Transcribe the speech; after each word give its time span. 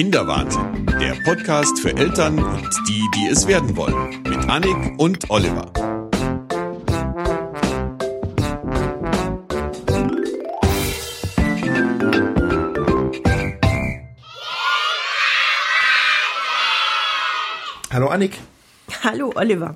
Kinderwahnsinn, 0.00 0.86
der 0.98 1.14
Podcast 1.24 1.78
für 1.78 1.94
Eltern 1.94 2.38
und 2.38 2.70
die, 2.88 3.04
die 3.16 3.26
es 3.30 3.46
werden 3.46 3.76
wollen, 3.76 4.22
mit 4.22 4.48
Annik 4.48 4.98
und 4.98 5.28
Oliver. 5.28 5.70
Hallo 17.92 18.06
Annik. 18.08 18.38
Hallo 19.04 19.32
Oliver. 19.34 19.74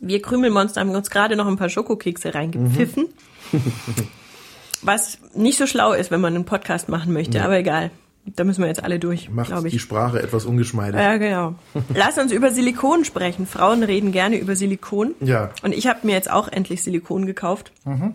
Wir 0.00 0.20
Krümelmonster 0.22 0.80
haben 0.80 0.90
uns 0.90 1.08
gerade 1.10 1.36
noch 1.36 1.46
ein 1.46 1.56
paar 1.56 1.68
Schokokekse 1.68 2.34
reingepfiffen. 2.34 3.06
Mhm. 3.52 3.60
Was 4.82 5.18
nicht 5.36 5.56
so 5.56 5.68
schlau 5.68 5.92
ist, 5.92 6.10
wenn 6.10 6.20
man 6.20 6.34
einen 6.34 6.44
Podcast 6.46 6.88
machen 6.88 7.12
möchte, 7.12 7.38
Nee. 7.38 7.44
aber 7.44 7.58
egal. 7.58 7.92
Da 8.26 8.44
müssen 8.44 8.62
wir 8.62 8.68
jetzt 8.68 8.82
alle 8.82 8.98
durch, 8.98 9.28
Macht 9.30 9.48
glaube 9.48 9.68
die 9.68 9.76
ich. 9.76 9.82
Sprache 9.82 10.22
etwas 10.22 10.46
ungeschmeidig. 10.46 10.98
Ja, 10.98 11.16
genau. 11.18 11.54
Lass 11.94 12.16
uns 12.18 12.32
über 12.32 12.50
Silikon 12.50 13.04
sprechen. 13.04 13.46
Frauen 13.46 13.82
reden 13.82 14.12
gerne 14.12 14.38
über 14.38 14.56
Silikon. 14.56 15.14
Ja. 15.20 15.50
Und 15.62 15.74
ich 15.74 15.86
habe 15.86 16.00
mir 16.06 16.12
jetzt 16.14 16.30
auch 16.30 16.48
endlich 16.48 16.82
Silikon 16.82 17.26
gekauft. 17.26 17.72
Mhm. 17.84 18.14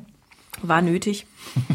War 0.64 0.82
nötig. 0.82 1.28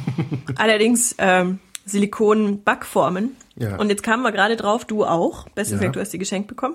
Allerdings 0.57 1.15
ähm, 1.19 1.61
Silikon-Backformen. 1.87 3.37
Ja. 3.57 3.77
Und 3.77 3.89
jetzt 3.89 4.03
kamen 4.03 4.23
wir 4.23 4.33
gerade 4.33 4.57
drauf, 4.57 4.85
du 4.85 5.05
auch. 5.05 5.49
Bestes 5.51 5.73
Ja. 5.75 5.79
gesagt, 5.79 5.97
du 5.97 6.01
hast 6.01 6.13
die 6.13 6.19
geschenkt 6.19 6.49
bekommen. 6.49 6.75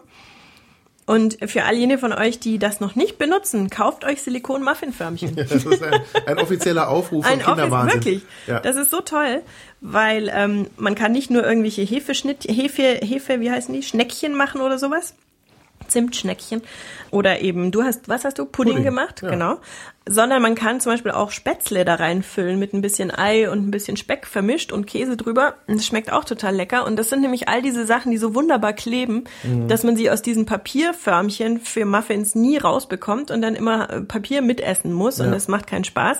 Und 1.10 1.40
für 1.50 1.64
all 1.64 1.74
jene 1.74 1.98
von 1.98 2.14
euch, 2.14 2.38
die 2.38 2.60
das 2.60 2.82
noch 2.82 2.94
nicht 2.96 3.18
benutzen, 3.18 3.72
kauft 3.72 4.06
euch 4.06 4.22
Silikon-Muffinförmchen. 4.22 5.36
Das 5.38 5.66
ist 5.66 5.82
ein, 5.82 6.02
ein 6.28 6.38
offizieller 6.38 6.88
Aufruf 6.88 7.26
von 7.26 7.34
Ein 7.34 7.40
Office, 7.40 7.48
Kinderwahnsinn. 7.56 7.96
wirklich. 7.96 8.22
Ja. 8.46 8.60
Das 8.60 8.76
ist 8.76 8.92
so 8.92 9.02
toll, 9.02 9.42
weil 9.82 10.32
ähm, 10.32 10.68
man 10.78 10.94
kann 10.94 11.12
nicht 11.12 11.32
nur 11.32 11.44
irgendwelche 11.44 11.82
Hefeschnitt, 11.82 12.44
Hefe, 12.44 13.00
Hefe, 13.04 13.40
wie 13.40 13.50
heißen 13.50 13.74
die, 13.74 13.82
Schneckchen 13.82 14.36
machen 14.38 14.62
oder 14.62 14.78
sowas. 14.78 15.16
Zimtschneckchen. 15.90 16.62
Oder 17.12 17.42
eben, 17.42 17.72
du 17.72 17.84
hast, 17.84 18.08
was 18.08 18.24
hast 18.26 18.38
du? 18.40 18.46
Pudding, 18.46 18.74
Pudding, 18.74 18.84
gemacht, 18.86 19.22
ja. 19.24 19.30
genau. 19.30 19.58
Sondern 20.08 20.42
man 20.42 20.56
kann 20.56 20.80
zum 20.80 20.92
Beispiel 20.92 21.12
auch 21.12 21.32
Spätzle 21.32 21.86
da 21.86 21.96
reinfüllen 21.96 22.58
mit 22.58 22.74
ein 22.74 22.82
bisschen 22.82 23.12
Ei 23.16 23.50
und 23.50 23.68
ein 23.68 23.72
bisschen 23.72 23.96
Speck 23.98 24.26
vermischt 24.26 24.72
und 24.72 24.88
Käse 24.88 25.18
drüber. 25.18 25.56
Und 25.68 25.78
das 25.78 25.86
schmeckt 25.86 26.12
auch 26.12 26.24
total 26.24 26.56
lecker. 26.56 26.86
Und 26.86 26.96
das 26.98 27.10
sind 27.10 27.22
nämlich 27.22 27.48
all 27.48 27.62
diese 27.62 27.86
Sachen, 27.86 28.12
die 28.12 28.18
so 28.18 28.34
wunderbar 28.34 28.74
kleben, 28.74 29.26
Mhm. 29.44 29.68
dass 29.68 29.84
man 29.84 29.96
sie 29.96 30.10
aus 30.10 30.22
diesen 30.22 30.46
Papierförmchen 30.46 31.60
für 31.60 31.86
Muffins 31.86 32.36
nie 32.36 32.58
rausbekommt 32.58 33.30
und 33.32 33.42
dann 33.42 33.56
immer 33.56 33.90
äh, 33.90 34.02
Papier 34.02 34.42
mitessen 34.42 34.94
muss. 34.94 35.20
Und 35.20 35.28
Ja. 35.28 35.32
das 35.34 35.48
macht 35.48 35.68
keinen 35.68 35.84
Spaß. 35.84 36.20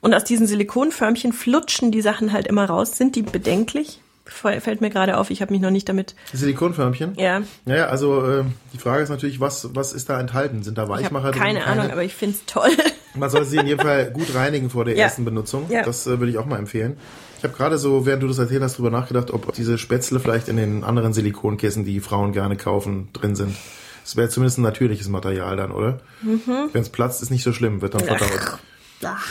Und 0.00 0.14
aus 0.14 0.24
diesen 0.24 0.46
Silikonförmchen 0.46 1.32
flutschen 1.32 1.90
die 1.92 2.00
Sachen 2.00 2.32
halt 2.32 2.46
immer 2.46 2.64
raus. 2.64 2.96
Sind 2.96 3.16
die 3.16 3.22
bedenklich? 3.22 4.00
Fällt 4.30 4.80
mir 4.80 4.90
gerade 4.90 5.18
auf, 5.18 5.30
ich 5.30 5.42
habe 5.42 5.52
mich 5.52 5.60
noch 5.60 5.70
nicht 5.70 5.88
damit. 5.88 6.14
Silikonförmchen? 6.32 7.14
Ja, 7.16 7.42
Naja, 7.66 7.86
also 7.86 8.24
äh, 8.26 8.44
die 8.72 8.78
Frage 8.78 9.02
ist 9.02 9.08
natürlich, 9.10 9.40
was, 9.40 9.74
was 9.74 9.92
ist 9.92 10.08
da 10.08 10.18
enthalten? 10.20 10.62
Sind 10.62 10.78
da 10.78 10.84
ich 10.84 10.88
Weichmacher 10.88 11.32
drin? 11.32 11.40
keine 11.42 11.66
Ahnung, 11.66 11.90
aber 11.90 12.04
ich 12.04 12.14
find's 12.14 12.44
toll. 12.46 12.70
Man 13.14 13.28
soll 13.28 13.44
sie 13.44 13.56
in 13.58 13.66
jedem 13.66 13.80
Fall 13.84 14.10
gut 14.12 14.32
reinigen 14.34 14.70
vor 14.70 14.84
der 14.84 14.94
Ja. 14.96 15.04
ersten 15.04 15.24
Benutzung. 15.24 15.66
Ja. 15.68 15.82
Das 15.82 16.06
äh, 16.06 16.18
würde 16.20 16.30
ich 16.30 16.38
auch 16.38 16.46
mal 16.46 16.58
empfehlen. 16.58 16.96
Ich 17.38 17.44
habe 17.44 17.54
gerade 17.54 17.76
so, 17.76 18.06
während 18.06 18.22
du 18.22 18.28
das 18.28 18.38
erzählt 18.38 18.62
hast, 18.62 18.78
drüber 18.78 18.90
nachgedacht, 18.90 19.30
ob 19.32 19.52
diese 19.54 19.78
Spätzle 19.78 20.20
vielleicht 20.20 20.48
in 20.48 20.56
den 20.56 20.84
anderen 20.84 21.12
Silikonkissen, 21.12 21.84
die 21.84 22.00
Frauen 22.00 22.32
gerne 22.32 22.56
kaufen, 22.56 23.08
drin 23.12 23.34
sind. 23.34 23.56
Das 24.04 24.16
wäre 24.16 24.28
zumindest 24.28 24.58
ein 24.58 24.62
natürliches 24.62 25.08
Material 25.08 25.56
dann, 25.56 25.72
oder? 25.72 25.98
Mhm. 26.22 26.68
Wenn 26.72 26.82
es 26.82 26.88
platzt, 26.88 27.22
ist 27.22 27.30
nicht 27.30 27.42
so 27.42 27.52
schlimm, 27.52 27.82
wird 27.82 27.94
dann 27.94 28.04
verdaut. 28.04 28.58
Ach, 29.02 29.24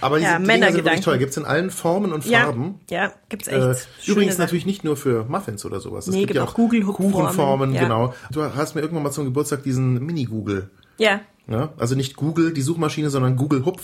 Aber 0.00 0.18
diese 0.18 0.30
Ja, 0.30 0.38
Dinger 0.38 0.72
sind 0.72 0.84
wirklich 0.84 1.00
toll. 1.02 1.18
Gibt's 1.18 1.36
in 1.36 1.44
allen 1.44 1.70
Formen 1.70 2.12
und 2.12 2.24
ja, 2.26 2.44
Farben. 2.44 2.80
ja, 2.90 3.12
gibt's 3.28 3.48
echt. 3.48 3.56
Äh, 3.58 3.74
schöne 4.00 4.14
übrigens 4.14 4.34
Sachen. 4.34 4.44
natürlich 4.44 4.66
nicht 4.66 4.84
nur 4.84 4.96
für 4.96 5.24
Muffins 5.24 5.64
oder 5.64 5.80
sowas. 5.80 6.06
Es 6.06 6.12
Nee, 6.14 6.20
gibt 6.20 6.28
gibt 6.28 6.36
ja 6.38 6.44
auch 6.44 6.54
Google-Hook-Formen, 6.54 7.12
Kuchenformen, 7.12 7.74
ja. 7.74 7.82
genau. 7.82 8.14
Du 8.30 8.42
hast 8.42 8.74
mir 8.74 8.80
irgendwann 8.80 9.02
mal 9.04 9.10
zum 9.12 9.24
Geburtstag 9.24 9.62
diesen 9.62 10.04
Mini-Google. 10.04 10.70
Ja, 10.98 11.20
Ja? 11.46 11.72
Also 11.76 11.94
nicht 11.94 12.16
Google, 12.16 12.52
die 12.52 12.62
Suchmaschine, 12.62 13.10
sondern 13.10 13.36
Google 13.36 13.64
Hupf. 13.64 13.82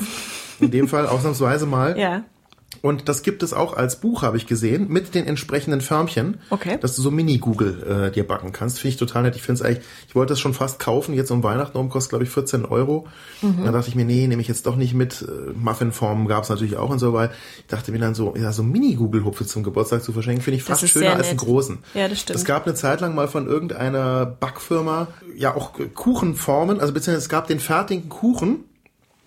In 0.61 0.71
dem 0.71 0.89
Fall 0.89 1.07
ausnahmsweise 1.09 1.67
mal. 1.67 1.99
ja. 1.99 2.25
Und 2.83 3.09
das 3.09 3.23
gibt 3.23 3.43
es 3.43 3.53
auch 3.53 3.75
als 3.75 4.01
Buch, 4.01 4.23
habe 4.23 4.37
ich 4.37 4.47
gesehen, 4.47 4.89
mit 4.89 5.15
den 5.15 5.27
entsprechenden 5.27 5.81
Förmchen. 5.81 6.39
Okay. 6.49 6.79
Dass 6.81 6.97
du 6.97 7.03
so 7.03 7.11
Mini-Google 7.11 8.07
äh, 8.09 8.11
dir 8.11 8.27
backen 8.27 8.53
kannst. 8.53 8.79
Finde 8.79 8.93
ich 8.95 8.97
total 8.97 9.25
nett. 9.25 9.37
Ich 9.37 9.43
finde 9.43 9.61
es 9.61 9.63
eigentlich, 9.63 9.85
ich 10.09 10.15
wollte 10.15 10.33
das 10.33 10.41
schon 10.41 10.55
fast 10.55 10.79
kaufen, 10.79 11.15
jetzt 11.15 11.31
um 11.31 11.43
Weihnachten 11.43 11.77
um, 11.77 11.91
kostet 11.91 12.11
glaube 12.11 12.25
ich 12.25 12.31
14 12.31 12.65
Euro. 12.65 13.07
Mhm. 13.43 13.65
Dann 13.65 13.73
dachte 13.75 13.89
ich 13.89 13.97
mir, 13.97 14.07
nee, 14.07 14.27
nehme 14.27 14.41
ich 14.41 14.49
jetzt 14.49 14.67
doch 14.67 14.77
nicht 14.77 14.95
mit. 14.95 15.23
Äh, 15.23 15.53
Muffinformen 15.53 16.27
gab 16.27 16.45
es 16.45 16.49
natürlich 16.49 16.77
auch 16.77 16.89
und 16.89 17.01
so, 17.01 17.13
weil 17.13 17.31
ich 17.59 17.67
dachte 17.67 17.93
mir 17.93 17.99
dann 17.99 18.15
so, 18.15 18.35
ja, 18.37 18.53
so 18.53 18.63
Mini-Google-Hupfe 18.63 19.45
zum 19.45 19.63
Geburtstag 19.63 20.03
zu 20.03 20.13
verschenken, 20.13 20.43
finde 20.43 20.57
ich 20.57 20.63
fast 20.63 20.89
schöner 20.89 21.17
als 21.17 21.29
einen 21.29 21.39
großen. 21.39 21.79
Ja, 21.95 22.09
das 22.09 22.21
stimmt. 22.21 22.39
Es 22.39 22.45
gab 22.45 22.67
eine 22.67 22.75
Zeit 22.75 23.01
lang 23.01 23.15
mal 23.15 23.29
von 23.29 23.47
irgendeiner 23.47 24.25
Backfirma, 24.25 25.09
ja 25.37 25.55
auch 25.55 25.73
Kuchenformen, 25.95 26.81
also 26.81 26.95
beziehungsweise 26.95 27.25
es 27.25 27.29
gab 27.29 27.47
den 27.47 27.61
fertigen 27.61 28.09
Kuchen, 28.09 28.65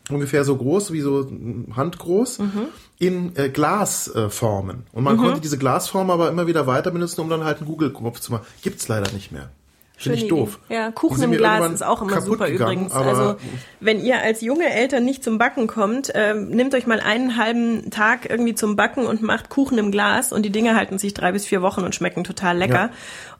ungefähr 0.09 0.43
so 0.43 0.55
groß 0.55 0.91
wie 0.91 1.01
so 1.01 1.27
handgroß 1.75 2.39
Mhm. 2.39 2.61
in 2.99 3.35
äh, 3.35 3.49
Glasformen. 3.49 4.83
Äh, 4.91 4.97
und 4.97 5.03
man 5.03 5.17
konnte 5.17 5.41
diese 5.41 5.57
Glasform 5.57 6.09
aber 6.09 6.29
immer 6.29 6.47
wieder 6.47 6.67
weiter 6.67 6.91
benutzen, 6.91 7.21
um 7.21 7.29
dann 7.29 7.43
halt 7.43 7.59
einen 7.59 7.67
Google-Kopf 7.67 8.19
zu 8.19 8.31
machen. 8.31 8.45
Gibt's 8.61 8.87
leider 8.87 9.11
nicht 9.13 9.31
mehr. 9.31 9.49
Finde 9.95 10.17
ich 10.17 10.27
doof. 10.27 10.59
Ja, 10.67 10.91
Kuchen 10.91 11.21
im 11.23 11.31
Glas 11.31 11.71
ist 11.71 11.83
auch 11.83 12.01
immer 12.01 12.19
super 12.19 12.49
gegangen, 12.49 12.87
übrigens. 12.87 12.93
Also 12.93 13.35
wenn 13.79 14.03
ihr 14.03 14.21
als 14.21 14.41
junge 14.41 14.69
Eltern 14.69 15.05
nicht 15.05 15.23
zum 15.23 15.37
Backen 15.37 15.67
kommt, 15.67 16.11
ähm, 16.13 16.49
nehmt 16.49 16.75
euch 16.75 16.87
mal 16.87 16.99
einen 16.99 17.37
halben 17.37 17.89
Tag 17.89 18.29
irgendwie 18.29 18.55
zum 18.55 18.75
Backen 18.75 19.05
und 19.05 19.21
macht 19.21 19.49
Kuchen 19.49 19.77
im 19.77 19.91
Glas 19.91 20.33
und 20.33 20.43
die 20.43 20.49
Dinge 20.49 20.75
halten 20.75 20.97
sich 20.97 21.13
drei 21.13 21.31
bis 21.31 21.45
vier 21.45 21.61
Wochen 21.61 21.81
und 21.81 21.95
schmecken 21.95 22.25
total 22.25 22.57
lecker. 22.57 22.73
Ja. 22.73 22.89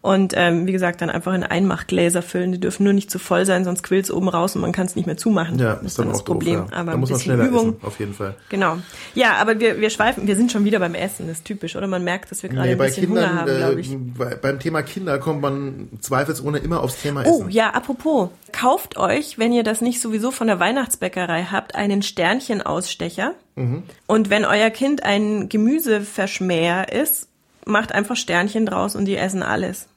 Und 0.03 0.33
ähm, 0.35 0.67
wie 0.67 0.73
gesagt, 0.73 0.99
dann 1.01 1.09
einfach 1.09 1.33
in 1.33 1.43
Einmachgläser 1.43 2.21
füllen. 2.21 2.51
Die 2.51 2.59
dürfen 2.59 2.83
nur 2.83 2.91
nicht 2.91 3.09
zu 3.09 3.19
voll 3.19 3.45
sein, 3.45 3.63
sonst 3.63 3.83
quillt's 3.83 4.11
oben 4.11 4.27
raus 4.27 4.53
und 4.53 4.61
man 4.61 4.73
kann 4.73 4.85
es 4.85 4.97
nicht 4.97 5.05
mehr 5.05 5.15
zumachen. 5.15 5.57
Ja, 5.57 5.75
das 5.75 5.83
ist 5.93 5.99
dann 5.99 6.09
auch 6.09 6.11
das 6.11 6.23
Problem. 6.25 6.59
doof. 6.59 6.67
Ja. 6.71 6.77
Aber 6.77 6.85
da 6.87 6.93
ein 6.95 6.99
muss 6.99 7.09
man 7.11 7.19
schneller 7.21 7.45
Übung. 7.47 7.69
essen, 7.77 7.77
auf 7.87 7.99
jeden 7.99 8.13
Fall. 8.13 8.35
Genau. 8.49 8.77
Ja, 9.15 9.35
aber 9.37 9.61
wir, 9.61 9.79
wir 9.79 9.89
schweifen, 9.89 10.27
wir 10.27 10.35
sind 10.35 10.51
schon 10.51 10.65
wieder 10.65 10.79
beim 10.79 10.93
Essen, 10.93 11.27
das 11.29 11.37
ist 11.37 11.45
typisch, 11.45 11.77
oder? 11.77 11.87
Man 11.87 12.03
merkt, 12.03 12.31
dass 12.31 12.43
wir 12.43 12.49
gerade 12.49 12.67
Nee, 12.67 12.71
ein 12.73 12.77
bisschen 12.79 13.07
Hunger 13.07 13.21
Kindern, 13.21 13.39
haben, 13.39 13.57
glaube 13.57 13.79
ich. 13.79 13.93
äh, 13.93 13.97
bei, 14.17 14.35
beim 14.35 14.59
Thema 14.59 14.81
Kinder 14.83 15.19
kommt 15.19 15.41
man 15.41 15.87
zweifelsohne 16.01 16.57
immer 16.57 16.83
aufs 16.83 17.01
Thema 17.01 17.23
Oh, 17.25 17.39
Essen. 17.39 17.49
ja, 17.51 17.69
apropos. 17.69 18.27
Kauft 18.51 18.97
euch, 18.97 19.39
wenn 19.39 19.53
ihr 19.53 19.63
das 19.63 19.79
nicht 19.79 20.01
sowieso 20.01 20.31
von 20.31 20.47
der 20.47 20.59
Weihnachtsbäckerei 20.59 21.45
habt, 21.49 21.75
einen 21.75 22.01
Sternchenausstecher. 22.03 23.35
Mhm. 23.55 23.83
Und 24.05 24.29
wenn 24.29 24.43
euer 24.43 24.69
Kind 24.69 25.03
ein 25.03 25.47
Gemüseverschmäher 25.49 26.91
ist, 26.91 27.29
macht 27.65 27.93
einfach 27.93 28.15
Sternchen 28.17 28.65
draus 28.65 28.95
und 28.95 29.05
die 29.05 29.15
essen 29.15 29.43
alles. 29.43 29.87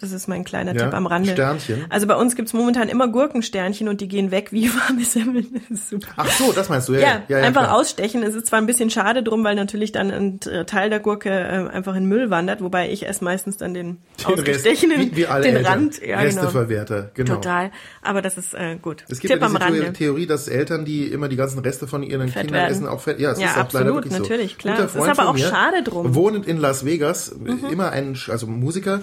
Das 0.00 0.12
ist 0.12 0.28
mein 0.28 0.44
kleiner 0.44 0.76
Ja, 0.76 0.84
Tipp 0.84 0.94
am 0.94 1.06
Rande. 1.06 1.32
Sternchen? 1.32 1.86
Also 1.90 2.06
bei 2.06 2.14
uns 2.14 2.36
gibt's 2.36 2.52
momentan 2.52 2.88
immer 2.88 3.08
Gurkensternchen 3.08 3.88
und 3.88 4.00
die 4.00 4.06
gehen 4.06 4.30
weg 4.30 4.52
wie 4.52 4.70
warme 4.88 5.04
Semmeln. 5.04 5.48
Das 5.68 5.78
ist 5.80 5.90
super. 5.90 6.06
Ach 6.16 6.30
so, 6.30 6.52
das 6.52 6.68
meinst 6.68 6.88
du, 6.88 6.92
ja. 6.94 7.00
Ja, 7.00 7.22
ja, 7.28 7.38
ja 7.40 7.44
einfach 7.44 7.64
klar. 7.64 7.74
ausstechen. 7.76 8.22
Es 8.22 8.36
ist 8.36 8.46
zwar 8.46 8.60
ein 8.60 8.66
bisschen 8.66 8.90
schade 8.90 9.24
drum, 9.24 9.42
weil 9.42 9.56
natürlich 9.56 9.90
dann 9.90 10.10
ein 10.12 10.40
äh, 10.48 10.64
Teil 10.66 10.88
der 10.90 11.00
Gurke 11.00 11.30
äh, 11.30 11.68
einfach 11.74 11.96
in 11.96 12.06
Müll 12.06 12.30
wandert, 12.30 12.60
wobei 12.62 12.90
ich 12.90 13.08
esse 13.08 13.24
meistens 13.24 13.56
dann 13.56 13.74
den, 13.74 13.96
Den 14.18 14.26
Rest, 14.26 14.38
ausgestechenen, 14.38 15.00
wie, 15.00 15.16
wie 15.16 15.26
alle 15.26 15.42
den 15.42 15.56
Eltern. 15.56 15.72
Rand. 15.72 16.00
Ja, 16.00 16.22
genau. 16.22 16.42
Resteverwerter, 16.42 17.10
genau. 17.14 17.34
Total. 17.34 17.70
Aber 18.00 18.22
das 18.22 18.38
ist 18.38 18.54
äh, 18.54 18.76
gut. 18.80 19.04
Es 19.08 19.18
gibt 19.18 19.32
Tipp 19.32 19.40
ja 19.40 19.46
am 19.48 19.52
diese 19.54 19.64
Theorie, 19.64 19.78
Rande. 19.80 19.92
Theorie, 19.94 20.26
dass 20.26 20.46
Eltern, 20.46 20.84
die 20.84 21.06
immer 21.06 21.28
die 21.28 21.36
ganzen 21.36 21.58
Reste 21.58 21.88
von 21.88 22.04
ihren 22.04 22.28
Fett 22.28 22.42
Kindern 22.42 22.54
werden. 22.62 22.70
essen, 22.72 22.86
auch 22.86 23.00
fett. 23.00 23.18
Ja, 23.18 23.32
es 23.32 23.40
Ja, 23.40 23.48
ist 23.50 23.56
auch 23.58 23.72
leider 23.72 23.94
wirklich 23.94 24.14
so. 24.14 24.22
natürlich, 24.22 24.58
klar. 24.58 24.76
Guter 24.76 24.86
Es 24.86 24.94
ist 24.94 25.08
aber 25.18 25.28
auch 25.28 25.36
schade 25.38 25.82
drum. 25.82 26.06
Mhm. 26.10 26.14
Wohnend 26.14 26.46
in 26.46 26.58
Las 26.58 26.84
Vegas, 26.84 27.34
immer 27.70 27.90
ein, 27.90 28.16
also 28.28 28.46
Musiker, 28.46 29.00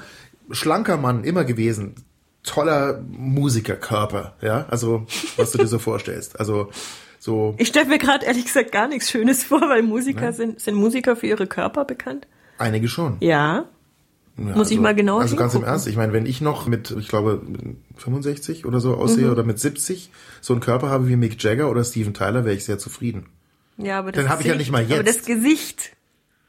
schlanker 0.52 0.98
Mann, 0.98 1.24
immer 1.24 1.44
gewesen. 1.46 1.96
Toller 2.44 3.02
Musikerkörper, 3.10 4.36
ja, 4.42 4.66
also 4.70 5.06
was 5.38 5.52
du 5.52 5.58
dir 5.58 5.68
so 5.68 5.80
vorstellst. 5.80 6.40
Also 6.40 6.70
so 7.20 7.56
Ich 7.58 7.70
stelle 7.70 7.88
mir 7.88 7.98
gerade 7.98 8.26
ehrlich 8.26 8.46
gesagt 8.46 8.72
gar 8.72 8.88
nichts 8.88 9.10
Schönes 9.10 9.44
vor, 9.44 9.62
weil 9.62 9.82
Musiker 9.82 10.32
sind, 10.34 10.60
sind 10.60 10.76
Musiker 10.76 11.16
für 11.16 11.26
ihre 11.28 11.48
Körper 11.48 11.86
bekannt. 11.86 12.28
einige 12.60 12.88
schon. 12.88 13.18
Ja. 13.20 13.66
Ja, 14.38 14.54
Muss 14.56 14.70
ich 14.70 14.80
mal 14.82 14.94
genauer 14.94 15.22
Also 15.22 15.38
ganz 15.38 15.54
im 15.54 15.60
hingucken. 15.60 15.72
Ernst, 15.74 15.88
ich 15.88 15.96
meine, 15.96 16.12
wenn 16.12 16.26
ich 16.26 16.42
noch 16.42 16.68
mit, 16.68 16.92
ich 16.92 17.08
glaube, 17.08 17.42
65 17.96 18.66
oder 18.66 18.82
so 18.82 18.96
aussehe 18.96 19.28
Mhm. 19.28 19.32
oder 19.32 19.44
mit 19.44 19.60
70 19.60 20.12
so 20.42 20.54
einen 20.54 20.60
Körper 20.60 20.90
habe 20.90 21.08
wie 21.08 21.16
Mick 21.16 21.42
Jagger 21.42 21.72
oder 21.72 21.84
Steven 21.86 22.14
Tyler, 22.14 22.44
wäre 22.44 22.54
ich 22.54 22.66
sehr 22.66 22.78
zufrieden. 22.78 23.28
Ja, 23.78 24.00
aber 24.00 24.12
das 24.12 24.22
Dann 24.24 24.32
hab 24.32 24.42
ich 24.42 24.48
ja 24.48 24.56
nicht 24.56 24.72
mal 24.72 24.84
Aber 24.84 24.94
jetzt. 25.04 25.20
das 25.20 25.26
Gesicht. 25.26 25.95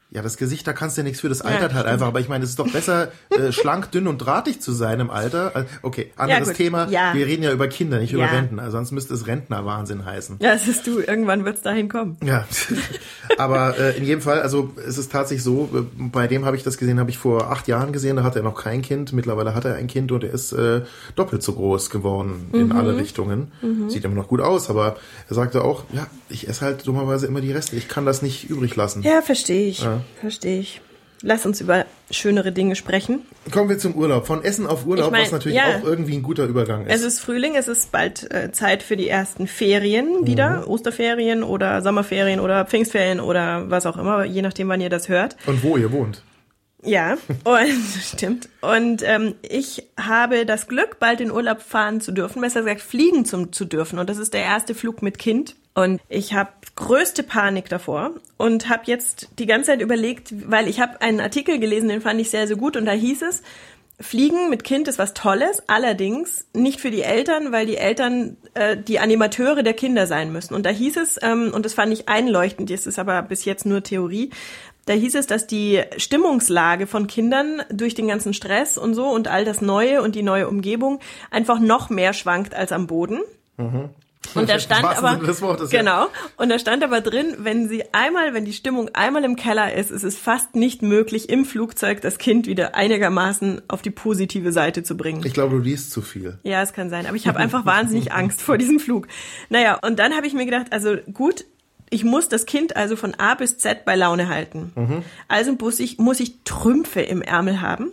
Ja, 0.09 0.21
das 0.21 0.37
Gesicht, 0.37 0.65
da 0.65 0.71
kannst 0.71 0.95
du 0.95 1.01
ja 1.01 1.03
nichts 1.03 1.19
für, 1.19 1.27
das 1.27 1.41
altert 1.41 1.61
halt 1.63 1.71
stimmt. 1.81 1.85
einfach. 1.87 2.07
Aber 2.07 2.21
ich 2.21 2.29
meine, 2.29 2.43
es 2.45 2.51
ist 2.51 2.59
doch 2.59 2.71
besser, 2.71 3.11
äh, 3.29 3.51
schlank, 3.51 3.91
dünn 3.91 4.07
und 4.07 4.19
drahtig 4.19 4.61
zu 4.61 4.71
sein 4.71 5.01
im 5.01 5.09
Alter. 5.09 5.51
Also, 5.53 5.67
Okay, 5.81 6.11
anderes 6.15 6.47
gut. 6.49 6.57
Thema. 6.57 6.87
Ja. 6.89 7.13
Wir 7.13 7.25
reden 7.27 7.43
ja 7.43 7.51
über 7.51 7.67
Kinder, 7.67 7.99
nicht 7.99 8.13
über 8.13 8.23
Ja. 8.23 8.29
Rentner. 8.29 8.71
Sonst 8.71 8.91
müsste 8.91 9.13
es 9.13 9.27
Rentnerwahnsinn 9.27 10.05
heißen. 10.05 10.37
Ja, 10.39 10.53
das 10.53 10.67
ist 10.67 10.87
du. 10.87 10.99
Irgendwann 10.99 11.43
wird's 11.43 11.61
dahin 11.61 11.89
kommen. 11.89 12.15
Ja, 12.23 12.47
aber 13.37 13.77
äh, 13.77 13.97
in 13.97 14.05
jedem 14.05 14.21
Fall, 14.21 14.41
also 14.41 14.71
es 14.87 14.97
ist 14.97 15.11
tatsächlich 15.11 15.43
so, 15.43 15.69
äh, 15.73 15.81
bei 15.97 16.27
dem 16.27 16.45
habe 16.45 16.55
ich 16.55 16.63
das 16.63 16.77
gesehen, 16.77 16.99
habe 16.99 17.09
ich 17.09 17.17
vor 17.17 17.51
acht 17.51 17.67
Jahren 17.67 17.91
gesehen, 17.91 18.15
da 18.15 18.23
hat 18.23 18.35
er 18.37 18.43
noch 18.43 18.55
kein 18.61 18.81
Kind, 18.81 19.11
mittlerweile 19.13 19.53
hat 19.53 19.65
er 19.65 19.75
ein 19.75 19.87
Kind 19.87 20.11
und 20.13 20.23
er 20.23 20.31
ist 20.31 20.53
äh, 20.53 20.81
doppelt 21.15 21.43
so 21.43 21.53
groß 21.53 21.89
geworden 21.89 22.49
in 22.53 22.71
alle 22.71 22.95
Richtungen. 22.97 23.51
Sieht 23.89 24.05
immer 24.05 24.15
noch 24.15 24.27
gut 24.29 24.39
aus, 24.41 24.69
aber 24.69 24.95
er 25.27 25.35
sagte 25.35 25.63
auch, 25.63 25.83
ja, 25.91 26.07
ich 26.29 26.47
esse 26.47 26.61
halt 26.65 26.87
dummerweise 26.87 27.27
immer 27.27 27.41
die 27.41 27.51
Reste, 27.51 27.75
ich 27.75 27.87
kann 27.87 28.05
das 28.05 28.21
nicht 28.21 28.49
übrig 28.49 28.75
lassen. 28.75 29.01
Ja, 29.03 29.21
verstehe 29.21 29.67
ich. 29.67 29.85
Verstehe 30.19 30.59
ich. 30.59 30.81
lass 31.21 31.45
uns 31.45 31.61
über 31.61 31.85
schönere 32.11 32.51
Dinge 32.51 32.75
sprechen. 32.75 33.21
Kommen 33.51 33.69
wir 33.69 33.77
zum 33.77 33.95
Urlaub. 33.95 34.27
Von 34.27 34.43
Essen 34.43 34.67
auf 34.67 34.85
Urlaub, 34.85 35.07
Ich 35.07 35.11
mein, 35.11 35.23
was 35.23 35.31
natürlich 35.31 35.57
ja. 35.57 35.77
auch 35.77 35.83
irgendwie 35.83 36.15
ein 36.15 36.23
guter 36.23 36.45
Übergang 36.45 36.85
ist. 36.85 36.93
Es 36.95 37.01
ist 37.01 37.19
Frühling, 37.19 37.55
es 37.55 37.67
ist 37.67 37.91
bald 37.91 38.31
äh, 38.31 38.51
Zeit 38.51 38.83
für 38.83 38.97
die 38.97 39.09
ersten 39.09 39.47
Ferien 39.47 40.25
wieder, 40.25 40.67
Osterferien 40.67 41.43
oder 41.43 41.81
Sommerferien 41.81 42.39
oder 42.39 42.65
Pfingstferien 42.65 43.19
oder 43.19 43.69
was 43.69 43.85
auch 43.85 43.97
immer, 43.97 44.23
je 44.25 44.41
nachdem, 44.41 44.69
wann 44.69 44.81
ihr 44.81 44.89
das 44.89 45.09
hört. 45.09 45.35
Und 45.45 45.63
wo 45.63 45.77
ihr 45.77 45.91
wohnt. 45.91 46.23
Ja, 46.83 47.17
und 47.43 47.83
stimmt. 48.01 48.49
Und 48.61 49.01
ähm, 49.03 49.35
ich 49.41 49.87
habe 49.99 50.45
das 50.45 50.67
Glück, 50.67 50.99
bald 50.99 51.21
in 51.21 51.31
Urlaub 51.31 51.61
fahren 51.61 52.01
zu 52.01 52.11
dürfen, 52.11 52.41
besser 52.41 52.61
gesagt 52.61 52.81
fliegen 52.81 53.25
zum, 53.25 53.51
zu 53.51 53.65
dürfen. 53.65 53.99
Und 53.99 54.09
das 54.09 54.17
ist 54.17 54.33
der 54.33 54.43
erste 54.43 54.75
Flug 54.75 55.01
mit 55.01 55.17
Kind. 55.17 55.55
Und 55.73 56.01
ich 56.09 56.33
habe 56.33 56.49
größte 56.75 57.23
Panik 57.23 57.69
davor 57.69 58.11
und 58.37 58.69
habe 58.69 58.83
jetzt 58.85 59.29
die 59.39 59.45
ganze 59.45 59.71
Zeit 59.71 59.81
überlegt, 59.81 60.33
weil 60.49 60.67
ich 60.67 60.79
habe 60.79 61.01
einen 61.01 61.19
Artikel 61.19 61.59
gelesen, 61.59 61.89
den 61.89 62.01
fand 62.01 62.19
ich 62.19 62.29
sehr, 62.29 62.47
sehr 62.47 62.57
gut. 62.57 62.77
Und 62.77 62.85
da 62.85 62.91
hieß 62.91 63.21
es, 63.23 63.41
Fliegen 63.99 64.51
mit 64.51 64.63
Kind 64.63 64.87
ist 64.87 64.99
was 64.99 65.15
Tolles, 65.15 65.63
allerdings 65.65 66.45
nicht 66.53 66.79
für 66.79 66.91
die 66.91 67.01
Eltern, 67.01 67.51
weil 67.51 67.65
die 67.65 67.77
Eltern 67.77 68.37
äh, 68.53 68.77
die 68.77 68.99
Animateure 68.99 69.63
der 69.63 69.73
Kinder 69.73 70.05
sein 70.05 70.31
müssen. 70.31 70.53
Und 70.53 70.67
da 70.67 70.69
hieß 70.69 70.97
es, 70.97 71.19
ähm, 71.23 71.51
und 71.51 71.65
das 71.65 71.73
fand 71.73 71.91
ich 71.91 72.07
einleuchtend, 72.07 72.69
das 72.69 72.85
ist 72.85 72.99
aber 72.99 73.23
bis 73.23 73.45
jetzt 73.45 73.65
nur 73.65 73.81
Theorie, 73.81 74.29
da 74.87 74.93
hieß 74.93 75.15
es, 75.15 75.27
dass 75.27 75.47
die 75.47 75.81
Stimmungslage 75.97 76.87
von 76.87 77.07
Kindern 77.07 77.61
durch 77.69 77.93
den 77.93 78.07
ganzen 78.07 78.33
Stress 78.33 78.77
und 78.77 78.93
so 78.93 79.05
und 79.07 79.27
all 79.27 79.45
das 79.45 79.61
Neue 79.61 80.01
und 80.01 80.15
die 80.15 80.23
neue 80.23 80.47
Umgebung 80.47 80.99
einfach 81.29 81.59
noch 81.59 81.89
mehr 81.89 82.13
schwankt 82.13 82.55
als 82.55 82.71
am 82.71 82.87
Boden. 82.87 83.19
Und 83.57 84.49
da 84.49 84.59
stand 84.59 84.85
aber 84.85 85.19
ja. 85.21 85.65
genau 85.69 86.07
und 86.37 86.49
da 86.49 86.57
stand 86.57 86.83
aber 86.85 87.01
drin, 87.01 87.35
wenn 87.39 87.67
sie 87.67 87.83
einmal, 87.93 88.33
wenn 88.33 88.45
die 88.45 88.53
Stimmung 88.53 88.89
einmal 88.93 89.25
im 89.25 89.35
Keller 89.35 89.73
ist, 89.73 89.91
ist 89.91 90.03
es 90.03 90.17
fast 90.17 90.55
nicht 90.55 90.81
möglich 90.81 91.29
im 91.29 91.43
Flugzeug 91.43 91.99
das 91.99 92.17
Kind 92.17 92.47
wieder 92.47 92.73
einigermaßen 92.75 93.63
auf 93.67 93.81
die 93.81 93.91
positive 93.91 94.53
Seite 94.53 94.83
zu 94.83 94.95
bringen. 94.95 95.21
Ich 95.25 95.33
glaube, 95.33 95.57
du 95.57 95.61
liest 95.61 95.91
zu 95.91 96.01
viel. 96.01 96.39
Ja, 96.43 96.61
es 96.61 96.71
kann 96.71 96.89
sein. 96.89 97.07
Aber 97.07 97.17
ich 97.17 97.27
habe 97.27 97.39
einfach 97.39 97.65
wahnsinnig 97.65 98.11
Angst 98.13 98.41
vor 98.41 98.57
diesem 98.57 98.79
Flug. 98.79 99.07
Naja, 99.49 99.79
und 99.81 99.99
dann 99.99 100.15
habe 100.15 100.27
ich 100.27 100.33
mir 100.33 100.45
gedacht, 100.45 100.67
also 100.71 100.95
gut, 101.11 101.45
ich 101.89 102.03
muss 102.03 102.27
das 102.29 102.45
Kind 102.45 102.75
also 102.75 102.95
von 102.95 103.15
A 103.15 103.35
bis 103.35 103.57
Z 103.57 103.85
bei 103.85 103.95
Laune 103.95 104.27
halten. 104.29 105.03
Also 105.27 105.53
muss 105.53 105.79
ich, 105.79 105.97
muss 105.97 106.19
ich 106.19 106.43
Trümpfe 106.43 107.01
im 107.01 107.21
Ärmel 107.21 107.61
haben. 107.61 107.91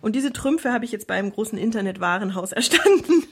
Und 0.00 0.16
diese 0.16 0.32
Trümpfe 0.32 0.72
habe 0.72 0.84
ich 0.84 0.92
jetzt 0.92 1.06
beim 1.06 1.30
großen 1.32 1.58
Internetwarenhaus 1.58 2.52
erstanden. 2.52 3.24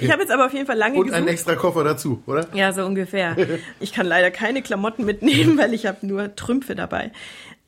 Ich 0.00 0.10
habe 0.10 0.22
jetzt 0.22 0.32
aber 0.32 0.46
auf 0.46 0.52
jeden 0.52 0.66
Fall 0.66 0.76
lange 0.76 0.96
Und 0.98 1.04
gesucht. 1.06 1.16
einen 1.18 1.28
extra 1.28 1.54
Koffer 1.54 1.84
dazu, 1.84 2.22
oder? 2.26 2.48
Ja, 2.54 2.72
so 2.72 2.84
ungefähr. 2.84 3.36
Ich 3.80 3.92
kann 3.92 4.06
leider 4.06 4.30
keine 4.30 4.62
Klamotten 4.62 5.04
mitnehmen, 5.04 5.56
weil 5.58 5.74
ich 5.74 5.86
habe 5.86 6.04
nur 6.06 6.34
Trümpfe 6.34 6.74
dabei. 6.74 7.12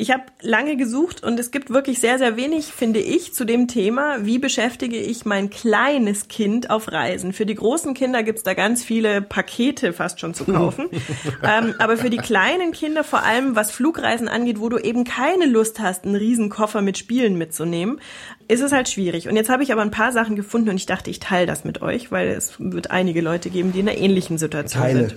Ich 0.01 0.11
habe 0.11 0.23
lange 0.41 0.79
gesucht 0.79 1.23
und 1.23 1.39
es 1.39 1.51
gibt 1.51 1.69
wirklich 1.69 2.01
sehr, 2.01 2.17
sehr 2.17 2.35
wenig, 2.39 2.73
finde 2.73 3.01
ich, 3.01 3.35
zu 3.35 3.45
dem 3.45 3.69
Thema, 3.69 4.25
wie 4.25 4.39
beschäftige 4.39 4.97
ich 4.97 5.27
mein 5.27 5.51
kleines 5.51 6.29
Kind 6.29 6.71
auf 6.71 6.91
Reisen. 6.91 7.35
Für 7.35 7.45
die 7.45 7.55
großen 7.55 7.93
Kinder 7.93 8.23
gibt's 8.23 8.43
da 8.43 8.55
ganz 8.55 8.83
viele 8.83 9.21
Pakete 9.21 9.93
fast 9.93 10.19
schon 10.19 10.33
zu 10.33 10.47
kaufen. 10.47 10.89
ähm, 11.43 11.75
aber 11.79 11.99
für 11.99 12.09
die 12.09 12.17
kleinen 12.17 12.73
Kinder, 12.73 13.05
vor 13.05 13.25
allem 13.25 13.57
was 13.57 13.73
Flugreisen 13.73 14.27
angeht, 14.27 14.59
wo 14.59 14.71
du 14.71 14.79
eben 14.79 15.05
keine 15.05 15.45
Lust 15.45 15.81
hast, 15.81 16.07
einen 16.07 16.15
riesen 16.15 16.49
Koffer 16.49 16.81
mit 16.81 16.97
Spielen 16.97 17.37
mitzunehmen, 17.37 18.01
ist 18.49 18.63
es 18.63 18.73
halt 18.73 18.89
schwierig. 18.89 19.29
Und 19.29 19.37
jetzt 19.37 19.51
habe 19.51 19.63
ich 19.63 19.71
aber 19.71 19.83
ein 19.83 19.91
paar 19.91 20.13
Sachen 20.13 20.35
gefunden 20.35 20.71
und 20.71 20.77
ich 20.77 20.87
dachte, 20.87 21.11
ich 21.11 21.21
teile 21.21 21.45
das 21.45 21.65
mit 21.65 21.83
euch, 21.83 22.11
weil 22.11 22.29
es 22.29 22.55
wird 22.59 22.91
einige 22.91 23.21
Leute 23.21 23.51
geben, 23.51 23.73
die 23.73 23.81
in 23.81 23.89
einer 23.91 23.99
ähnlichen 23.99 24.39
Situation 24.39 24.83
Teile. 24.83 25.09
sind. 25.11 25.17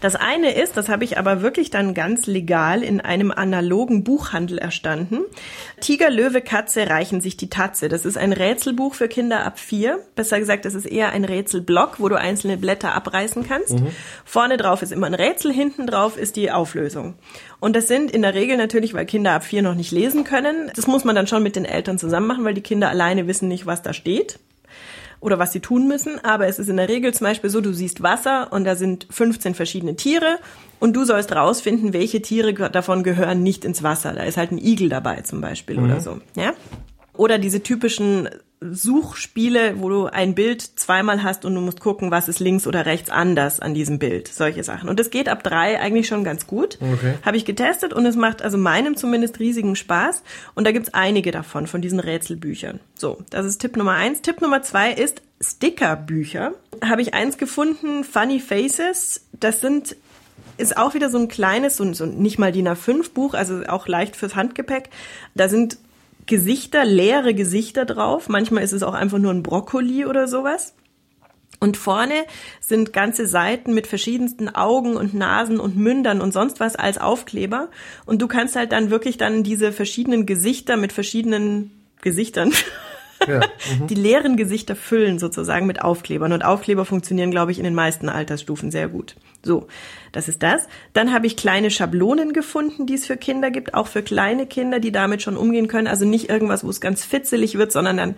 Das 0.00 0.16
eine 0.16 0.52
ist, 0.54 0.76
das 0.76 0.88
habe 0.88 1.04
ich 1.04 1.16
aber 1.16 1.42
wirklich 1.42 1.70
dann 1.70 1.94
ganz 1.94 2.26
legal 2.26 2.82
in 2.82 3.00
einem 3.00 3.30
analogen 3.30 4.02
Buchhandel 4.02 4.58
erstanden. 4.58 5.20
Tiger, 5.80 6.10
Löwe, 6.10 6.40
Katze 6.40 6.90
reichen 6.90 7.20
sich 7.20 7.36
die 7.36 7.48
Tatze. 7.48 7.88
Das 7.88 8.04
ist 8.04 8.18
ein 8.18 8.32
Rätselbuch 8.32 8.94
für 8.94 9.08
Kinder 9.08 9.44
ab 9.44 9.58
vier. 9.58 10.00
Besser 10.16 10.40
gesagt, 10.40 10.66
es 10.66 10.74
ist 10.74 10.86
eher 10.86 11.10
ein 11.10 11.24
Rätselblock, 11.24 12.00
wo 12.00 12.08
du 12.08 12.18
einzelne 12.18 12.56
Blätter 12.56 12.94
abreißen 12.94 13.46
kannst. 13.46 13.76
Vorne 14.24 14.56
drauf 14.56 14.82
ist 14.82 14.92
immer 14.92 15.06
ein 15.06 15.14
Rätsel, 15.14 15.52
hinten 15.52 15.86
drauf 15.86 16.16
ist 16.16 16.36
die 16.36 16.50
Auflösung. 16.50 17.14
Und 17.60 17.76
das 17.76 17.86
sind 17.86 18.10
in 18.10 18.22
der 18.22 18.34
Regel 18.34 18.56
natürlich, 18.56 18.94
weil 18.94 19.06
Kinder 19.06 19.32
ab 19.32 19.44
vier 19.44 19.62
noch 19.62 19.74
nicht 19.74 19.92
lesen 19.92 20.24
können. 20.24 20.70
Das 20.74 20.88
muss 20.88 21.04
man 21.04 21.14
dann 21.14 21.28
schon 21.28 21.42
mit 21.44 21.54
den 21.54 21.64
Eltern 21.64 21.98
zusammen 21.98 22.26
machen, 22.26 22.44
weil 22.44 22.54
die 22.54 22.60
Kinder 22.60 22.88
alleine 22.88 23.28
wissen 23.28 23.48
nicht, 23.48 23.66
was 23.66 23.82
da 23.82 23.92
steht 23.92 24.38
oder 25.22 25.38
was 25.38 25.52
sie 25.52 25.60
tun 25.60 25.88
müssen. 25.88 26.22
Aber 26.22 26.46
es 26.46 26.58
ist 26.58 26.68
in 26.68 26.76
der 26.76 26.88
Regel 26.88 27.14
zum 27.14 27.26
Beispiel 27.26 27.48
so, 27.48 27.60
du 27.60 27.72
siehst 27.72 28.02
Wasser 28.02 28.52
und 28.52 28.64
da 28.64 28.74
sind 28.74 29.06
15 29.08 29.54
verschiedene 29.54 29.96
Tiere 29.96 30.38
und 30.80 30.94
du 30.94 31.04
sollst 31.04 31.32
rausfinden, 31.32 31.92
welche 31.92 32.20
Tiere 32.20 32.52
davon 32.52 33.02
gehören 33.02 33.42
nicht 33.42 33.64
ins 33.64 33.82
Wasser. 33.82 34.12
Da 34.12 34.24
ist 34.24 34.36
halt 34.36 34.50
ein 34.52 34.58
Igel 34.58 34.88
dabei 34.88 35.22
zum 35.22 35.40
Beispiel 35.40 35.78
oder 35.78 36.00
so. 36.00 36.20
Ja? 36.36 36.52
Oder 37.16 37.38
diese 37.38 37.62
typischen 37.62 38.28
Suchspiele, 38.70 39.80
wo 39.80 39.88
du 39.88 40.06
ein 40.06 40.34
Bild 40.34 40.62
zweimal 40.62 41.22
hast 41.22 41.44
und 41.44 41.54
du 41.54 41.60
musst 41.60 41.80
gucken, 41.80 42.10
was 42.10 42.28
ist 42.28 42.40
links 42.40 42.66
oder 42.66 42.86
rechts 42.86 43.10
anders 43.10 43.60
an 43.60 43.74
diesem 43.74 43.98
Bild. 43.98 44.28
Solche 44.28 44.62
Sachen. 44.64 44.88
Und 44.88 45.00
das 45.00 45.10
geht 45.10 45.28
ab 45.28 45.42
drei 45.42 45.80
eigentlich 45.80 46.06
schon 46.06 46.24
ganz 46.24 46.46
gut. 46.46 46.78
Okay. 46.80 47.14
Habe 47.24 47.36
ich 47.36 47.44
getestet 47.44 47.92
und 47.92 48.06
es 48.06 48.16
macht 48.16 48.42
also 48.42 48.58
meinem 48.58 48.96
zumindest 48.96 49.40
riesigen 49.40 49.76
Spaß. 49.76 50.22
Und 50.54 50.66
da 50.66 50.72
gibt's 50.72 50.94
einige 50.94 51.30
davon, 51.30 51.66
von 51.66 51.82
diesen 51.82 52.00
Rätselbüchern. 52.00 52.80
So, 52.94 53.18
das 53.30 53.46
ist 53.46 53.58
Tipp 53.58 53.76
Nummer 53.76 53.92
eins. 53.92 54.22
Tipp 54.22 54.40
Nummer 54.40 54.62
zwei 54.62 54.92
ist 54.92 55.22
Stickerbücher. 55.40 56.52
Habe 56.84 57.02
ich 57.02 57.14
eins 57.14 57.38
gefunden, 57.38 58.04
Funny 58.04 58.40
Faces. 58.40 59.26
Das 59.32 59.60
sind 59.60 59.96
ist 60.58 60.76
auch 60.76 60.94
wieder 60.94 61.10
so 61.10 61.18
ein 61.18 61.28
kleines, 61.28 61.76
so, 61.76 61.92
so 61.92 62.04
ein 62.04 62.18
nicht 62.18 62.38
mal 62.38 62.52
DIN 62.52 62.68
A5 62.68 63.12
Buch, 63.12 63.34
also 63.34 63.62
auch 63.66 63.88
leicht 63.88 64.16
fürs 64.16 64.36
Handgepäck. 64.36 64.90
Da 65.34 65.48
sind 65.48 65.78
Gesichter, 66.32 66.86
leere 66.86 67.34
Gesichter 67.34 67.84
drauf. 67.84 68.30
Manchmal 68.30 68.62
ist 68.62 68.72
es 68.72 68.82
auch 68.82 68.94
einfach 68.94 69.18
nur 69.18 69.30
ein 69.30 69.42
Brokkoli 69.42 70.06
oder 70.06 70.28
sowas. 70.28 70.74
Und 71.60 71.76
vorne 71.76 72.24
sind 72.58 72.94
ganze 72.94 73.26
Seiten 73.26 73.74
mit 73.74 73.86
verschiedensten 73.86 74.48
Augen 74.48 74.96
und 74.96 75.12
Nasen 75.12 75.60
und 75.60 75.76
Mündern 75.76 76.22
und 76.22 76.32
sonst 76.32 76.58
was 76.58 76.74
als 76.74 76.96
Aufkleber. 76.96 77.68
Und 78.06 78.22
du 78.22 78.28
kannst 78.28 78.56
halt 78.56 78.72
dann 78.72 78.88
wirklich 78.88 79.18
dann 79.18 79.42
diese 79.42 79.72
verschiedenen 79.72 80.24
Gesichter 80.24 80.78
mit 80.78 80.94
verschiedenen 80.94 81.70
Gesichtern, 82.00 82.54
Ja. 83.26 83.40
die 83.88 83.94
leeren 83.94 84.36
Gesichter 84.36 84.74
füllen 84.76 85.18
sozusagen 85.18 85.66
mit 85.66 85.82
Aufklebern. 85.82 86.32
Und 86.32 86.44
Aufkleber 86.44 86.84
funktionieren, 86.84 87.30
glaube 87.30 87.52
ich, 87.52 87.58
in 87.58 87.64
den 87.64 87.74
meisten 87.74 88.08
Altersstufen 88.08 88.70
sehr 88.70 88.88
gut. 88.88 89.16
So, 89.44 89.66
das 90.12 90.28
ist 90.28 90.42
das. 90.42 90.68
Dann 90.92 91.12
habe 91.12 91.26
ich 91.26 91.36
kleine 91.36 91.70
Schablonen 91.70 92.32
gefunden, 92.32 92.86
die 92.86 92.94
es 92.94 93.06
für 93.06 93.16
Kinder 93.16 93.50
gibt, 93.50 93.74
auch 93.74 93.88
für 93.88 94.02
kleine 94.02 94.46
Kinder, 94.46 94.78
die 94.78 94.92
damit 94.92 95.22
schon 95.22 95.36
umgehen 95.36 95.68
können. 95.68 95.88
Also 95.88 96.04
nicht 96.04 96.28
irgendwas, 96.28 96.64
wo 96.64 96.70
es 96.70 96.80
ganz 96.80 97.04
fitzelig 97.04 97.58
wird, 97.58 97.72
sondern 97.72 97.96
dann 97.96 98.14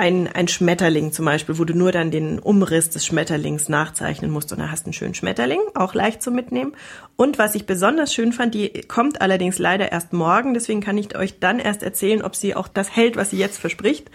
ein, 0.00 0.28
ein 0.28 0.48
Schmetterling 0.48 1.12
zum 1.12 1.26
Beispiel, 1.26 1.58
wo 1.58 1.64
du 1.64 1.74
nur 1.74 1.92
dann 1.92 2.10
den 2.10 2.38
Umriss 2.38 2.88
des 2.88 3.04
Schmetterlings 3.04 3.68
nachzeichnen 3.68 4.30
musst 4.30 4.50
und 4.50 4.58
dann 4.58 4.72
hast 4.72 4.84
du 4.84 4.86
einen 4.86 4.94
schönen 4.94 5.14
Schmetterling, 5.14 5.60
auch 5.74 5.92
leicht 5.92 6.22
zu 6.22 6.30
mitnehmen. 6.30 6.72
Und 7.16 7.38
was 7.38 7.54
ich 7.54 7.66
besonders 7.66 8.14
schön 8.14 8.32
fand, 8.32 8.54
die 8.54 8.70
kommt 8.88 9.20
allerdings 9.20 9.58
leider 9.58 9.92
erst 9.92 10.14
morgen, 10.14 10.54
deswegen 10.54 10.80
kann 10.80 10.96
ich 10.96 11.16
euch 11.16 11.38
dann 11.38 11.58
erst 11.58 11.82
erzählen, 11.82 12.22
ob 12.22 12.34
sie 12.34 12.56
auch 12.56 12.66
das 12.66 12.96
hält, 12.96 13.16
was 13.16 13.30
sie 13.30 13.38
jetzt 13.38 13.58
verspricht. 13.58 14.10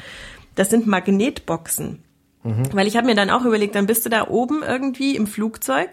Das 0.56 0.72
sind 0.72 0.88
Magnetboxen. 0.88 2.00
Weil 2.74 2.88
ich 2.88 2.98
habe 2.98 3.08
mir 3.08 3.16
dann 3.16 3.30
auch 3.30 3.46
überlegt, 3.46 3.76
dann 3.76 3.88
bist 3.88 4.06
du 4.06 4.10
da 4.10 4.28
oben 4.28 4.64
irgendwie 4.64 5.16
im 5.16 5.28
Flugzeug, 5.28 5.90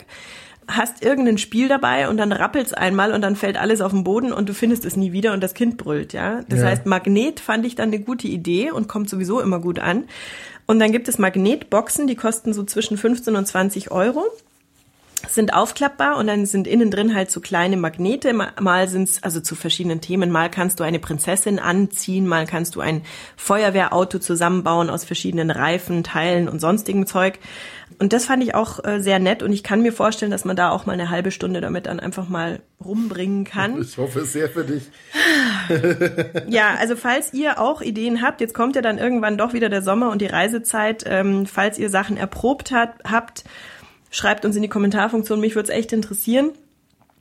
hast 0.69 1.02
irgendein 1.04 1.38
Spiel 1.38 1.69
dabei 1.69 2.09
und 2.09 2.16
dann 2.16 2.33
rappelt's 2.33 2.73
einmal 2.73 3.12
und 3.12 3.21
dann 3.23 3.37
fällt 3.37 3.57
alles 3.57 3.81
auf 3.81 3.90
den 3.92 4.04
Boden 4.04 4.33
und 4.33 4.49
du 4.49 4.54
findest 4.54 4.85
es 4.85 4.97
nie 4.97 5.12
wieder 5.12 5.33
und 5.33 5.42
das 5.42 5.54
Kind 5.54 5.76
brüllt, 5.76 6.12
ja. 6.12 6.42
Das 6.49 6.61
Ja. 6.61 6.66
heißt, 6.66 6.87
Magnet 6.87 7.40
fand 7.40 7.66
ich 7.66 7.75
dann 7.75 7.88
eine 7.88 8.00
gute 8.00 8.28
Idee 8.28 8.71
und 8.71 8.88
kommt 8.88 9.11
sowieso 9.11 9.40
immer 9.40 9.59
gut 9.59 9.78
an. 9.78 10.04
Und 10.66 10.78
dann 10.78 10.92
gibt 10.92 11.09
es 11.09 11.19
Magnetboxen, 11.19 12.07
die 12.07 12.14
kosten 12.14 12.52
so 12.54 12.62
zwischen 12.64 12.97
15 12.97 13.35
und 13.37 13.47
20 13.47 13.90
Euro 13.90 14.25
sind 15.31 15.54
aufklappbar 15.54 16.16
und 16.16 16.26
dann 16.26 16.47
sind 16.47 16.66
innen 16.66 16.90
drin 16.90 17.14
halt 17.14 17.31
so 17.31 17.40
kleine 17.40 17.76
Magnete. 17.76 18.33
Ma- 18.33 18.50
Mal 18.61 18.88
sind's 18.88 19.23
also 19.23 19.40
zu 19.40 19.54
verschiedenen 19.54 20.00
Themen. 20.00 20.33
Mal 20.33 20.50
kannst 20.50 20.81
du 20.81 20.85
eine 20.85 20.99
Prinzessin 20.99 21.61
anziehen, 21.61 22.26
mal 22.26 22.45
kannst 22.45 22.75
du 22.75 22.81
ein 22.81 23.02
Feuerwehrauto 23.37 24.19
zusammenbauen 24.19 24.90
aus 24.90 25.04
verschiedenen 25.04 25.50
Reifen, 25.52 26.02
Teilen 26.02 26.49
und 26.49 26.61
sonstigem 26.61 27.07
Zeug. 27.07 27.38
Und 28.02 28.12
das 28.12 28.25
fand 28.25 28.42
ich 28.42 28.56
auch 28.56 28.85
äh, 28.85 29.00
sehr 29.00 29.21
nett 29.21 29.44
und 29.44 29.52
ich 29.52 29.62
kann 29.62 29.80
mir 29.80 29.92
vorstellen, 29.92 30.32
dass 30.32 30.44
man 30.44 30.56
da 30.56 30.71
auch 30.71 30.87
mal 30.87 30.94
eine 30.94 31.09
halbe 31.09 31.30
Stunde 31.30 31.61
damit 31.61 31.87
dann 31.87 32.00
einfach 32.00 32.28
mal 32.28 32.59
rumbringen 32.85 33.44
kann. 33.44 33.80
Ich 33.80 33.97
hoffe 33.97 34.23
es 34.23 34.32
sehr 34.32 34.49
für 34.49 34.64
dich. 34.64 34.82
Ja, 36.49 36.75
also 36.80 36.97
falls 36.97 37.32
ihr 37.32 37.61
auch 37.61 37.80
Ideen 37.80 38.21
habt, 38.21 38.40
jetzt 38.40 38.54
kommt 38.54 38.75
ja 38.75 38.82
dann 38.82 38.99
irgendwann 38.99 39.38
doch 39.38 39.52
wieder 39.52 39.68
der 39.68 39.82
Sommer 39.82 40.11
und 40.11 40.21
die 40.21 40.26
Reisezeit, 40.26 41.04
ähm, 41.06 41.47
falls 41.47 41.78
ihr 41.78 41.90
Sachen 41.90 42.16
erprobt 42.16 42.73
hat, 42.73 42.94
habt, 43.09 43.44
schreibt 44.11 44.44
uns 44.44 44.56
in 44.56 44.62
die 44.62 44.68
Kommentarfunktion, 44.68 45.38
mich 45.38 45.54
würde 45.54 45.71
es 45.71 45.78
echt 45.78 45.92
interessieren. 45.92 46.50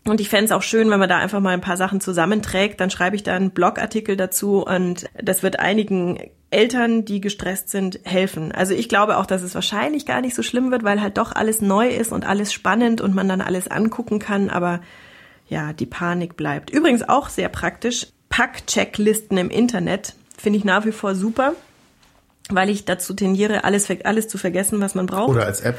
Und 0.03 0.19
ich 0.19 0.29
fänd's 0.29 0.51
auch 0.51 0.63
schön, 0.63 0.89
wenn 0.89 0.99
man 0.99 1.09
da 1.09 1.17
einfach 1.17 1.39
mal 1.39 1.53
ein 1.53 1.61
paar 1.61 1.77
Sachen 1.77 2.01
zusammenträgt. 2.01 2.79
Dann 2.79 2.89
schreibe 2.89 3.15
ich 3.15 3.23
da 3.23 3.35
einen 3.35 3.51
Blogartikel 3.51 4.17
dazu 4.17 4.65
und 4.65 5.05
das 5.21 5.43
wird 5.43 5.59
einigen 5.59 6.19
Eltern, 6.49 7.05
die 7.05 7.21
gestresst 7.21 7.69
sind, 7.69 7.99
helfen. 8.03 8.51
Also 8.51 8.73
ich 8.73 8.89
glaube 8.89 9.17
auch, 9.17 9.25
dass 9.25 9.43
es 9.43 9.53
wahrscheinlich 9.53 10.05
gar 10.05 10.21
nicht 10.21 10.35
so 10.35 10.43
schlimm 10.43 10.71
wird, 10.71 10.83
weil 10.83 11.01
halt 11.01 11.17
doch 11.17 11.33
alles 11.33 11.61
neu 11.61 11.87
ist 11.87 12.11
und 12.11 12.27
alles 12.27 12.51
spannend 12.51 12.99
und 12.99 13.13
man 13.13 13.29
dann 13.29 13.41
alles 13.41 13.69
angucken 13.69 14.17
kann. 14.17 14.49
Aber 14.49 14.81
ja, 15.47 15.71
die 15.71 15.85
Panik 15.85 16.35
bleibt. 16.35 16.71
Übrigens 16.71 17.07
auch 17.07 17.29
sehr 17.29 17.49
praktisch. 17.49 18.07
Pack-Checklisten 18.29 19.37
im 19.37 19.49
Internet. 19.49 20.15
Finde 20.37 20.57
ich 20.57 20.65
nach 20.65 20.85
wie 20.85 20.91
vor 20.91 21.13
super, 21.13 21.53
weil 22.49 22.69
ich 22.69 22.85
dazu 22.85 23.13
tendiere, 23.13 23.63
alles, 23.63 23.87
alles 24.03 24.27
zu 24.27 24.37
vergessen, 24.37 24.79
was 24.81 24.95
man 24.95 25.05
braucht. 25.05 25.29
Oder 25.29 25.45
als 25.45 25.61
App. 25.61 25.77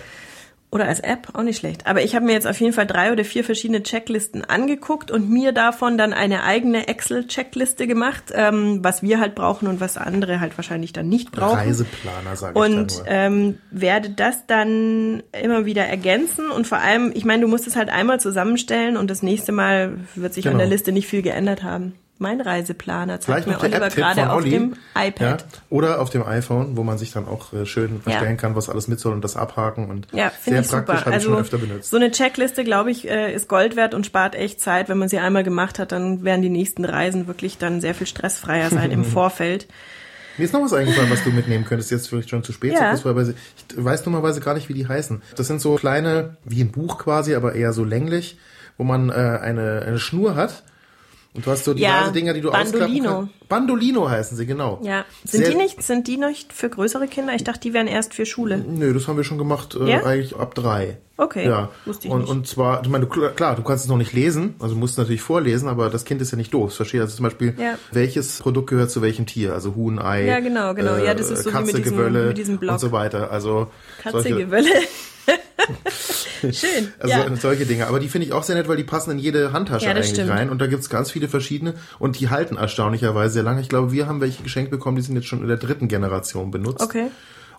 Oder 0.72 0.88
als 0.88 1.00
App, 1.00 1.28
auch 1.34 1.42
nicht 1.42 1.58
schlecht. 1.58 1.86
Aber 1.86 2.02
ich 2.02 2.14
habe 2.14 2.24
mir 2.24 2.32
jetzt 2.32 2.46
auf 2.46 2.58
jeden 2.58 2.72
Fall 2.72 2.86
drei 2.86 3.12
oder 3.12 3.26
vier 3.26 3.44
verschiedene 3.44 3.82
Checklisten 3.82 4.42
angeguckt 4.42 5.10
und 5.10 5.28
mir 5.28 5.52
davon 5.52 5.98
dann 5.98 6.14
eine 6.14 6.44
eigene 6.44 6.88
Excel-Checkliste 6.88 7.86
gemacht, 7.86 8.32
ähm, 8.32 8.78
was 8.82 9.02
wir 9.02 9.20
halt 9.20 9.34
brauchen 9.34 9.68
und 9.68 9.80
was 9.80 9.98
andere 9.98 10.40
halt 10.40 10.56
wahrscheinlich 10.56 10.94
dann 10.94 11.10
nicht 11.10 11.30
brauchen. 11.30 11.58
Reiseplaner, 11.58 12.36
sage 12.36 12.58
ich 12.58 12.64
Und 12.64 12.96
nur. 12.96 13.06
ähm, 13.06 13.58
werde 13.70 14.10
das 14.10 14.46
dann 14.46 15.22
immer 15.38 15.66
wieder 15.66 15.84
ergänzen 15.84 16.50
und 16.50 16.66
vor 16.66 16.78
allem, 16.78 17.12
ich 17.14 17.26
meine, 17.26 17.42
du 17.42 17.48
musst 17.48 17.66
es 17.66 17.76
halt 17.76 17.90
einmal 17.90 18.18
zusammenstellen 18.18 18.96
und 18.96 19.10
das 19.10 19.22
nächste 19.22 19.52
Mal 19.52 19.98
wird 20.14 20.32
sich 20.32 20.46
an 20.46 20.52
Genau. 20.52 20.62
der 20.64 20.70
Liste 20.70 20.90
nicht 20.92 21.06
viel 21.06 21.20
geändert 21.20 21.62
haben. 21.62 21.92
Mein 22.22 22.40
Reiseplaner 22.40 23.20
zeigt 23.20 23.44
Vielleicht 23.44 23.60
mir 23.60 23.62
Oliver 23.62 23.88
gerade 23.90 24.30
auf 24.30 24.36
Olli. 24.38 24.50
dem 24.50 24.72
iPad. 24.96 25.20
Ja, 25.42 25.46
oder 25.68 26.00
auf 26.00 26.08
dem 26.08 26.22
iPhone, 26.26 26.76
wo 26.76 26.82
man 26.84 26.96
sich 26.96 27.12
dann 27.12 27.26
auch 27.28 27.52
äh, 27.52 27.66
schön 27.66 27.96
Ja. 27.96 28.00
verstellen 28.12 28.36
kann, 28.38 28.56
was 28.56 28.70
alles 28.70 28.88
mit 28.88 28.98
soll 29.00 29.12
und 29.12 29.22
das 29.22 29.36
abhaken 29.36 29.90
und 29.90 30.06
Ja, 30.12 30.32
sehr 30.40 30.60
ich 30.60 30.68
praktisch, 30.68 30.96
super. 31.00 31.04
habe 31.06 31.16
ich 31.18 31.22
schon 31.24 31.32
Also 31.34 31.40
öfter 31.42 31.58
benutzt. 31.58 31.90
so 31.90 31.96
eine 31.98 32.10
Checkliste, 32.10 32.64
glaube 32.64 32.90
ich, 32.90 33.06
äh, 33.10 33.34
ist 33.34 33.48
Gold 33.48 33.76
wert 33.76 33.92
und 33.92 34.06
spart 34.06 34.34
echt 34.34 34.60
Zeit. 34.60 34.88
Wenn 34.88 34.98
man 34.98 35.08
sie 35.10 35.18
einmal 35.18 35.42
gemacht 35.44 35.78
hat, 35.78 35.92
dann 35.92 36.24
werden 36.24 36.40
die 36.40 36.48
nächsten 36.48 36.84
Reisen 36.86 37.26
wirklich 37.26 37.58
dann 37.58 37.80
sehr 37.82 37.94
viel 37.94 38.06
stressfreier 38.06 38.70
sein 38.70 38.90
im 38.90 39.04
Vorfeld. 39.04 39.66
Mir 40.38 40.44
ist 40.44 40.54
noch 40.54 40.62
was 40.62 40.72
eingefallen, 40.72 41.10
was 41.10 41.22
du 41.24 41.30
mitnehmen 41.30 41.66
könntest, 41.66 41.90
jetzt 41.90 42.08
vielleicht 42.08 42.30
schon 42.30 42.42
zu 42.42 42.52
spät. 42.52 42.72
Ja. 42.72 42.96
sie- 42.96 43.34
Ich 43.76 43.84
weiß 43.84 44.02
dummerweise 44.02 44.40
gar 44.40 44.54
nicht, 44.54 44.70
wie 44.70 44.74
die 44.74 44.88
heißen. 44.88 45.20
Das 45.36 45.46
sind 45.46 45.60
so 45.60 45.74
kleine, 45.74 46.36
wie 46.44 46.62
ein 46.62 46.72
Buch 46.72 46.98
quasi, 46.98 47.34
aber 47.34 47.54
eher 47.54 47.74
so 47.74 47.84
länglich, 47.84 48.38
wo 48.78 48.84
man 48.84 49.10
äh, 49.10 49.12
eine, 49.12 49.82
eine 49.86 49.98
Schnur 49.98 50.34
hat. 50.34 50.62
Und 51.34 51.46
du 51.46 51.50
hast 51.50 51.64
so 51.64 51.72
Ja, 51.72 51.76
diverse 52.00 52.12
Dinger, 52.12 52.34
die 52.34 52.40
du 52.42 52.50
ausklappen 52.50 52.78
Bandolino. 52.80 53.10
kannst. 53.10 53.48
Bandolino 53.48 54.10
heißen 54.10 54.36
sie, 54.36 54.44
genau. 54.44 54.78
Ja, 54.82 55.06
sind 55.24 55.44
Sehr- 55.44 55.50
die 55.52 55.56
nicht, 55.56 55.82
sind 55.82 56.06
die 56.06 56.18
nicht 56.18 56.52
für 56.52 56.68
größere 56.68 57.06
Kinder? 57.08 57.32
Ich 57.34 57.42
dachte, 57.42 57.60
die 57.60 57.72
wären 57.72 57.86
erst 57.86 58.12
für 58.12 58.26
Schule. 58.26 58.58
Nö, 58.58 58.92
das 58.92 59.08
haben 59.08 59.16
wir 59.16 59.24
schon 59.24 59.38
gemacht, 59.38 59.74
äh, 59.74 59.88
Ja? 59.90 60.04
eigentlich 60.04 60.36
ab 60.36 60.54
drei. 60.54 60.98
Okay, 61.16 61.46
Ja. 61.46 61.70
wusste 61.86 62.08
ich 62.08 62.12
und, 62.12 62.20
nicht. 62.22 62.30
und 62.30 62.46
zwar, 62.46 62.82
ich 62.82 62.88
meine, 62.90 63.06
du- 63.06 63.30
klar, 63.30 63.56
du 63.56 63.62
kannst 63.62 63.84
es 63.84 63.88
noch 63.90 63.96
nicht 63.96 64.12
lesen, 64.12 64.56
also 64.58 64.74
musst 64.74 64.92
es 64.94 64.98
natürlich 64.98 65.22
vorlesen, 65.22 65.68
aber 65.68 65.88
das 65.88 66.04
Kind 66.04 66.20
ist 66.20 66.32
ja 66.32 66.36
nicht 66.36 66.52
doof. 66.52 66.70
Es 66.72 66.76
versteht 66.76 67.00
also 67.00 67.16
zum 67.16 67.24
Beispiel, 67.24 67.54
Ja. 67.58 67.78
welches 67.92 68.38
Produkt 68.40 68.68
gehört 68.68 68.90
zu 68.90 69.00
welchem 69.00 69.24
Tier, 69.24 69.54
also 69.54 69.74
Huhn, 69.74 69.98
Ei, 69.98 70.26
Ja, 70.26 70.40
genau, 70.40 70.74
genau. 70.74 70.96
Ja, 70.96 71.14
das 71.14 71.30
ist 71.30 71.44
so 71.44 71.50
wie 71.50 71.52
Katze, 71.54 71.76
mit 71.76 71.84
diesem- 71.86 71.96
Gewölle 71.96 72.26
mit 72.28 72.38
diesem 72.38 72.58
Block. 72.58 72.72
und 72.74 72.78
so 72.78 72.92
weiter. 72.92 73.30
Also 73.30 73.68
Katze, 74.02 74.20
solche, 74.22 74.36
Gewölle. 74.36 74.68
Schön. 76.52 76.92
also 76.98 77.14
ja. 77.14 77.36
solche 77.36 77.66
Dinge. 77.66 77.86
Aber 77.86 78.00
die 78.00 78.08
finde 78.08 78.26
ich 78.26 78.32
auch 78.32 78.42
sehr 78.42 78.56
nett, 78.56 78.68
weil 78.68 78.76
die 78.76 78.84
passen 78.84 79.10
in 79.12 79.18
jede 79.18 79.52
Handtasche 79.52 79.86
Ja, 79.86 79.92
eigentlich 79.92 80.08
stimmt. 80.10 80.30
rein. 80.30 80.50
Und 80.50 80.60
da 80.60 80.66
gibt's 80.66 80.88
ganz 80.90 81.10
viele 81.10 81.28
verschiedene 81.28 81.74
und 81.98 82.18
die 82.20 82.30
halten 82.30 82.56
erstaunlicherweise 82.56 83.34
sehr 83.34 83.42
lange. 83.42 83.60
Ich 83.60 83.68
glaube, 83.68 83.92
wir 83.92 84.06
haben 84.06 84.20
welche 84.20 84.42
geschenkt 84.42 84.70
bekommen, 84.70 84.96
die 84.96 85.02
sind 85.02 85.14
jetzt 85.16 85.26
schon 85.28 85.42
in 85.42 85.48
der 85.48 85.56
dritten 85.56 85.88
Generation 85.88 86.50
benutzt. 86.50 86.82
Okay. 86.82 87.06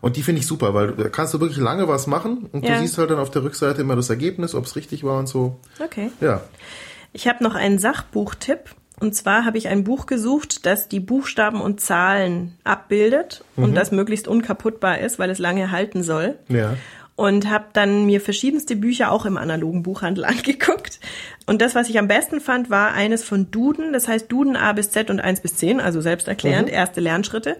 Und 0.01 0.17
die 0.17 0.23
finde 0.23 0.41
ich 0.41 0.47
super, 0.47 0.73
weil 0.73 0.91
da 0.91 1.07
kannst 1.07 1.33
du 1.33 1.39
wirklich 1.39 1.59
lange 1.59 1.87
was 1.87 2.07
machen 2.07 2.49
und 2.51 2.65
Ja. 2.65 2.75
du 2.75 2.81
siehst 2.81 2.97
halt 2.97 3.09
dann 3.09 3.19
auf 3.19 3.31
der 3.31 3.43
Rückseite 3.43 3.81
immer 3.81 3.95
das 3.95 4.09
Ergebnis, 4.09 4.53
ob 4.53 4.65
es 4.65 4.75
richtig 4.75 5.03
war 5.05 5.17
und 5.17 5.27
so. 5.27 5.59
Okay. 5.81 6.11
Ja. 6.19 6.41
Ich 7.13 7.27
habe 7.27 7.43
noch 7.43 7.55
einen 7.55 7.79
Sachbuchtipp. 7.79 8.75
Und 8.99 9.15
zwar 9.15 9.43
habe 9.43 9.57
ich 9.57 9.67
ein 9.69 9.83
Buch 9.83 10.05
gesucht, 10.05 10.65
das 10.65 10.87
die 10.87 10.99
Buchstaben 10.99 11.61
und 11.61 11.81
Zahlen 11.81 12.53
abbildet 12.63 13.43
Mhm. 13.55 13.63
und 13.63 13.75
das 13.75 13.91
möglichst 13.91 14.27
unkaputtbar 14.27 14.99
ist, 14.99 15.19
weil 15.19 15.29
es 15.29 15.39
lange 15.39 15.71
halten 15.71 16.03
soll. 16.03 16.35
Ja. 16.47 16.75
Und 17.15 17.48
habe 17.48 17.65
dann 17.74 18.08
mir 18.08 18.20
verschiedenste 18.20 18.75
Bücher 18.75 19.12
auch 19.12 19.25
im 19.25 19.38
analogen 19.38 19.84
Buchhandel 19.84 20.25
angeguckt. 20.25 21.00
Und 21.46 21.62
das, 21.62 21.75
was 21.75 21.89
ich 21.89 22.00
am 22.00 22.08
besten 22.08 22.41
fand, 22.41 22.70
war 22.70 22.93
eines 22.93 23.24
von 23.24 23.51
Duden. 23.51 23.93
Das 23.93 24.08
heißt 24.08 24.32
Duden 24.32 24.55
A 24.55 24.74
bis 24.74 24.91
Z 24.91 25.10
und 25.10 25.20
1 25.20 25.41
bis 25.41 25.55
10, 25.58 25.79
also 25.79 26.01
selbsterklärend, 26.01 26.70
erste 26.70 27.01
Lernschritte. 27.01 27.58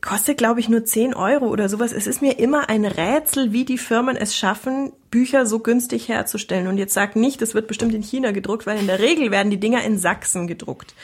Kostet, 0.00 0.38
glaube 0.38 0.60
ich, 0.60 0.68
nur 0.68 0.84
10 0.84 1.14
Euro 1.14 1.46
oder 1.48 1.68
sowas. 1.68 1.92
Es 1.92 2.06
ist 2.06 2.22
mir 2.22 2.38
immer 2.38 2.70
ein 2.70 2.86
Rätsel, 2.86 3.52
wie 3.52 3.66
die 3.66 3.76
Firmen 3.76 4.16
es 4.16 4.34
schaffen, 4.34 4.92
Bücher 5.10 5.44
so 5.44 5.58
günstig 5.58 6.08
herzustellen. 6.08 6.68
Und 6.68 6.78
jetzt 6.78 6.94
sag 6.94 7.16
nicht, 7.16 7.42
es 7.42 7.54
wird 7.54 7.68
bestimmt 7.68 7.94
in 7.94 8.02
China 8.02 8.30
gedruckt, 8.30 8.66
weil 8.66 8.78
in 8.78 8.86
der 8.86 8.98
Regel 8.98 9.30
werden 9.30 9.50
die 9.50 9.60
Dinger 9.60 9.84
in 9.84 9.98
Sachsen 9.98 10.46
gedruckt. 10.46 10.94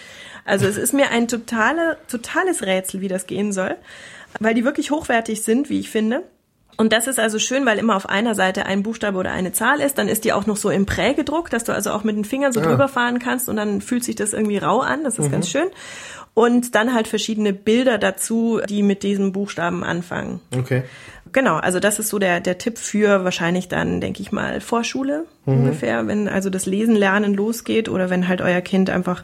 Also 0.47 0.67
es 0.67 0.79
ist 0.79 0.95
mir 0.95 1.11
ein 1.11 1.29
totale, 1.29 1.99
totales 2.09 2.63
Rätsel, 2.63 3.01
wie 3.01 3.09
das 3.09 3.27
gehen 3.27 3.53
soll, 3.53 3.77
weil 4.41 4.55
die 4.55 4.65
wirklich 4.65 4.91
hochwertig 4.91 5.43
sind, 5.43 5.69
wie 5.69 5.81
ich 5.81 5.91
finde. 5.91 6.23
Und 6.77 6.93
das 6.93 7.07
ist 7.07 7.19
also 7.19 7.39
schön, 7.39 7.65
weil 7.65 7.79
immer 7.79 7.97
auf 7.97 8.09
einer 8.09 8.35
Seite 8.35 8.67
ein 8.67 8.83
Buchstabe 8.83 9.19
oder 9.19 9.33
eine 9.33 9.53
Zahl 9.53 9.81
ist. 9.81 9.97
Dann 9.99 10.09
ist 10.09 10.25
die 10.25 10.33
auch 10.33 10.47
noch 10.47 10.57
so 10.57 10.71
im 10.71 10.85
Prä 10.85 11.15
gedruckt, 11.15 11.53
dass 11.53 11.65
du 11.65 11.73
also 11.73 11.91
auch 11.91 12.05
mit 12.05 12.17
den 12.17 12.25
Fingern 12.25 12.53
so 12.53 12.61
drüber 12.61 12.89
fahren 12.89 13.19
kannst 13.19 13.49
und 13.49 13.57
dann 13.57 13.81
fühlt 13.81 14.05
sich 14.05 14.17
das 14.17 14.33
irgendwie 14.33 14.59
rau 14.59 14.81
an. 14.81 15.05
Das 15.05 15.19
ist 15.19 15.31
ganz 15.31 15.49
schön. 15.49 15.69
Und 16.35 16.75
dann 16.75 16.93
halt 16.93 17.09
verschiedene 17.09 17.55
Bilder 17.55 17.97
dazu, 17.97 18.61
die 18.69 18.83
mit 18.83 19.03
diesem 19.03 19.33
Buchstaben 19.33 19.83
anfangen. 19.83 20.41
Okay. 20.55 20.83
Genau, 21.33 21.57
also 21.57 21.81
das 21.81 21.99
ist 21.99 22.11
so 22.11 22.19
der, 22.19 22.41
der 22.41 22.59
Tipp 22.59 22.77
für 22.77 23.25
wahrscheinlich 23.25 23.69
dann, 23.69 24.01
denke 24.03 24.21
ich 24.21 24.33
mal, 24.33 24.61
Vorschule 24.61 25.25
ungefähr, 25.47 26.07
wenn 26.07 26.29
also 26.29 26.51
das 26.51 26.67
Lesen, 26.67 26.95
Lernen 26.95 27.35
losgeht 27.35 27.89
oder 27.89 28.11
wenn 28.11 28.29
halt 28.29 28.43
euer 28.43 28.61
Kind 28.61 28.91
einfach 28.91 29.23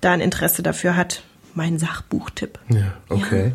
da 0.00 0.12
ein 0.12 0.20
Interesse 0.20 0.62
dafür 0.62 0.96
hat. 0.96 1.22
Mein 1.54 1.78
Sachbuchtipp. 1.78 2.58
Ja, 2.68 2.92
okay. 3.08 3.52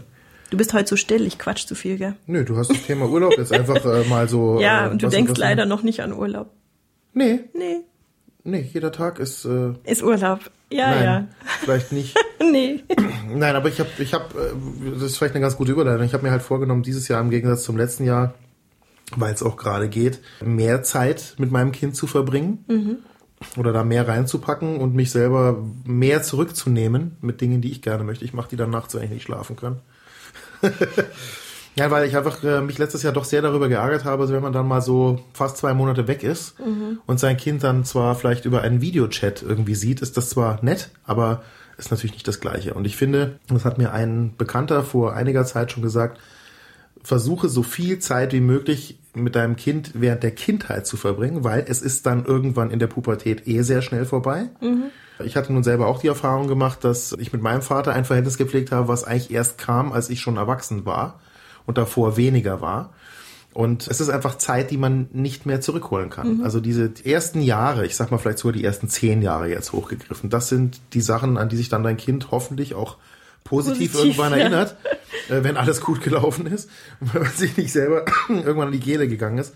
Du 0.51 0.57
bist 0.57 0.73
heute 0.73 0.87
so 0.89 0.95
still, 0.97 1.25
ich 1.25 1.39
quatsch 1.39 1.65
zu 1.65 1.75
viel, 1.75 1.97
gell? 1.97 2.13
Nö, 2.27 2.43
du 2.43 2.57
hast 2.57 2.69
das 2.69 2.81
Thema 2.83 3.07
Urlaub 3.07 3.35
jetzt 3.37 3.51
einfach 3.53 3.83
äh, 3.85 4.03
mal 4.07 4.27
so. 4.29 4.59
Ja, 4.61 4.87
äh, 4.87 4.89
und 4.91 5.01
du 5.01 5.07
denkst 5.07 5.31
was- 5.31 5.37
leider 5.39 5.65
noch 5.65 5.81
nicht 5.81 6.01
an 6.01 6.13
Urlaub. 6.13 6.51
Nee, 7.13 7.39
Nee, 7.53 7.77
nee, 8.43 8.69
jeder 8.73 8.91
Tag 8.91 9.19
ist. 9.19 9.45
Äh, 9.45 9.73
ist 9.85 10.03
Urlaub. 10.03 10.39
Ja, 10.69 10.89
nein, 10.89 11.27
vielleicht 11.61 11.91
nicht. 11.91 12.15
ja. 12.15 12.21
Nee. 12.51 12.83
Nein, 13.33 13.55
aber 13.55 13.69
ich 13.69 13.79
habe, 13.79 13.89
ich 13.99 14.13
habe, 14.13 14.25
das 14.93 15.03
ist 15.03 15.17
vielleicht 15.17 15.35
eine 15.35 15.41
ganz 15.41 15.55
gute 15.55 15.71
Überleitung. 15.71 16.03
Ich 16.05 16.13
habe 16.13 16.23
mir 16.23 16.31
halt 16.31 16.41
vorgenommen, 16.41 16.81
dieses 16.83 17.07
Jahr 17.07 17.21
im 17.21 17.29
Gegensatz 17.29 17.63
zum 17.63 17.77
letzten 17.77 18.03
Jahr, 18.03 18.33
weil 19.15 19.33
es 19.33 19.41
auch 19.43 19.55
gerade 19.57 19.87
geht, 19.87 20.19
mehr 20.43 20.81
Zeit 20.83 21.35
mit 21.37 21.49
meinem 21.51 21.71
Kind 21.71 21.95
zu 21.95 22.07
verbringen 22.07 22.97
oder 23.57 23.71
da 23.71 23.83
mehr 23.85 24.05
reinzupacken 24.07 24.77
und 24.77 24.95
mich 24.95 25.11
selber 25.11 25.63
mehr 25.85 26.23
zurückzunehmen 26.23 27.15
mit 27.21 27.39
Dingen, 27.41 27.61
die 27.61 27.71
ich 27.71 27.81
gerne 27.83 28.03
möchte. 28.03 28.25
Ich 28.25 28.33
mache 28.33 28.49
die 28.49 28.57
dann 28.57 28.71
nachts, 28.71 28.95
wenn 28.95 29.03
ich 29.03 29.11
nicht 29.11 29.23
schlafen 29.23 29.55
kann. 29.55 29.79
Ja, 31.75 31.89
weil 31.89 32.05
ich 32.05 32.17
einfach 32.17 32.43
äh, 32.43 32.59
mich 32.59 32.77
letztes 32.77 33.01
Jahr 33.01 33.13
doch 33.13 33.23
sehr 33.23 33.41
darüber 33.41 33.69
geärgert 33.69 34.03
habe, 34.03 34.23
also 34.23 34.33
wenn 34.33 34.41
man 34.41 34.51
dann 34.51 34.67
mal 34.67 34.81
so 34.81 35.23
fast 35.31 35.55
zwei 35.55 35.73
Monate 35.73 36.05
weg 36.05 36.21
ist 36.21 36.55
und 37.05 37.17
sein 37.17 37.37
Kind 37.37 37.63
dann 37.63 37.85
zwar 37.85 38.15
vielleicht 38.15 38.43
über 38.43 38.61
einen 38.61 38.81
Videochat 38.81 39.41
irgendwie 39.41 39.75
sieht, 39.75 40.01
ist 40.01 40.17
das 40.17 40.29
zwar 40.29 40.63
nett, 40.65 40.89
aber 41.05 41.43
ist 41.77 41.89
natürlich 41.89 42.13
nicht 42.13 42.27
das 42.27 42.41
Gleiche. 42.41 42.73
Und 42.73 42.85
ich 42.85 42.97
finde, 42.97 43.39
das 43.47 43.63
hat 43.63 43.77
mir 43.77 43.93
ein 43.93 44.33
Bekannter 44.37 44.83
vor 44.83 45.13
einiger 45.13 45.45
Zeit 45.45 45.71
schon 45.71 45.81
gesagt, 45.81 46.19
versuche 47.03 47.49
so 47.49 47.63
viel 47.63 47.99
Zeit 47.99 48.33
wie 48.33 48.41
möglich 48.41 48.99
mit 49.13 49.35
deinem 49.35 49.55
Kind 49.55 49.91
während 49.93 50.23
der 50.23 50.31
Kindheit 50.31 50.85
zu 50.85 50.97
verbringen, 50.97 51.43
weil 51.43 51.65
es 51.67 51.81
ist 51.81 52.05
dann 52.05 52.25
irgendwann 52.25 52.71
in 52.71 52.79
der 52.79 52.87
Pubertät 52.87 53.47
eh 53.47 53.61
sehr 53.61 53.81
schnell 53.81 54.05
vorbei. 54.05 54.49
Ich 55.25 55.35
hatte 55.35 55.53
nun 55.53 55.63
selber 55.63 55.87
auch 55.87 55.99
die 55.99 56.07
Erfahrung 56.07 56.47
gemacht, 56.47 56.83
dass 56.83 57.13
ich 57.13 57.33
mit 57.33 57.41
meinem 57.41 57.61
Vater 57.61 57.93
ein 57.93 58.05
Verhältnis 58.05 58.37
gepflegt 58.37 58.71
habe, 58.71 58.87
was 58.87 59.03
eigentlich 59.03 59.31
erst 59.31 59.57
kam, 59.57 59.91
als 59.91 60.09
ich 60.09 60.21
schon 60.21 60.37
erwachsen 60.37 60.85
war 60.85 61.19
und 61.65 61.77
davor 61.77 62.17
weniger 62.17 62.61
war. 62.61 62.93
Und 63.53 63.87
es 63.87 63.99
ist 63.99 64.09
einfach 64.09 64.37
Zeit, 64.37 64.71
die 64.71 64.77
man 64.77 65.09
nicht 65.11 65.45
mehr 65.45 65.59
zurückholen 65.59 66.09
kann. 66.09 66.41
Also 66.41 66.61
diese 66.61 66.93
ersten 67.03 67.41
Jahre, 67.41 67.85
ich 67.85 67.97
sag 67.97 68.09
mal 68.09 68.17
vielleicht 68.17 68.37
sogar 68.37 68.53
die 68.53 68.63
ersten 68.63 68.87
zehn 68.87 69.21
Jahre 69.21 69.49
jetzt 69.49 69.73
hochgegriffen, 69.73 70.29
das 70.29 70.47
sind 70.47 70.79
die 70.93 71.01
Sachen, 71.01 71.37
an 71.37 71.49
die 71.49 71.57
sich 71.57 71.67
dann 71.67 71.83
dein 71.83 71.97
Kind 71.97 72.31
hoffentlich 72.31 72.75
auch 72.75 72.97
positiv, 73.43 73.91
Positiv, 73.91 73.95
irgendwann 73.95 74.31
ja. 74.31 74.39
erinnert, 74.39 74.77
äh, 75.29 75.43
wenn 75.43 75.57
alles 75.57 75.81
gut 75.81 76.01
gelaufen 76.01 76.45
ist, 76.45 76.69
weil 77.01 77.23
man 77.23 77.31
sich 77.31 77.57
nicht 77.57 77.73
selber 77.73 78.05
irgendwann 78.29 78.67
an 78.67 78.73
die 78.73 78.79
Kehle 78.79 79.07
gegangen 79.09 79.37
ist. 79.37 79.53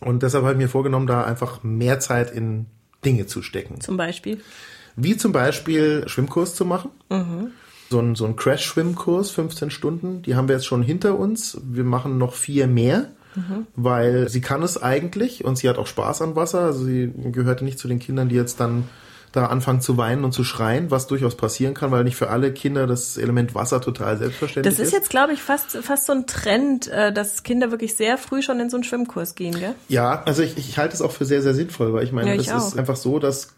Und 0.00 0.22
deshalb 0.22 0.44
habe 0.44 0.54
ich 0.54 0.58
mir 0.58 0.68
vorgenommen, 0.68 1.06
da 1.06 1.24
einfach 1.24 1.62
mehr 1.62 1.98
Zeit 2.00 2.30
in 2.30 2.66
Dinge 3.04 3.26
zu 3.26 3.42
stecken. 3.42 3.80
Zum 3.80 3.96
Beispiel. 3.96 4.40
Wie 4.96 5.16
zum 5.16 5.32
Beispiel 5.32 6.04
Schwimmkurs 6.06 6.54
zu 6.54 6.64
machen. 6.64 6.90
So 7.90 8.00
ein, 8.00 8.14
so 8.14 8.24
ein 8.24 8.36
Crash-Schwimmkurs, 8.36 9.30
15 9.30 9.70
Stunden, 9.70 10.22
die 10.22 10.34
haben 10.34 10.48
wir 10.48 10.54
jetzt 10.54 10.66
schon 10.66 10.82
hinter 10.82 11.18
uns. 11.18 11.60
Wir 11.62 11.84
machen 11.84 12.16
noch 12.16 12.32
vier 12.34 12.66
mehr, 12.66 13.10
weil 13.76 14.28
sie 14.28 14.40
kann 14.40 14.62
es 14.62 14.82
eigentlich 14.82 15.44
und 15.44 15.56
sie 15.56 15.68
hat 15.68 15.78
auch 15.78 15.86
Spaß 15.86 16.22
an 16.22 16.36
Wasser. 16.36 16.60
Also 16.60 16.84
sie 16.84 17.12
gehörte 17.32 17.64
nicht 17.64 17.78
zu 17.78 17.88
den 17.88 17.98
Kindern, 17.98 18.28
die 18.28 18.34
jetzt 18.34 18.60
dann 18.60 18.84
da 19.32 19.46
anfangen 19.46 19.80
zu 19.80 19.96
weinen 19.96 20.24
und 20.24 20.32
zu 20.32 20.44
schreien, 20.44 20.90
was 20.90 21.06
durchaus 21.06 21.36
passieren 21.36 21.72
kann, 21.72 21.90
weil 21.90 22.04
nicht 22.04 22.16
für 22.16 22.28
alle 22.28 22.52
Kinder 22.52 22.86
das 22.86 23.16
Element 23.16 23.54
Wasser 23.54 23.80
total 23.80 24.18
selbstverständlich 24.18 24.76
Das 24.76 24.86
ist 24.86 24.92
jetzt, 24.92 25.08
glaube 25.08 25.32
ich, 25.32 25.42
fast, 25.42 25.78
fast 25.78 26.04
so 26.06 26.12
ein 26.12 26.26
Trend, 26.26 26.88
äh, 26.88 27.12
dass 27.12 27.42
Kinder 27.42 27.70
wirklich 27.70 27.96
sehr 27.96 28.18
früh 28.18 28.42
schon 28.42 28.60
in 28.60 28.68
so 28.68 28.76
einen 28.76 28.84
Schwimmkurs 28.84 29.34
gehen, 29.34 29.58
gell? 29.58 29.74
Ja, 29.88 30.22
also 30.26 30.42
ich, 30.42 30.58
ich 30.58 30.76
halte 30.78 30.94
es 30.94 31.00
auch 31.00 31.12
für 31.12 31.24
sehr, 31.24 31.40
sehr 31.40 31.54
sinnvoll, 31.54 31.92
weil 31.94 32.04
ich 32.04 32.12
meine, 32.12 32.28
Ja, 32.28 32.34
ich 32.34 32.48
ist 32.48 32.52
auch. 32.52 32.76
einfach 32.76 32.96
so, 32.96 33.18
dass 33.18 33.54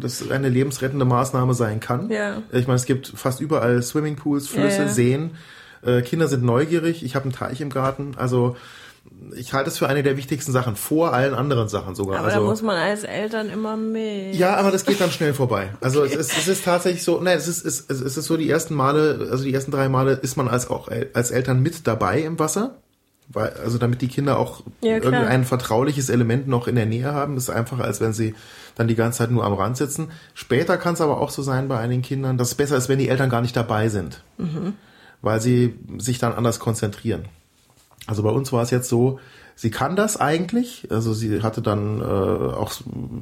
das 0.00 0.30
eine 0.30 0.48
lebensrettende 0.48 1.04
Maßnahme 1.04 1.52
sein 1.54 1.80
kann. 1.80 2.10
Ja. 2.10 2.42
Ich 2.52 2.66
meine, 2.66 2.76
es 2.76 2.86
gibt 2.86 3.12
fast 3.14 3.40
überall 3.40 3.82
Swimmingpools, 3.82 4.48
Flüsse, 4.48 4.78
Ja, 4.78 4.82
ja. 4.84 4.88
Seen. 4.88 5.30
Äh, 5.82 6.02
Kinder 6.02 6.28
sind 6.28 6.42
neugierig. 6.44 7.04
Ich 7.04 7.14
habe 7.14 7.24
einen 7.24 7.32
Teich 7.32 7.60
im 7.60 7.70
Garten. 7.70 8.12
Also 8.16 8.56
ich 9.36 9.52
halte 9.52 9.70
es 9.70 9.78
für 9.78 9.88
eine 9.88 10.02
der 10.02 10.16
wichtigsten 10.16 10.52
Sachen, 10.52 10.76
vor 10.76 11.12
allen 11.12 11.34
anderen 11.34 11.68
Sachen 11.68 11.94
sogar. 11.94 12.18
Aber 12.18 12.28
also, 12.28 12.40
da 12.40 12.44
muss 12.44 12.62
man 12.62 12.76
als 12.76 13.04
Eltern 13.04 13.48
immer 13.48 13.76
mit. 13.76 14.34
ja, 14.34 14.56
aber 14.56 14.70
das 14.70 14.84
geht 14.84 15.00
dann 15.00 15.10
schnell 15.10 15.34
vorbei. 15.34 15.70
Also 15.80 16.04
es, 16.04 16.14
ist, 16.14 16.36
es 16.36 16.48
ist 16.48 16.64
tatsächlich 16.64 17.02
so, 17.02 17.20
nein, 17.20 17.36
es 17.36 17.48
ist, 17.48 17.64
es, 17.64 17.88
es 17.88 18.16
ist 18.16 18.24
so 18.24 18.36
die 18.36 18.48
ersten 18.48 18.74
Male, 18.74 19.28
also 19.30 19.44
die 19.44 19.54
ersten 19.54 19.70
drei 19.70 19.88
Male 19.88 20.12
ist 20.12 20.36
man 20.36 20.48
als 20.48 20.68
auch 20.70 20.88
als 21.14 21.30
Eltern 21.30 21.60
mit 21.60 21.86
dabei 21.86 22.20
im 22.20 22.38
Wasser. 22.38 22.76
Weil, 23.32 23.50
also 23.62 23.78
damit 23.78 24.02
die 24.02 24.08
Kinder 24.08 24.38
auch 24.38 24.62
Ja, 24.80 24.94
irgendein 24.94 25.44
vertrauliches 25.44 26.08
Element 26.08 26.48
noch 26.48 26.66
in 26.66 26.74
der 26.74 26.86
Nähe 26.86 27.12
haben, 27.12 27.36
ist 27.36 27.48
einfacher, 27.48 27.84
als 27.84 28.00
wenn 28.00 28.12
sie 28.12 28.34
dann 28.74 28.88
die 28.88 28.96
ganze 28.96 29.18
Zeit 29.18 29.30
nur 29.30 29.44
am 29.44 29.52
Rand 29.52 29.76
sitzen. 29.76 30.08
Später 30.34 30.76
kann 30.76 30.94
es 30.94 31.00
aber 31.00 31.20
auch 31.20 31.30
so 31.30 31.42
sein 31.42 31.68
bei 31.68 31.78
einigen 31.78 32.02
Kindern, 32.02 32.38
dass 32.38 32.48
es 32.48 32.54
besser 32.56 32.76
ist, 32.76 32.88
wenn 32.88 32.98
die 32.98 33.08
Eltern 33.08 33.30
gar 33.30 33.40
nicht 33.40 33.56
dabei 33.56 33.88
sind. 33.88 34.24
Weil 35.22 35.40
sie 35.40 35.78
sich 35.98 36.18
dann 36.18 36.32
anders 36.32 36.58
konzentrieren. 36.58 37.26
Also 38.10 38.24
bei 38.24 38.30
uns 38.30 38.52
war 38.52 38.62
es 38.62 38.70
jetzt 38.70 38.88
so, 38.88 39.20
sie 39.54 39.70
kann 39.70 39.94
das 39.94 40.16
eigentlich. 40.16 40.88
Also 40.90 41.14
sie 41.14 41.42
hatte 41.42 41.62
dann 41.62 42.00
äh, 42.00 42.04
auch 42.04 42.72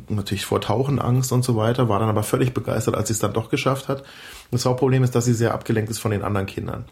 natürlich 0.09 0.47
vor 0.47 0.63
Tauchen 0.63 0.99
Angst 0.99 1.31
und 1.31 1.45
so 1.45 1.57
weiter, 1.57 1.91
war 1.91 2.01
dann 2.01 2.09
aber 2.09 2.23
völlig 2.23 2.55
begeistert, 2.55 2.95
als 2.97 3.09
sie 3.09 3.13
es 3.13 3.21
dann 3.21 3.35
doch 3.35 3.51
geschafft 3.51 3.89
hat. 3.89 4.03
Das 4.51 4.65
Hauptproblem 4.65 5.05
ist, 5.05 5.15
dass 5.15 5.27
sie 5.27 5.35
sehr 5.35 5.53
abgelenkt 5.53 5.91
ist 5.91 5.99
von 5.99 6.11
den 6.11 6.23
anderen 6.23 6.47
Kindern. 6.47 6.87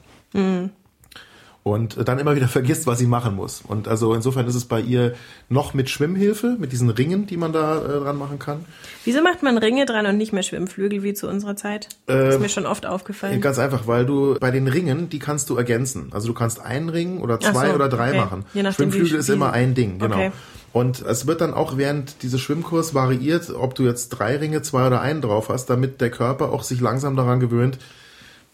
Und 1.66 2.06
dann 2.06 2.20
immer 2.20 2.36
wieder 2.36 2.46
vergisst, 2.56 2.86
was 2.86 3.00
sie 3.00 3.08
machen 3.08 3.34
muss. 3.34 3.60
Und 3.60 3.88
also 3.88 4.14
insofern 4.14 4.46
ist 4.46 4.54
es 4.54 4.66
bei 4.66 4.80
ihr 4.80 5.16
noch 5.48 5.74
mit 5.74 5.90
Schwimmhilfe, 5.90 6.54
mit 6.60 6.70
diesen 6.70 6.90
Ringen, 6.90 7.26
die 7.26 7.36
man 7.36 7.52
da 7.52 7.78
äh, 7.78 7.88
dran 7.98 8.16
machen 8.16 8.38
kann. 8.38 8.64
Wieso 9.04 9.20
macht 9.20 9.42
man 9.42 9.58
Ringe 9.58 9.84
dran 9.84 10.06
und 10.06 10.16
nicht 10.16 10.32
mehr 10.32 10.44
Schwimmflügel 10.44 11.02
wie 11.02 11.12
zu 11.12 11.28
unserer 11.28 11.56
Zeit? 11.56 11.88
Ähm, 12.06 12.30
ist 12.30 12.40
mir 12.40 12.48
schon 12.50 12.66
oft 12.66 12.86
aufgefallen. 12.86 13.40
Ganz 13.40 13.58
einfach, 13.58 13.88
weil 13.88 14.06
du 14.06 14.36
bei 14.38 14.52
den 14.52 14.68
Ringen, 14.68 15.08
die 15.08 15.18
kannst 15.18 15.50
du 15.50 15.56
ergänzen. 15.56 16.10
Also 16.12 16.28
du 16.28 16.34
kannst 16.34 16.60
einen 16.60 16.88
Ring 16.88 17.18
oder 17.18 17.40
zwei 17.40 17.70
so, 17.70 17.74
oder 17.74 17.88
drei 17.88 18.10
okay. 18.10 18.18
machen. 18.18 18.44
Je 18.54 18.62
nachdem, 18.62 18.92
Schwimmflügel 18.92 19.18
ist 19.18 19.28
immer 19.28 19.52
ein 19.52 19.74
Ding, 19.74 19.98
genau. 19.98 20.14
Okay. 20.14 20.30
Und 20.72 21.00
es 21.00 21.26
wird 21.26 21.40
dann 21.40 21.52
auch 21.52 21.76
während 21.76 22.22
dieses 22.22 22.40
Schwimmkurs 22.40 22.94
variiert, 22.94 23.50
ob 23.50 23.74
du 23.74 23.82
jetzt 23.82 24.10
drei 24.10 24.36
Ringe, 24.36 24.62
zwei 24.62 24.86
oder 24.86 25.00
einen 25.00 25.20
drauf 25.20 25.48
hast, 25.48 25.68
damit 25.68 26.00
der 26.00 26.10
Körper 26.12 26.52
auch 26.52 26.62
sich 26.62 26.80
langsam 26.80 27.16
daran 27.16 27.40
gewöhnt, 27.40 27.78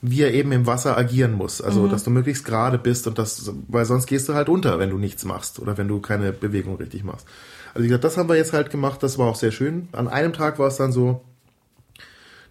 wie 0.03 0.23
er 0.23 0.35
eben 0.35 0.53
im 0.53 0.67
Wasser 0.67 0.99
agieren 0.99 1.33
muss. 1.33 1.61
Mhm. 1.61 1.67
Also, 1.67 1.89
dass 1.89 2.05
du 2.05 2.11
möglichst 2.11 2.45
gerade 2.45 2.77
bist 2.77 3.07
und 3.07 3.19
das, 3.19 3.53
weil 3.69 3.87
sonst 3.87 4.07
gehst 4.07 4.29
du 4.29 4.35
halt 4.35 4.49
unter, 4.49 4.79
wenn 4.79 4.91
du 4.91 4.99
nichts 4.99 5.25
machst 5.25 5.61
oder 5.61 5.79
wenn 5.79 5.89
du 5.89 6.01
keine 6.01 6.33
Bewegung 6.33 6.77
richtig 6.77 7.05
machst. 7.05 7.27
Also, 7.73 7.85
wie 7.85 7.89
gesagt, 7.89 8.05
das 8.05 8.17
haben 8.17 8.29
wir 8.29 8.37
jetzt 8.37 8.53
halt 8.53 8.71
gemacht, 8.71 9.03
das 9.03 9.17
war 9.17 9.29
auch 9.29 9.37
sehr 9.37 9.53
schön. 9.53 9.89
An 9.93 10.09
einem 10.09 10.33
Tag 10.33 10.59
war 10.59 10.67
es 10.67 10.77
dann 10.77 10.93
so, 10.93 11.23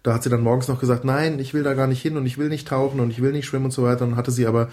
da 0.02 0.14
hat 0.14 0.22
sie 0.24 0.30
dann 0.30 0.40
morgens 0.42 0.66
noch 0.66 0.80
gesagt, 0.80 1.04
nein, 1.04 1.38
ich 1.38 1.54
will 1.54 1.62
da 1.62 1.74
gar 1.74 1.86
nicht 1.86 2.02
hin 2.02 2.16
und 2.16 2.26
ich 2.26 2.36
will 2.36 2.48
nicht 2.48 2.66
tauchen 2.66 2.98
und 2.98 3.10
ich 3.10 3.22
will 3.22 3.30
nicht 3.30 3.46
schwimmen 3.46 3.66
und 3.66 3.70
so 3.70 3.84
weiter. 3.84 4.04
Und 4.04 4.16
hatte 4.16 4.32
sie 4.32 4.46
aber 4.46 4.68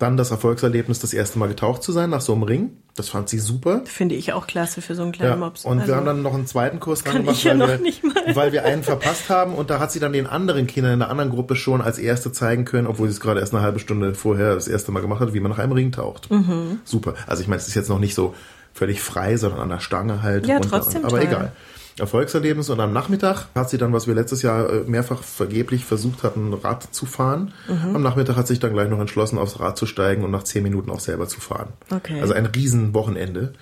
dann 0.00 0.16
das 0.16 0.32
Erfolgserlebnis, 0.32 0.98
das 0.98 1.12
erste 1.14 1.38
Mal 1.38 1.46
getaucht 1.48 1.84
zu 1.84 1.92
sein 1.92 2.10
nach 2.10 2.20
so 2.20 2.32
einem 2.34 2.42
Ring. 2.42 2.70
Das 2.96 3.08
fand 3.08 3.28
sie 3.28 3.38
super. 3.38 3.82
Finde 3.84 4.16
ich 4.16 4.32
auch 4.32 4.46
klasse 4.48 4.82
für 4.82 4.96
so 4.96 5.02
einen 5.02 5.12
kleinen 5.12 5.30
Ja, 5.30 5.36
Mops. 5.36 5.64
und 5.64 5.78
Also, 5.78 5.92
wir 5.92 5.96
haben 5.96 6.06
dann 6.06 6.22
noch 6.22 6.34
einen 6.34 6.46
zweiten 6.48 6.80
Kurs 6.80 7.04
dran 7.04 7.18
gemacht, 7.18 7.42
ja 7.44 7.56
weil, 7.58 7.80
wir, 7.80 8.34
weil 8.34 8.52
wir 8.52 8.64
einen 8.64 8.82
verpasst 8.82 9.30
haben 9.30 9.54
und 9.54 9.70
da 9.70 9.78
hat 9.78 9.92
sie 9.92 10.00
dann 10.00 10.12
den 10.12 10.26
anderen 10.26 10.66
Kindern 10.66 10.94
in 10.94 10.98
der 10.98 11.10
anderen 11.10 11.30
Gruppe 11.30 11.54
schon 11.54 11.80
als 11.80 11.98
erste 11.98 12.32
zeigen 12.32 12.64
können, 12.64 12.88
obwohl 12.88 13.06
sie 13.08 13.14
es 13.14 13.20
gerade 13.20 13.38
erst 13.40 13.54
eine 13.54 13.62
halbe 13.62 13.78
Stunde 13.78 14.14
vorher 14.14 14.54
das 14.56 14.66
erste 14.66 14.90
Mal 14.90 15.00
gemacht 15.00 15.20
hat, 15.20 15.32
wie 15.32 15.40
man 15.40 15.50
nach 15.52 15.58
einem 15.58 15.72
Ring 15.72 15.92
taucht. 15.92 16.28
Mhm. 16.30 16.80
Super. 16.84 17.14
Also 17.28 17.40
ich 17.42 17.48
meine, 17.48 17.60
es 17.62 17.68
ist 17.68 17.74
jetzt 17.74 17.88
noch 17.88 18.00
nicht 18.00 18.14
so 18.16 18.34
völlig 18.74 19.00
frei, 19.00 19.36
sondern 19.36 19.60
an 19.60 19.68
der 19.68 19.80
Stange 19.80 20.22
halt. 20.22 20.46
Ja, 20.46 20.58
trotzdem 20.58 21.04
Aber 21.04 21.18
toll. 21.18 21.28
egal. 21.28 21.52
Erfolgserlebnis 21.98 22.70
und 22.70 22.80
am 22.80 22.92
Nachmittag 22.92 23.48
hat 23.54 23.68
sie 23.68 23.76
dann, 23.78 23.92
was 23.92 24.06
wir 24.06 24.14
letztes 24.14 24.40
Jahr 24.42 24.70
äh, 24.70 24.80
mehrfach 24.86 25.22
vergeblich 25.22 25.84
versucht 25.84 26.22
hatten, 26.22 26.54
Rad 26.54 26.94
zu 26.94 27.04
fahren. 27.04 27.52
Mhm. 27.68 27.96
Am 27.96 28.02
Nachmittag 28.02 28.36
hat 28.36 28.46
sich 28.46 28.60
dann 28.60 28.72
gleich 28.72 28.88
noch 28.88 28.98
entschlossen, 29.00 29.38
aufs 29.38 29.60
Rad 29.60 29.76
zu 29.76 29.84
steigen 29.86 30.24
und 30.24 30.30
nach 30.30 30.42
zehn 30.44 30.62
Minuten 30.62 30.90
auch 30.90 31.00
selber 31.00 31.28
zu 31.28 31.40
fahren. 31.40 31.68
Okay. 31.90 32.20
Also 32.20 32.32
ein 32.32 32.46
Riesenwochenende. 32.46 33.52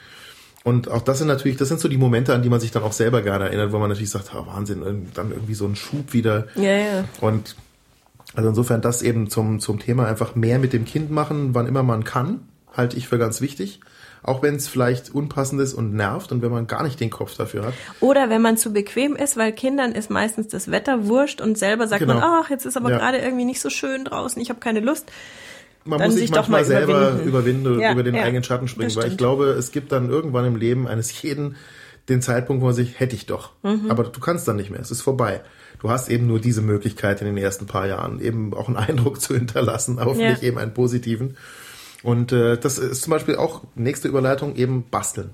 Und 0.63 0.91
auch 0.91 1.03
das 1.03 1.19
sind 1.19 1.27
natürlich, 1.27 1.57
das 1.57 1.69
sind 1.69 1.81
so 1.81 1.89
die 1.89 1.97
Momente, 1.97 2.35
an 2.35 2.43
die 2.43 2.51
man 2.51 2.61
sich 2.61 2.71
dann 2.71 2.83
auch 2.83 2.93
selber 2.93 3.23
gerne 3.23 3.47
erinnert, 3.47 3.73
wo 3.73 3.79
man 3.79 3.89
natürlich 3.89 4.11
sagt, 4.11 4.31
oh, 4.35 4.47
Wahnsinn, 4.47 4.83
irgend- 4.83 5.17
dann 5.19 5.31
irgendwie 5.31 5.55
so 5.55 5.67
ein 5.67 5.75
Schub 5.75 6.13
wieder. 6.13 6.47
Ja, 6.55 6.73
ja. 6.77 7.05
Und 7.21 7.57
also 8.35 8.51
insofern 8.51 8.81
das 8.81 9.03
eben 9.03 9.29
zum, 9.29 9.59
zum 9.59 9.81
Thema 9.81 10.07
einfach 10.07 10.37
mehr 10.37 10.59
mit 10.59 10.73
dem 10.73 10.85
Kind 10.85 11.11
machen, 11.11 11.55
wann 11.55 11.67
immer 11.67 11.83
man 11.83 12.05
kann, 12.05 12.41
halte 12.77 12.97
ich 12.97 13.09
für 13.09 13.19
ganz 13.19 13.41
wichtig. 13.41 13.81
Auch 14.23 14.43
wenn 14.43 14.55
es 14.57 14.69
vielleicht 14.69 15.15
unpassend 15.15 15.61
ist 15.63 15.73
und 15.75 15.95
nervt 15.95 16.31
und 16.33 16.43
wenn 16.43 16.51
man 16.51 16.67
gar 16.67 16.83
nicht 16.83 17.01
den 17.01 17.09
Kopf 17.11 17.37
dafür 17.37 17.65
hat. 17.67 17.75
Oder 18.01 18.29
wenn 18.29 18.43
man 18.43 18.57
zu 18.59 18.73
bequem 18.73 19.17
ist, 19.17 19.37
weil 19.39 19.53
Kindern 19.53 19.93
ist 19.93 20.11
meistens 20.11 20.49
das 20.49 20.71
Wetter 20.71 21.07
wurscht 21.09 21.41
und 21.41 21.57
selber 21.57 21.87
sagt 21.87 22.01
Genau. 22.01 22.15
man, 22.15 22.23
ach, 22.23 22.51
jetzt 22.51 22.67
ist 22.67 22.77
aber 22.77 22.91
Ja. 22.91 22.99
gerade 22.99 23.19
irgendwie 23.19 23.47
nicht 23.47 23.61
so 23.61 23.71
schön 23.71 24.05
draußen, 24.05 24.41
ich 24.43 24.51
habe 24.51 24.61
keine 24.61 24.81
Lust. 24.81 25.11
Man 25.85 25.99
Dann 25.99 26.09
muss 26.09 26.17
sich 26.17 26.25
sich 26.25 26.31
doch 26.33 26.49
manchmal 26.49 26.61
mal 26.61 26.67
selber 26.67 26.93
überwinden. 27.23 27.29
überwinden, 27.29 27.81
Ja, 27.81 27.93
über 27.93 28.03
den 28.03 28.15
ja, 28.15 28.23
eigenen 28.25 28.45
Schatten 28.45 28.69
springen, 28.69 28.95
weil 28.97 29.09
ich 29.09 29.17
glaube, 29.17 29.47
es 29.47 29.73
gibt 29.73 29.91
dann 29.93 30.11
irgendwann 30.11 30.45
im 30.45 30.57
Leben 30.57 30.87
eines 30.87 31.23
jeden 31.23 31.57
den 32.11 32.21
Zeitpunkt, 32.21 32.61
wo 32.61 32.67
man 32.67 32.75
sich, 32.75 33.01
hätte 33.01 33.17
ich 33.17 33.25
doch. 33.25 33.53
Mhm. 33.63 33.87
Aber 33.91 34.05
du 34.05 34.21
kannst 34.21 34.47
dann 34.47 34.57
nicht 34.57 34.71
mehr, 34.71 34.81
es 34.81 34.91
ist 34.91 35.01
vorbei. 35.01 35.41
Du 35.81 35.89
hast 35.89 36.11
eben 36.11 36.27
nur 36.27 36.41
diese 36.41 36.61
Möglichkeit 36.61 37.21
in 37.23 37.27
den 37.27 37.39
ersten 37.39 37.67
paar 37.67 37.87
Jahren, 37.87 38.21
eben 38.21 38.53
auch 38.53 38.69
einen 38.69 38.77
Eindruck 38.77 39.19
zu 39.23 39.33
hinterlassen, 39.35 39.99
hoffentlich 40.05 40.43
Ja. 40.43 40.49
eben 40.49 40.59
einen 40.59 40.75
positiven. 40.75 41.39
Und 42.03 42.33
äh, 42.33 42.57
das 42.59 42.79
ist 42.79 43.03
zum 43.03 43.11
Beispiel 43.11 43.37
auch 43.37 43.63
nächste 43.75 44.09
Überleitung 44.09 44.57
eben 44.57 44.85
basteln. 44.91 45.31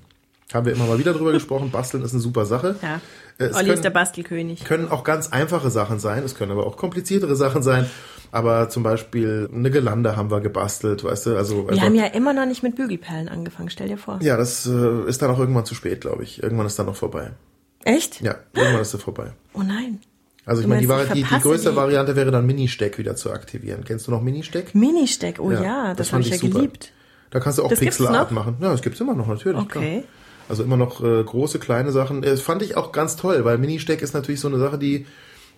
Haben 0.53 0.65
wir 0.65 0.73
immer 0.73 0.85
mal 0.85 0.99
wieder 0.99 1.13
drüber 1.13 1.31
gesprochen. 1.33 1.71
Basteln 1.71 2.03
ist 2.03 2.11
eine 2.13 2.21
super 2.21 2.45
Sache. 2.45 2.75
Ja. 2.81 3.01
Äh, 3.37 3.45
es 3.49 3.55
Olli 3.55 3.65
können- 3.65 3.73
ist 3.75 3.83
der 3.83 3.89
Bastelkönig. 3.91 4.63
können 4.65 4.89
auch 4.89 5.03
ganz 5.03 5.31
einfache 5.31 5.69
Sachen 5.69 5.99
sein, 5.99 6.23
es 6.23 6.35
können 6.35 6.51
aber 6.51 6.65
auch 6.65 6.77
kompliziertere 6.77 7.35
Sachen 7.35 7.61
sein. 7.63 7.89
Aber 8.31 8.67
zum 8.67 8.83
Beispiel 8.83 9.49
eine 9.53 9.71
Gelande 9.71 10.17
haben 10.17 10.29
wir 10.31 10.41
gebastelt, 10.41 11.03
weißt 11.05 11.27
du, 11.27 11.37
also 11.37 11.69
Wir 11.69 11.81
haben 11.81 11.95
ja 11.95 12.07
immer 12.07 12.33
noch 12.33 12.45
nicht 12.45 12.61
mit 12.61 12.75
Bügelperlen 12.75 13.29
angefangen, 13.29 13.69
stell 13.69 13.87
dir 13.87 13.97
vor. 13.97 14.19
ja, 14.21 14.35
das 14.35 14.65
äh, 14.65 15.07
ist 15.07 15.21
dann 15.21 15.31
auch 15.31 15.39
irgendwann 15.39 15.63
zu 15.65 15.75
spät, 15.75 16.01
glaube 16.01 16.23
ich. 16.23 16.43
Irgendwann 16.43 16.65
ist 16.67 16.77
dann 16.77 16.87
noch 16.87 16.95
vorbei. 16.97 17.31
Echt? 17.85 18.19
Ja, 18.21 18.35
irgendwann 18.53 18.81
ist 18.81 18.93
es 18.93 19.01
vorbei. 19.01 19.31
Oh 19.53 19.61
nein. 19.63 19.99
Also 20.47 20.61
ich 20.61 20.67
meine, 20.67 20.81
die, 20.81 21.13
die, 21.13 21.23
die 21.23 21.39
größte 21.41 21.71
die- 21.71 21.75
Variante 21.75 22.15
wäre 22.15 22.31
dann 22.31 22.45
Mini-Steck 22.45 22.97
wieder 22.97 23.15
zu 23.15 23.31
aktivieren. 23.31 23.83
Kennst 23.85 24.07
du 24.07 24.11
noch 24.11 24.21
Mini-Steck? 24.21 24.73
Ministeck, 24.73 25.39
oh 25.39 25.51
ja, 25.51 25.89
das 25.89 25.97
das, 25.97 26.09
fand 26.09 26.23
habe 26.25 26.35
ich 26.35 26.41
ja 26.41 26.47
super. 26.47 26.59
geliebt. 26.59 26.91
Da 27.29 27.39
kannst 27.41 27.59
du 27.59 27.63
auch 27.63 27.69
Das 27.69 27.79
Pixelart 27.79 28.31
machen. 28.31 28.55
Ja, 28.61 28.71
das 28.71 28.81
gibt's 28.81 29.01
immer 29.01 29.13
noch, 29.13 29.27
natürlich. 29.27 29.59
Okay. 29.59 29.99
Klar. 29.99 30.03
Also 30.47 30.63
immer 30.63 30.77
noch 30.77 31.03
äh, 31.03 31.21
große, 31.23 31.59
kleine 31.59 31.91
Sachen. 31.91 32.21
Das 32.21 32.39
fand 32.39 32.61
ich 32.61 32.77
auch 32.77 32.93
ganz 32.93 33.17
toll, 33.17 33.43
weil 33.43 33.57
Mini-Steck 33.57 34.01
ist 34.01 34.13
natürlich 34.13 34.39
so 34.39 34.47
eine 34.47 34.57
Sache, 34.57 34.77
die 34.77 35.05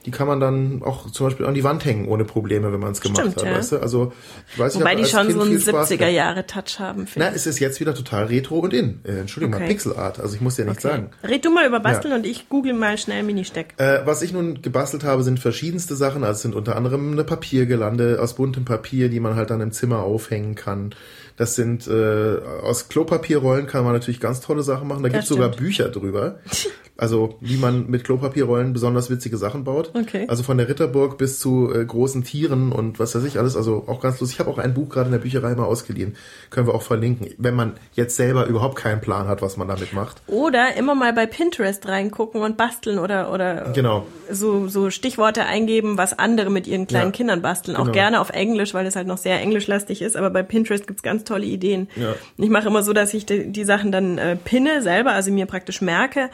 die 0.05 0.12
kann 0.12 0.27
man 0.27 0.39
dann 0.39 0.81
auch 0.81 1.12
zum 1.12 1.27
Beispiel 1.27 1.45
an 1.45 1.53
die 1.53 1.63
Wand 1.63 1.83
hängen 1.83 2.07
ohne 2.07 2.23
Probleme, 2.23 2.71
wenn 2.71 2.79
man 2.79 2.93
es 2.93 3.01
gemacht 3.01 3.19
Stimmt, 3.19 3.35
hat, 3.38 3.43
ja. 3.43 3.57
weißt 3.57 3.73
du? 3.73 3.77
Also 3.79 4.13
ich 4.51 4.57
weiß, 4.59 4.75
ich 4.75 4.79
Wobei 4.79 4.91
hab 4.91 4.97
die 4.97 5.05
schon 5.05 5.27
kind 5.27 5.33
so 5.33 5.41
einen 5.41 5.51
viel 5.51 5.59
Spaß 5.62 5.91
70er 5.91 5.97
gehabt. 5.97 6.13
Jahre 6.13 6.47
Touch 6.47 6.79
haben, 6.79 7.05
Na, 7.15 7.29
ich. 7.29 7.35
es 7.35 7.47
ist 7.47 7.59
jetzt 7.59 7.79
wieder 7.81 7.93
total 7.93 8.25
retro 8.25 8.59
und 8.59 8.73
in. 8.73 9.01
Äh, 9.03 9.19
Entschuldigung 9.19 9.51
mal, 9.51 9.57
Okay. 9.57 9.67
Pixelart. 9.67 10.19
Also 10.19 10.35
ich 10.35 10.41
muss 10.41 10.55
dir 10.55 10.65
nichts 10.65 10.83
sagen. 10.83 11.09
Red 11.23 11.43
du 11.43 11.51
mal 11.51 11.67
über 11.67 11.79
Basteln 11.81 12.13
und 12.13 12.25
ich 12.25 12.47
google 12.47 12.73
mal 12.73 12.97
schnell 12.97 13.23
Ministeck. 13.23 13.73
Äh, 13.77 13.99
was 14.05 14.21
ich 14.21 14.31
nun 14.31 14.62
gebastelt 14.62 15.03
habe, 15.03 15.23
sind 15.23 15.39
verschiedenste 15.39 15.95
Sachen. 15.95 16.23
Also 16.23 16.38
es 16.38 16.41
sind 16.43 16.55
unter 16.55 16.77
anderem 16.77 17.12
eine 17.12 17.23
Papiergelande 17.25 18.19
aus 18.21 18.35
buntem 18.35 18.63
Papier, 18.65 19.09
die 19.09 19.19
man 19.19 19.35
halt 19.35 19.49
dann 19.49 19.59
im 19.59 19.71
Zimmer 19.71 19.99
aufhängen 20.03 20.55
kann. 20.55 20.91
Das 21.39 21.56
sind 21.56 21.88
äh, 21.88 22.38
aus 22.63 22.89
Klopapierrollen 22.89 23.65
kann 23.65 23.86
man 23.86 23.93
natürlich 23.93 24.19
ganz 24.19 24.41
tolle 24.41 24.62
Sachen 24.62 24.89
machen. 24.89 25.04
Da 25.04 25.08
Das 25.10 25.19
gibt's 25.19 25.30
sogar. 25.30 25.49
Bücher 25.49 25.89
drüber. 25.89 26.39
Also 27.02 27.38
wie 27.39 27.56
man 27.56 27.89
mit 27.89 28.04
Klopapierrollen 28.04 28.73
besonders 28.73 29.10
witzige 29.10 29.38
Sachen 29.38 29.63
baut. 29.63 29.91
Okay. 29.93 30.25
Also 30.28 30.43
von 30.43 30.58
der 30.58 30.67
Ritterburg 30.67 31.17
bis 31.17 31.39
zu 31.39 31.73
äh, 31.73 31.86
großen 31.86 32.25
Tieren 32.25 32.73
und 32.73 32.99
was 32.99 33.15
weiß 33.15 33.23
ich 33.23 33.39
alles. 33.39 33.56
Also 33.56 33.86
auch 33.88 34.02
ganz 34.02 34.19
lustig. 34.19 34.36
Ich 34.36 34.39
habe 34.41 34.49
auch 34.52 34.58
ein 34.58 34.73
Buch 34.73 34.89
gerade 34.89 35.06
in 35.06 35.13
der 35.13 35.19
Bücherei 35.19 35.56
mal 35.56 35.63
ausgeliehen. 35.63 36.17
Können 36.49 36.67
wir 36.67 36.73
auch 36.75 36.82
verlinken. 36.82 37.30
Wenn 37.38 37.56
man 37.56 37.75
jetzt 37.93 38.17
selber 38.17 38.47
überhaupt 38.47 38.75
keinen 38.75 38.99
Plan 38.99 39.30
hat, 39.30 39.41
was 39.41 39.56
man 39.56 39.69
damit 39.69 39.93
macht. 39.93 40.21
Oder 40.28 40.75
immer 40.75 40.93
mal 40.93 41.13
bei 41.13 41.25
Pinterest 41.25 41.88
reingucken 41.88 42.41
und 42.41 42.58
basteln 42.58 42.99
oder, 42.99 43.32
oder 43.32 43.71
Genau. 43.73 44.06
so, 44.30 44.67
so 44.67 44.89
Stichworte 44.89 45.45
eingeben, 45.45 45.97
was 45.97 46.19
andere 46.19 46.49
mit 46.49 46.67
ihren 46.67 46.86
kleinen 46.86 47.12
Ja, 47.12 47.12
Kindern 47.12 47.41
basteln. 47.41 47.78
Auch 47.78 47.84
genau. 47.84 47.93
gerne 47.93 48.19
auf 48.19 48.32
Englisch, 48.32 48.73
weil 48.73 48.86
es 48.86 48.97
halt 48.97 49.08
noch 49.08 49.17
sehr 49.19 49.39
englischlastig 49.39 50.02
ist, 50.02 50.17
aber 50.17 50.32
bei 50.32 50.43
Pinterest 50.43 50.86
gibt's 50.86 51.02
ganz 51.02 51.23
tolle 51.29 51.45
Ideen. 51.45 51.87
Ja. 51.95 52.15
Ich 52.37 52.49
mache 52.49 52.67
immer 52.67 52.83
so, 52.83 52.93
dass 52.93 53.13
ich 53.13 53.25
die, 53.25 53.51
die 53.51 53.63
Sachen 53.63 53.91
dann 53.91 54.17
äh, 54.17 54.35
pinne 54.35 54.81
selber, 54.81 55.11
also 55.11 55.31
mir 55.31 55.45
praktisch 55.45 55.81
merke 55.81 56.29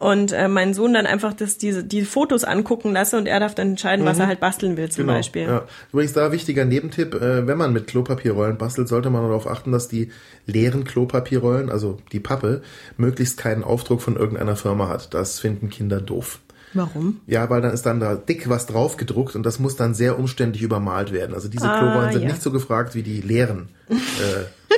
und 0.00 0.32
äh, 0.32 0.48
meinen 0.48 0.72
Sohn 0.72 0.94
dann 0.94 1.06
einfach 1.06 1.34
das, 1.34 1.58
diese, 1.58 1.84
die 1.84 2.02
Fotos 2.02 2.44
angucken 2.44 2.92
lasse 2.92 3.18
und 3.18 3.28
er 3.28 3.38
darf 3.38 3.54
dann 3.54 3.70
entscheiden, 3.70 4.06
was 4.06 4.18
er 4.18 4.26
halt 4.26 4.40
basteln 4.40 4.78
will 4.78 4.90
zum 4.90 5.06
Beispiel. 5.06 5.44
Mhm. 5.44 5.52
Ja. 5.52 5.64
Übrigens 5.92 6.14
da 6.14 6.32
wichtiger 6.32 6.64
Nebentipp, 6.64 7.14
äh, 7.14 7.46
wenn 7.46 7.58
man 7.58 7.74
mit 7.74 7.86
Klopapierrollen 7.86 8.56
bastelt, 8.56 8.88
sollte 8.88 9.10
man 9.10 9.22
darauf 9.22 9.46
achten, 9.46 9.72
dass 9.72 9.88
die 9.88 10.10
leeren 10.46 10.84
Klopapierrollen, 10.84 11.70
also 11.70 11.98
die 12.12 12.20
Pappe, 12.20 12.62
möglichst 12.96 13.36
keinen 13.36 13.62
Aufdruck 13.62 14.00
von 14.00 14.16
irgendeiner 14.16 14.56
Firma 14.56 14.88
hat. 14.88 15.12
Das 15.12 15.38
finden 15.38 15.68
Kinder 15.68 16.00
doof. 16.00 16.40
Warum? 16.74 17.20
Ja, 17.26 17.48
weil 17.50 17.60
dann 17.60 17.72
ist 17.72 17.84
dann 17.86 18.00
da 18.00 18.14
dick 18.14 18.48
was 18.48 18.66
drauf 18.66 18.96
gedruckt 18.96 19.34
und 19.34 19.44
das 19.44 19.58
muss 19.58 19.76
dann 19.76 19.94
sehr 19.94 20.18
umständlich 20.18 20.62
übermalt 20.62 21.12
werden. 21.12 21.34
Also 21.34 21.48
diese 21.48 21.68
Ah, 21.68 21.78
Klorollen 21.78 22.12
sind 22.12 22.22
ja. 22.22 22.28
nicht 22.28 22.42
so 22.42 22.50
gefragt 22.50 22.94
wie 22.94 23.02
die 23.02 23.20
leeren 23.20 23.68
äh, 23.90 23.94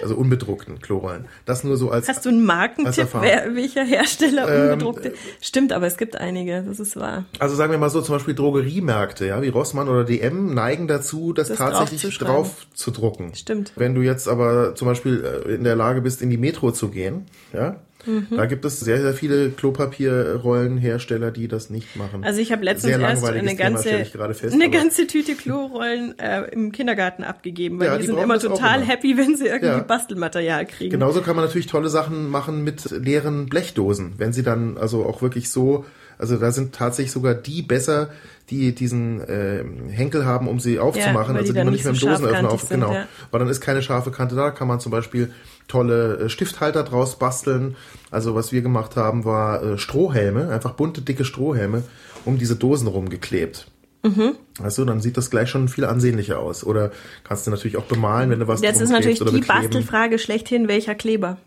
also 0.02 0.16
unbedruckten 0.16 0.81
Klorollen. 0.81 1.26
Das 1.44 1.64
nur 1.64 1.76
so 1.76 1.90
als 1.90 2.09
Hast 2.09 2.24
du 2.24 2.31
einen 2.31 2.44
Markentipp, 2.44 3.09
wer, 3.20 3.55
welcher 3.55 3.85
Hersteller 3.85 4.48
Ähm, 4.48 4.72
unbedruckte? 4.72 5.12
Stimmt, 5.40 5.72
aber 5.72 5.87
es 5.87 5.96
gibt 5.96 6.16
einige, 6.16 6.62
das 6.62 6.81
ist 6.81 6.96
wahr. 6.96 7.24
Also 7.38 7.55
sagen 7.57 7.70
wir 7.72 7.78
mal 7.78 7.90
so, 7.90 8.00
zum 8.00 8.16
Beispiel 8.16 8.35
Drogeriemärkte, 8.35 9.26
ja, 9.26 9.42
wie 9.42 9.48
Rossmann 9.48 9.88
oder 9.88 10.05
DM, 10.05 10.55
neigen 10.55 10.88
dazu, 10.88 11.33
das, 11.33 11.48
Das 11.48 11.59
tatsächlich 11.59 12.18
drauf 12.18 12.66
zu 12.74 12.90
drucken. 12.90 13.35
Stimmt. 13.35 13.72
Wenn 13.76 13.94
du 13.94 14.00
jetzt 14.00 14.28
aber 14.28 14.74
zum 14.74 14.88
Beispiel 14.88 15.24
äh, 15.46 15.55
in 15.55 15.64
der 15.64 15.76
Lage 15.76 16.00
bist, 16.00 16.22
in 16.22 16.31
die 16.31 16.38
Metro 16.38 16.72
zu 16.72 16.88
gehen, 16.88 17.26
ja, 17.52 17.76
Mhm. 18.05 18.27
da 18.37 18.47
gibt 18.47 18.65
es 18.65 18.81
sehr, 18.81 19.01
sehr 19.01 19.15
viele 19.15 19.51
Klopapierrollenhersteller, 19.51 21.31
die 21.31 21.49
das 21.49 21.71
nicht 21.71 21.97
machen. 21.97 22.25
Also 22.25 22.41
ich 22.41 22.53
habe 22.53 22.65
letztens 22.65 22.97
erst 22.97 23.25
eine 23.25 23.41
Thema, 23.49 23.55
ganze, 23.57 24.03
gerade 24.12 24.35
fest, 24.35 24.55
eine 24.55 24.71
ganze 24.71 25.07
Tüte 25.07 25.35
Klorollen 25.35 26.19
äh, 26.19 26.43
im 26.53 26.73
Kindergarten 26.73 27.25
abgegeben, 27.25 27.79
weil 27.81 27.87
Ja, 27.87 27.95
die, 27.97 28.03
die 28.03 28.07
sind 28.09 28.19
immer 28.19 28.38
total 28.38 28.79
immer. 28.79 28.87
happy, 28.88 29.17
wenn 29.17 29.37
sie 29.37 29.47
irgendwie 29.47 29.67
Ja. 29.67 29.79
Bastelmaterial 29.81 30.67
kriegen. 30.67 30.91
Genauso 30.91 31.21
kann 31.23 31.37
man 31.37 31.45
natürlich 31.45 31.67
tolle 31.67 31.88
Sachen 31.88 32.29
machen 32.29 32.65
mit 32.65 32.91
leeren 32.91 33.47
Blechdosen, 33.47 34.15
wenn 34.19 34.33
sie 34.33 34.43
dann 34.43 34.77
also 34.79 35.05
auch 35.05 35.23
wirklich 35.23 35.51
so, 35.51 35.85
also 36.22 36.37
da 36.37 36.52
sind 36.52 36.72
tatsächlich 36.72 37.11
sogar 37.11 37.35
die 37.35 37.62
besser, 37.62 38.11
die 38.48 38.74
diesen 38.74 39.20
äh, 39.20 39.64
Henkel 39.90 40.24
haben, 40.24 40.46
um 40.46 40.61
sie 40.61 40.78
aufzumachen, 40.78 41.35
weil 41.35 41.40
also 41.40 41.52
die 41.52 41.58
die 41.58 41.64
man 41.64 41.72
nicht 41.72 41.85
nicht 41.85 41.92
mit 41.92 42.00
so 42.00 42.06
dem 42.06 42.12
Dosenöffner 42.12 42.50
auf, 42.50 42.61
sind, 42.61 42.80
genau, 42.80 42.92
ja. 42.92 43.08
weil 43.32 43.40
dann 43.40 43.48
ist 43.48 43.61
keine 43.61 43.82
scharfe 43.82 44.12
Kante 44.12 44.37
da, 44.37 44.52
kann 44.52 44.68
man 44.68 44.78
zum 44.78 44.92
Beispiel 44.92 45.32
tolle 45.66 46.18
äh, 46.18 46.28
Stifthalter 46.28 46.85
draus 46.85 47.18
basteln. 47.18 47.76
Also 48.12 48.37
was 48.37 48.52
wir 48.52 48.62
gemacht 48.62 48.94
haben, 48.94 49.24
war 49.24 49.62
äh, 49.64 49.78
Strohhelme, 49.78 50.50
einfach 50.50 50.74
bunte, 50.74 51.02
dicke 51.02 51.24
Strohhelme, 51.24 51.82
um 52.24 52.38
diese 52.38 52.54
Dosen 52.54 52.87
rumgeklebt. 52.87 53.66
Mhm. 54.04 54.37
Weißt 54.58 54.78
du, 54.78 54.85
dann 54.85 55.00
sieht 55.00 55.16
das 55.16 55.28
gleich 55.28 55.50
schon 55.50 55.66
viel 55.66 55.85
ansehnlicher 55.85 56.38
aus. 56.38 56.62
Oder 56.64 56.92
kannst 57.24 57.48
du 57.48 57.50
natürlich 57.50 57.76
auch 57.76 57.85
bemalen, 57.85 58.30
wenn 58.30 58.38
du 58.38 58.48
was 58.48 58.62
Jetzt 58.62 58.80
ist 58.80 58.90
natürlich 58.90 59.18
die 59.18 59.24
bekleben. 59.24 59.46
Bastelfrage 59.48 60.20
schlechthin, 60.20 60.68
welcher 60.68 60.94
Kleber? 60.94 61.38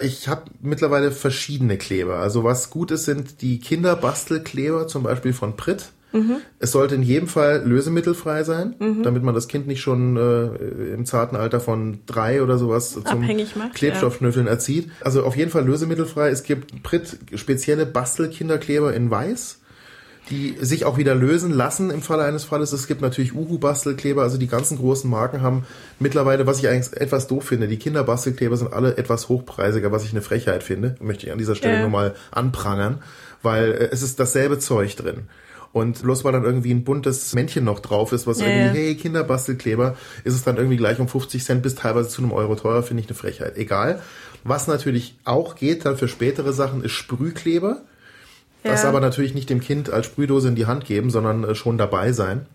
Ich 0.00 0.28
habe 0.28 0.44
mittlerweile 0.60 1.10
verschiedene 1.10 1.76
Kleber. 1.76 2.16
Also 2.16 2.44
was 2.44 2.70
gut 2.70 2.90
ist, 2.90 3.04
sind 3.04 3.42
die 3.42 3.60
Kinderbastelkleber, 3.60 4.86
zum 4.86 5.02
Beispiel 5.02 5.32
von 5.32 5.56
Pritt. 5.56 5.90
Mhm. 6.12 6.36
Es 6.58 6.72
sollte 6.72 6.96
in 6.96 7.02
jedem 7.02 7.28
Fall 7.28 7.62
lösemittelfrei 7.64 8.42
sein, 8.42 8.74
damit 9.02 9.22
man 9.22 9.34
das 9.34 9.46
Kind 9.46 9.68
nicht 9.68 9.80
schon 9.80 10.16
äh, 10.16 10.94
im 10.94 11.06
zarten 11.06 11.36
Alter 11.36 11.60
von 11.60 12.00
drei 12.06 12.42
oder 12.42 12.58
sowas 12.58 12.98
zum 13.04 13.20
macht, 13.54 13.74
Klebstoffschnüffeln 13.74 14.48
erzieht. 14.48 14.90
Also 15.02 15.22
auf 15.22 15.36
jeden 15.36 15.52
Fall 15.52 15.64
lösemittelfrei. 15.64 16.30
Es 16.30 16.42
gibt 16.42 16.82
Pritt 16.82 17.16
spezielle 17.36 17.86
Bastelkinderkleber 17.86 18.92
in 18.92 19.10
weiß 19.10 19.59
die 20.30 20.56
sich 20.60 20.84
auch 20.84 20.96
wieder 20.96 21.14
lösen 21.14 21.50
lassen 21.52 21.90
im 21.90 22.02
Falle 22.02 22.24
eines 22.24 22.44
Falles. 22.44 22.72
Es 22.72 22.86
gibt 22.86 23.00
natürlich 23.00 23.34
Uhu-Bastelkleber, 23.34 24.22
also 24.22 24.38
die 24.38 24.46
ganzen 24.46 24.78
großen 24.78 25.10
Marken 25.10 25.42
haben 25.42 25.64
mittlerweile, 25.98 26.46
was 26.46 26.58
ich 26.60 26.68
eigentlich 26.68 27.00
etwas 27.00 27.26
doof 27.26 27.44
finde, 27.44 27.66
die 27.68 27.78
Kinderbastelkleber 27.78 28.56
sind 28.56 28.72
alle 28.72 28.96
etwas 28.96 29.28
hochpreisiger, 29.28 29.90
was 29.92 30.04
ich 30.04 30.12
eine 30.12 30.22
Frechheit 30.22 30.62
finde, 30.62 30.96
möchte 31.00 31.26
ich 31.26 31.32
an 31.32 31.38
dieser 31.38 31.54
Stelle 31.56 31.74
Ja. 31.74 31.80
nur 31.80 31.90
mal 31.90 32.14
anprangern, 32.30 33.02
weil 33.42 33.72
äh, 33.72 33.88
es 33.90 34.02
ist 34.02 34.20
dasselbe 34.20 34.58
Zeug 34.58 34.96
drin. 34.96 35.22
Und 35.72 36.02
bloß 36.02 36.24
weil 36.24 36.32
dann 36.32 36.42
irgendwie 36.44 36.72
ein 36.72 36.82
buntes 36.82 37.32
Männchen 37.32 37.64
noch 37.64 37.78
drauf 37.78 38.10
ist, 38.12 38.26
was 38.26 38.40
Ja, 38.40 38.46
irgendwie, 38.48 38.76
hey, 38.76 38.94
Kinderbastelkleber, 38.96 39.96
ist 40.24 40.34
es 40.34 40.42
dann 40.42 40.56
irgendwie 40.56 40.76
gleich 40.76 40.98
um 40.98 41.06
50 41.06 41.44
Cent 41.44 41.62
bis 41.62 41.76
teilweise 41.76 42.08
zu 42.08 42.22
einem 42.22 42.32
Euro 42.32 42.56
teurer, 42.56 42.82
finde 42.82 43.02
ich 43.02 43.08
eine 43.08 43.16
Frechheit. 43.16 43.56
Egal. 43.56 44.02
Was 44.42 44.66
natürlich 44.66 45.16
auch 45.24 45.54
geht 45.54 45.84
dann 45.84 45.96
für 45.96 46.08
spätere 46.08 46.52
Sachen, 46.52 46.82
ist 46.82 46.92
Sprühkleber. 46.92 47.82
Das 48.62 48.82
Ja. 48.82 48.88
aber 48.88 49.00
natürlich 49.00 49.34
nicht 49.34 49.48
dem 49.50 49.60
Kind 49.60 49.90
als 49.90 50.06
Sprühdose 50.06 50.48
in 50.48 50.54
die 50.54 50.66
Hand 50.66 50.84
geben, 50.84 51.10
sondern 51.10 51.44
äh, 51.44 51.54
schon 51.54 51.78
dabei 51.78 52.12
sein. 52.12 52.46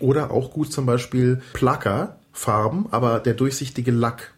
Oder 0.00 0.30
auch 0.30 0.50
gut 0.50 0.72
zum 0.72 0.86
Beispiel 0.86 1.42
Placker, 1.52 2.16
Farben, 2.32 2.86
aber 2.90 3.20
der 3.20 3.34
durchsichtige 3.34 3.90
Lack. 3.90 4.32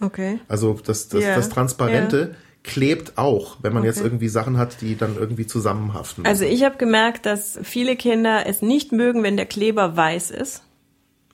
Okay. 0.00 0.38
Also 0.48 0.78
das, 0.84 1.08
das, 1.08 1.22
Ja, 1.24 1.34
das 1.34 1.48
Transparente 1.48 2.34
klebt 2.64 3.18
auch, 3.18 3.56
wenn 3.62 3.72
man 3.72 3.82
jetzt 3.82 3.98
Okay. 3.98 4.06
irgendwie 4.06 4.28
Sachen 4.28 4.56
hat, 4.56 4.80
die 4.80 4.96
dann 4.96 5.16
irgendwie 5.18 5.46
zusammenhaften. 5.46 6.24
Also 6.24 6.44
ich 6.44 6.62
habe 6.64 6.76
gemerkt, 6.76 7.26
dass 7.26 7.58
viele 7.64 7.96
Kinder 7.96 8.44
es 8.46 8.62
nicht 8.62 8.92
mögen, 8.92 9.24
wenn 9.24 9.36
der 9.36 9.46
Kleber 9.46 9.96
weiß 9.96 10.30
ist, 10.30 10.62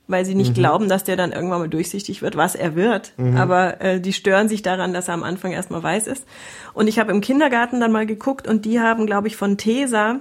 weil 0.09 0.25
sie 0.25 0.33
Mhm. 0.33 0.39
nicht 0.39 0.55
glauben, 0.55 0.89
dass 0.89 1.05
der 1.05 1.17
dann 1.17 1.31
irgendwann 1.33 1.61
mal 1.61 1.69
durchsichtig 1.69 2.23
wird, 2.23 2.37
was 2.37 2.55
er 2.57 2.75
wird. 2.75 3.13
Mhm. 3.19 3.37
Aber 3.37 3.81
äh, 3.81 4.01
die 4.01 4.13
stören 4.13 4.49
sich 4.49 4.63
daran, 4.63 4.93
dass 4.93 5.07
er 5.09 5.15
am 5.15 5.23
Anfang 5.23 5.53
erstmal 5.53 5.83
weiß 5.83 6.07
ist. 6.09 6.25
Und 6.75 6.89
ich 6.89 6.99
habe 6.99 7.13
im 7.13 7.21
Kindergarten 7.21 7.79
dann 7.79 7.93
mal 7.93 8.07
geguckt 8.07 8.49
und 8.49 8.65
die 8.65 8.81
haben, 8.81 9.07
glaube 9.07 9.29
ich, 9.29 9.37
von 9.37 9.57
Tesa 9.59 10.21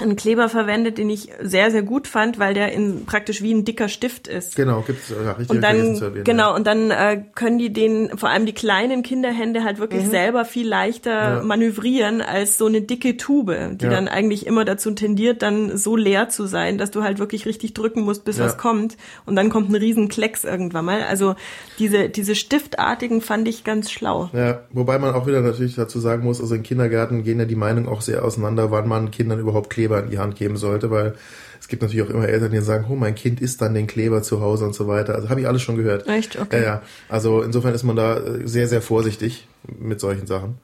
einen 0.00 0.16
Kleber 0.16 0.48
verwendet, 0.48 0.96
den 0.96 1.10
ich 1.10 1.28
sehr, 1.42 1.70
sehr 1.70 1.82
gut 1.82 2.08
fand, 2.08 2.38
weil 2.38 2.54
der 2.54 2.72
in 2.72 3.04
praktisch 3.04 3.42
wie 3.42 3.52
ein 3.52 3.66
dicker 3.66 3.88
Stift 3.88 4.26
ist. 4.26 4.56
genau, 4.56 4.80
gibt's 4.80 5.10
ja, 5.10 5.32
richtig 5.32 5.50
Und 5.50 5.60
vergessen 5.62 5.94
zu 5.96 6.00
dann, 6.00 6.08
erwähnen, 6.10 6.24
genau, 6.24 6.48
ja. 6.50 6.56
und 6.56 6.66
dann 6.66 6.90
äh, 6.90 7.22
können 7.34 7.58
die 7.58 7.70
den, 7.74 8.16
vor 8.16 8.30
allem 8.30 8.46
die 8.46 8.54
kleinen 8.54 9.02
Kinderhände 9.02 9.64
halt 9.64 9.76
Mhm. 9.76 9.80
wirklich 9.82 10.08
selber 10.08 10.46
viel 10.46 10.66
leichter 10.66 11.36
Ja. 11.38 11.42
manövrieren 11.42 12.22
als 12.22 12.56
so 12.56 12.64
eine 12.66 12.80
dicke 12.80 13.18
Tube, 13.18 13.54
die 13.74 13.84
Ja. 13.84 13.90
dann 13.90 14.08
eigentlich 14.08 14.46
immer 14.46 14.64
dazu 14.64 14.92
tendiert, 14.92 15.42
dann 15.42 15.76
so 15.76 15.94
leer 15.94 16.30
zu 16.30 16.46
sein, 16.46 16.78
dass 16.78 16.90
du 16.90 17.02
halt 17.02 17.18
wirklich 17.18 17.44
richtig 17.44 17.74
drücken 17.74 18.00
musst, 18.00 18.24
bis 18.24 18.38
Ja. 18.38 18.46
was 18.46 18.56
kommt. 18.56 18.96
Und 19.26 19.36
dann 19.36 19.50
kommt 19.50 19.68
ein 19.70 19.74
riesen 19.74 20.08
Klecks 20.08 20.44
irgendwann 20.44 20.86
mal. 20.86 21.02
Also 21.02 21.34
diese, 21.78 22.08
diese 22.08 22.34
Stiftartigen 22.34 23.20
fand 23.20 23.46
ich 23.46 23.62
ganz 23.62 23.90
schlau. 23.90 24.30
Ja, 24.32 24.62
wobei 24.70 24.98
man 24.98 25.14
auch 25.14 25.26
wieder 25.26 25.42
natürlich 25.42 25.74
dazu 25.74 26.00
sagen 26.00 26.24
muss, 26.24 26.40
also 26.40 26.54
in 26.54 26.62
Kindergärten 26.62 27.24
gehen 27.24 27.38
ja 27.38 27.44
die 27.44 27.56
Meinungen 27.56 27.88
auch 27.88 28.00
sehr 28.00 28.24
auseinander, 28.24 28.70
wann 28.70 28.88
man 28.88 29.10
Kindern 29.10 29.38
überhaupt 29.38 29.68
Kleber 29.82 30.04
in 30.04 30.10
die 30.10 30.18
Hand 30.18 30.36
geben 30.36 30.56
sollte, 30.56 30.90
weil 30.90 31.14
es 31.60 31.68
gibt 31.68 31.82
natürlich 31.82 32.06
auch 32.06 32.10
immer 32.10 32.28
Eltern, 32.28 32.52
die 32.52 32.60
sagen, 32.60 32.86
oh, 32.88 32.94
mein 32.94 33.14
Kind 33.14 33.40
isst 33.40 33.60
dann 33.62 33.74
den 33.74 33.86
Kleber 33.86 34.22
zu 34.22 34.40
Hause 34.40 34.64
und 34.64 34.74
so 34.74 34.86
weiter. 34.88 35.14
Also 35.14 35.28
habe 35.28 35.40
ich 35.40 35.46
alles 35.46 35.62
schon 35.62 35.76
gehört. 35.76 36.06
Echt? 36.08 36.38
Okay. 36.38 36.58
Ja, 36.58 36.62
ja. 36.62 36.82
Also 37.08 37.42
insofern 37.42 37.74
ist 37.74 37.82
man 37.82 37.96
da 37.96 38.16
äh, 38.18 38.46
sehr, 38.46 38.68
sehr 38.68 38.82
vorsichtig 38.82 39.46
mit 39.78 40.00
solchen 40.00 40.26
Sachen. 40.26 40.58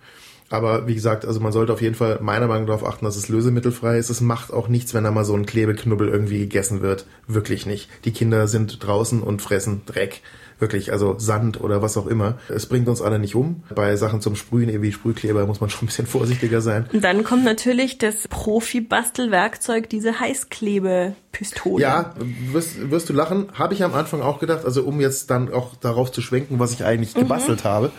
Aber 0.50 0.86
wie 0.86 0.94
gesagt, 0.94 1.26
also 1.26 1.40
man 1.40 1.52
sollte 1.52 1.72
auf 1.72 1.82
jeden 1.82 1.94
Fall 1.94 2.18
meiner 2.22 2.46
Meinung 2.46 2.64
nach 2.64 2.78
darauf 2.78 2.94
achten, 2.94 3.04
dass 3.04 3.16
es 3.16 3.28
lösemittelfrei 3.28 3.98
ist. 3.98 4.08
Es 4.08 4.20
macht 4.20 4.52
auch 4.52 4.68
nichts, 4.68 4.94
wenn 4.94 5.04
da 5.04 5.10
mal 5.10 5.24
so 5.24 5.34
ein 5.34 5.46
Klebeknubbel 5.46 6.08
irgendwie 6.08 6.38
gegessen 6.38 6.80
wird. 6.80 7.06
Wirklich 7.26 7.66
nicht. 7.66 7.88
Die 8.04 8.12
Kinder 8.12 8.48
sind 8.48 8.84
draußen 8.84 9.22
und 9.22 9.42
fressen 9.42 9.82
Dreck. 9.84 10.22
Wirklich, 10.58 10.92
also 10.92 11.18
Sand 11.18 11.60
oder 11.60 11.82
was 11.82 11.96
auch 11.96 12.06
immer. 12.06 12.38
Es 12.48 12.66
bringt 12.66 12.88
uns 12.88 13.00
alle 13.00 13.18
nicht 13.18 13.34
um. 13.34 13.62
Bei 13.74 13.94
Sachen 13.96 14.20
zum 14.20 14.34
Sprühen, 14.34 14.82
wie 14.82 14.92
Sprühkleber, 14.92 15.46
muss 15.46 15.60
man 15.60 15.70
schon 15.70 15.84
ein 15.84 15.86
bisschen 15.86 16.06
vorsichtiger 16.08 16.60
sein. 16.60 16.88
Und 16.92 17.04
dann 17.04 17.22
kommt 17.24 17.44
natürlich 17.44 17.98
das 17.98 18.26
Profi-Bastelwerkzeug, 18.28 19.88
diese 19.88 20.18
Heißklebepistole. 20.18 21.82
Ja, 21.82 22.14
wirst, 22.52 22.90
wirst 22.90 23.08
du 23.08 23.12
lachen, 23.12 23.48
habe 23.54 23.74
ich 23.74 23.84
am 23.84 23.94
Anfang 23.94 24.20
auch 24.20 24.40
gedacht, 24.40 24.64
also 24.64 24.82
um 24.82 25.00
jetzt 25.00 25.30
dann 25.30 25.52
auch 25.52 25.76
darauf 25.76 26.10
zu 26.10 26.22
schwenken, 26.22 26.58
was 26.58 26.72
ich 26.72 26.84
eigentlich 26.84 27.14
gebastelt 27.14 27.64
habe. 27.64 27.92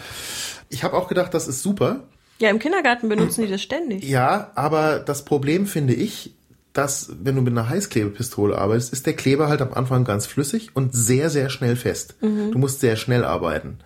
Ich 0.69 0.83
habe 0.83 0.95
auch 0.95 1.07
gedacht, 1.07 1.33
das 1.33 1.47
ist 1.47 1.63
super. 1.63 2.03
Ja, 2.39 2.49
im 2.49 2.59
Kindergarten 2.59 3.09
benutzen 3.09 3.41
die 3.43 3.51
das 3.51 3.61
ständig. 3.61 4.03
Ja, 4.03 4.51
aber 4.55 4.99
das 4.99 5.25
Problem 5.25 5.65
finde 5.65 5.93
ich, 5.93 6.35
dass 6.79 7.09
wenn 7.21 7.35
du 7.35 7.41
mit 7.41 7.51
einer 7.51 7.67
Heißklebepistole 7.67 8.57
arbeitest, 8.57 8.93
ist 8.93 9.05
der 9.05 9.13
Kleber 9.13 9.49
halt 9.49 9.61
am 9.61 9.73
Anfang 9.73 10.05
ganz 10.05 10.25
flüssig 10.25 10.69
und 10.75 10.95
sehr, 10.95 11.29
sehr 11.29 11.49
schnell 11.49 11.75
fest. 11.75 12.15
Du 12.21 12.57
musst 12.57 12.79
sehr 12.79 12.95
schnell 12.95 13.25
arbeiten. 13.25 13.79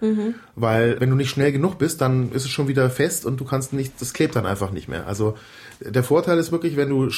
Weil 0.56 1.00
wenn 1.00 1.10
du 1.10 1.16
nicht 1.16 1.32
schnell 1.32 1.52
genug 1.52 1.80
bist, 1.80 2.02
dann 2.02 2.32
ist 2.34 2.46
es 2.46 2.52
schon 2.52 2.68
wieder 2.68 2.88
fest 2.92 3.26
und 3.26 3.40
du 3.40 3.46
kannst 3.46 3.74
nicht, 3.74 4.00
das 4.00 4.14
klebt 4.14 4.36
dann 4.36 4.46
einfach 4.46 4.70
nicht 4.70 4.88
mehr. 4.90 5.08
Also 5.08 5.36
der 5.80 6.04
Vorteil 6.04 6.38
ist 6.38 6.52
wirklich, 6.52 6.78
wenn 6.78 6.90
du 6.90 7.10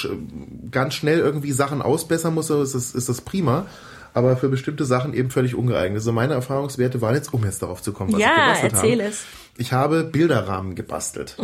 ganz 0.72 0.94
schnell 0.94 1.20
irgendwie 1.20 1.52
Sachen 1.52 1.82
ausbessern 1.82 2.34
musst, 2.34 2.52
ist 2.52 2.74
das, 2.74 2.96
ist 2.96 3.10
das 3.10 3.20
prima. 3.20 3.66
Aber 4.14 4.38
für 4.38 4.48
bestimmte 4.48 4.86
Sachen 4.86 5.14
eben 5.14 5.30
völlig 5.30 5.56
ungeeignet. 5.56 6.00
Also 6.00 6.14
meine 6.14 6.36
Erfahrungswerte 6.36 7.02
waren 7.02 7.16
jetzt, 7.16 7.34
um 7.34 7.44
jetzt 7.44 7.62
darauf 7.62 7.82
zu 7.82 7.92
kommen, 7.92 8.14
was 8.14 8.20
ich 8.20 8.26
Ja, 8.26 8.34
gebastelt 8.46 8.74
erzähl 8.76 9.00
habe. 9.00 9.10
es. 9.10 9.24
Ich 9.58 9.74
habe 9.74 10.06
Bilderrahmen 10.06 10.76
gebastelt. 10.76 11.36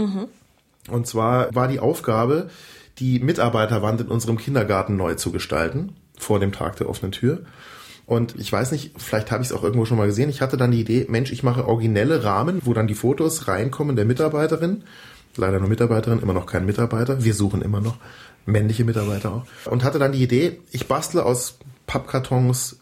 Und 0.89 1.05
zwar 1.05 1.53
war 1.53 1.67
die 1.67 1.81
Aufgabe, 1.81 2.49
die 3.01 3.19
Mitarbeiterwand 3.19 4.01
in 4.01 4.07
unserem 4.07 4.37
Kindergarten 4.37 4.95
neu 4.95 5.15
zu 5.15 5.31
gestalten, 5.31 5.95
vor 6.17 6.39
dem 6.39 6.51
Tag 6.51 6.77
der 6.77 6.87
offenen 6.87 7.11
Tür. 7.11 7.39
Und 8.05 8.35
ich 8.37 8.51
weiß 8.51 8.71
nicht, 8.71 8.93
vielleicht 8.97 9.31
habe 9.31 9.41
ich 9.41 9.49
es 9.49 9.55
auch 9.55 9.63
irgendwo 9.63 9.85
schon 9.85 9.97
mal 9.97 10.07
gesehen. 10.07 10.29
Ich 10.29 10.41
hatte 10.41 10.57
dann 10.57 10.71
die 10.71 10.81
Idee, 10.81 11.07
Mensch, 11.09 11.31
ich 11.31 11.43
mache 11.43 11.67
originelle 11.67 12.23
Rahmen, 12.23 12.61
wo 12.63 12.73
dann 12.73 12.87
die 12.87 12.93
Fotos 12.93 13.47
reinkommen 13.47 13.95
der 13.95 14.05
Mitarbeiterin. 14.05 14.83
Leider 15.35 15.59
nur 15.59 15.69
Mitarbeiterin, 15.69 16.19
immer 16.19 16.33
noch 16.33 16.45
kein 16.45 16.65
Mitarbeiter. 16.65 17.23
Wir 17.23 17.33
suchen 17.33 17.61
immer 17.61 17.81
noch 17.81 17.97
männliche 18.45 18.83
Mitarbeiter 18.85 19.33
auch. 19.33 19.45
Und 19.71 19.83
hatte 19.83 19.97
dann 19.97 20.11
die 20.11 20.23
Idee, 20.23 20.59
ich 20.71 20.87
bastle 20.87 21.25
aus 21.25 21.57
Pappkartons, 21.87 22.79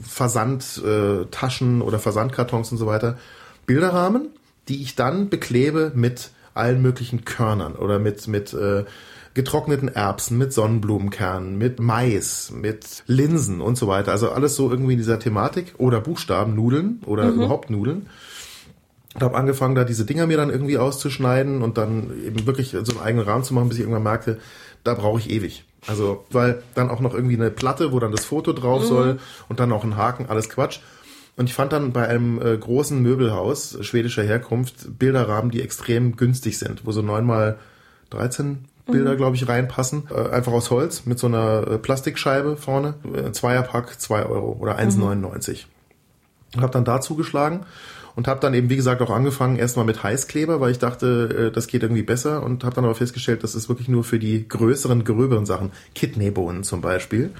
Versandtaschen 0.00 1.80
äh, 1.80 1.84
oder 1.84 1.98
Versandkartons 1.98 2.72
und 2.72 2.78
so 2.78 2.86
weiter 2.86 3.16
Bilderrahmen, 3.66 4.28
die 4.68 4.82
ich 4.82 4.96
dann 4.96 5.28
beklebe 5.28 5.92
mit 5.94 6.30
allen 6.54 6.82
möglichen 6.82 7.24
Körnern 7.24 7.76
oder 7.76 7.98
mit, 7.98 8.26
mit 8.26 8.52
äh, 8.52 8.84
getrockneten 9.34 9.88
Erbsen, 9.88 10.38
mit 10.38 10.52
Sonnenblumenkernen, 10.52 11.56
mit 11.56 11.80
Mais, 11.80 12.52
mit 12.54 13.04
Linsen 13.06 13.60
und 13.60 13.76
so 13.76 13.86
weiter. 13.86 14.12
Also 14.12 14.30
alles 14.30 14.56
so 14.56 14.70
irgendwie 14.70 14.92
in 14.92 14.98
dieser 14.98 15.18
Thematik 15.18 15.74
oder 15.78 16.00
Buchstaben, 16.00 16.54
Nudeln 16.54 17.00
oder 17.06 17.28
überhaupt 17.28 17.70
Nudeln. 17.70 18.06
Und 19.14 19.22
habe 19.22 19.36
angefangen, 19.36 19.74
da 19.74 19.84
diese 19.84 20.04
Dinger 20.04 20.26
mir 20.26 20.36
dann 20.36 20.50
irgendwie 20.50 20.78
auszuschneiden 20.78 21.62
und 21.62 21.78
dann 21.78 22.12
eben 22.24 22.46
wirklich 22.46 22.70
so 22.70 22.92
einen 22.92 23.00
eigenen 23.00 23.26
Rahmen 23.26 23.44
zu 23.44 23.54
machen, 23.54 23.68
bis 23.68 23.78
ich 23.78 23.82
irgendwann 23.82 24.02
merkte, 24.02 24.38
da 24.84 24.94
brauche 24.94 25.18
ich 25.18 25.30
ewig. 25.30 25.64
Also, 25.86 26.24
weil 26.30 26.62
dann 26.74 26.90
auch 26.90 27.00
noch 27.00 27.14
irgendwie 27.14 27.36
eine 27.36 27.50
Platte, 27.50 27.92
wo 27.92 27.98
dann 28.00 28.12
das 28.12 28.24
Foto 28.24 28.52
drauf 28.52 28.84
soll 28.84 29.18
und 29.48 29.60
dann 29.60 29.72
auch 29.72 29.84
ein 29.84 29.96
Haken, 29.96 30.26
alles 30.26 30.48
Quatsch. 30.48 30.80
Und 31.36 31.46
ich 31.46 31.54
fand 31.54 31.72
dann 31.72 31.92
bei 31.92 32.06
einem 32.08 32.42
äh, 32.42 32.56
großen 32.56 33.00
Möbelhaus 33.00 33.78
schwedischer 33.82 34.24
Herkunft 34.24 34.98
Bilderrahmen, 34.98 35.52
die 35.52 35.62
extrem 35.62 36.16
günstig 36.16 36.58
sind, 36.58 36.84
wo 36.84 36.90
so 36.90 37.00
neun 37.00 37.24
mal 37.24 37.58
13 38.10 38.64
Bilder, 38.90 39.16
glaube 39.16 39.36
ich, 39.36 39.48
reinpassen. 39.48 40.04
Äh, 40.10 40.30
einfach 40.30 40.52
aus 40.52 40.70
Holz 40.70 41.06
mit 41.06 41.18
so 41.18 41.26
einer 41.26 41.66
äh, 41.66 41.78
Plastikscheibe 41.78 42.56
vorne. 42.56 42.94
Äh, 43.14 43.32
Zweierpack, 43.32 44.00
zwei 44.00 44.24
Euro 44.24 44.56
oder 44.58 44.78
1,99. 44.78 45.64
Und 46.54 46.62
habe 46.62 46.72
dann 46.72 46.84
da 46.84 47.00
zugeschlagen 47.00 47.66
und 48.18 48.26
habe 48.26 48.40
dann 48.40 48.52
eben, 48.52 48.68
wie 48.68 48.74
gesagt, 48.74 49.00
auch 49.00 49.10
angefangen 49.10 49.54
erstmal 49.56 49.84
mit 49.84 50.02
Heißkleber, 50.02 50.60
weil 50.60 50.72
ich 50.72 50.80
dachte, 50.80 51.50
äh, 51.50 51.52
das 51.52 51.68
geht 51.68 51.84
irgendwie 51.84 52.02
besser 52.02 52.42
und 52.42 52.64
habe 52.64 52.74
dann 52.74 52.84
aber 52.84 52.96
festgestellt, 52.96 53.44
das 53.44 53.54
ist 53.54 53.68
wirklich 53.68 53.88
nur 53.88 54.02
für 54.02 54.18
die 54.18 54.48
größeren, 54.48 55.04
gröberen 55.04 55.46
Sachen. 55.46 55.70
Kidneybohnen 55.94 56.64
zum 56.64 56.80
Beispiel. 56.80 57.30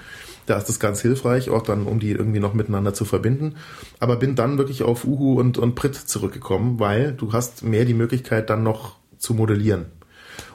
Da 0.47 0.57
ist 0.57 0.69
das 0.69 0.79
ganz 0.79 1.03
hilfreich, 1.03 1.51
auch 1.51 1.63
dann, 1.63 1.85
um 1.85 1.99
die 1.99 2.13
irgendwie 2.13 2.39
noch 2.39 2.55
miteinander 2.55 2.95
zu 2.95 3.05
verbinden. 3.05 3.57
Aber 3.99 4.15
bin 4.15 4.37
dann 4.37 4.57
wirklich 4.57 4.85
auf 4.85 5.05
Uhu 5.05 5.41
und, 5.41 5.59
und 5.59 5.75
Prit 5.75 5.97
zurückgekommen, 5.97 6.79
weil 6.79 7.13
du 7.13 7.33
hast 7.33 7.65
mehr 7.65 7.85
die 7.85 7.93
Möglichkeit 7.95 8.49
dann 8.49 8.63
noch 8.63 8.99
zu 9.19 9.35
modellieren. 9.35 9.87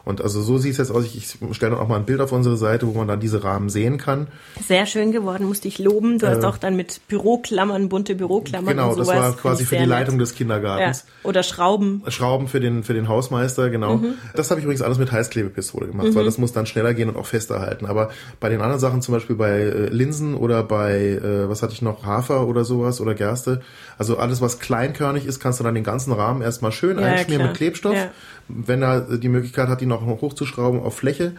Und 0.06 0.22
also 0.22 0.42
so 0.42 0.58
sieht 0.58 0.74
es 0.74 0.78
jetzt 0.80 0.92
aus. 0.92 1.06
Ich, 1.06 1.16
ich 1.16 1.56
stelle 1.56 1.72
dann 1.72 1.80
auch 1.80 1.88
mal 1.88 1.96
ein 1.96 2.06
Bild 2.06 2.20
auf 2.20 2.34
unsere 2.34 2.58
Seite, 2.58 2.88
wo 2.88 2.92
man 2.92 3.08
dann 3.08 3.22
diese 3.22 3.44
Rahmen 3.44 3.70
sehen 3.70 3.98
kann. 3.98 4.28
Sehr 4.68 4.86
schön 4.86 5.14
geworden, 5.14 5.48
musste 5.48 5.70
ich 5.70 5.80
loben. 5.80 6.20
Du 6.20 6.26
äh, 6.26 6.30
hast 6.30 6.44
auch 6.44 6.58
dann 6.58 6.76
mit 6.76 7.08
Büroklammern, 7.08 7.88
bunte 7.88 8.16
Büroklammern 8.16 8.76
Genau, 8.76 8.96
das 8.96 9.08
war 9.08 9.34
quasi 9.34 9.64
für 9.66 9.78
die 9.78 9.86
Leitung 9.86 10.18
des 10.18 10.36
Kindergartens. 10.36 11.06
Ja. 11.08 11.30
Oder 11.30 11.44
Schrauben. 11.44 12.04
Schrauben 12.10 12.50
für 12.50 12.60
den, 12.60 12.84
für 12.84 12.94
den 12.94 13.08
Hausmeister, 13.08 13.70
genau. 13.70 13.98
Mhm. 13.98 14.16
Das 14.36 14.52
habe 14.52 14.60
ich 14.60 14.66
übrigens 14.66 14.82
alles 14.82 14.98
mit 14.98 15.12
Heißklebepistole 15.12 15.88
gemacht, 15.88 16.08
mhm. 16.08 16.16
weil 16.16 16.26
das 16.26 16.38
muss 16.38 16.52
dann 16.52 16.66
schneller 16.66 16.94
gehen 16.94 17.08
und 17.08 17.16
auch 17.16 17.26
fester 17.26 17.62
halten. 17.62 17.86
Aber 17.86 18.10
bei 18.42 18.50
den 18.50 18.60
anderen 18.60 18.82
Sachen, 18.82 19.02
zum 19.02 19.14
Beispiel 19.14 19.38
bei 19.38 19.52
äh, 19.52 19.88
Linsen 19.88 20.36
oder 20.36 20.64
bei, 20.64 21.00
äh, 21.00 21.48
was 21.48 21.64
hatte 21.64 21.74
ich 21.74 21.82
noch, 21.82 22.06
Hafer 22.06 22.46
oder 22.48 22.66
sowas 22.66 23.00
oder 23.00 23.14
Gerste, 23.14 23.62
also 23.98 24.18
alles, 24.18 24.42
was 24.42 24.60
kleinkörnig 24.60 25.26
ist, 25.26 25.40
kannst 25.40 25.60
du 25.60 25.64
dann 25.64 25.76
den 25.76 25.84
ganzen 25.84 26.12
Rahmen 26.12 26.42
erstmal 26.42 26.72
schön 26.72 27.00
ja, 27.00 27.06
einschmieren 27.06 27.42
klar. 27.42 27.50
mit 27.50 27.58
Klebstoff. 27.58 27.96
Ja. 27.96 28.12
Wenn 28.50 28.82
er 28.82 29.18
die 29.18 29.30
Möglichkeit 29.30 29.70
hat, 29.70 29.80
die 29.80 29.86
noch 30.02 30.22
hochzuschrauben 30.22 30.82
auf 30.82 30.98
Fläche, 30.98 31.34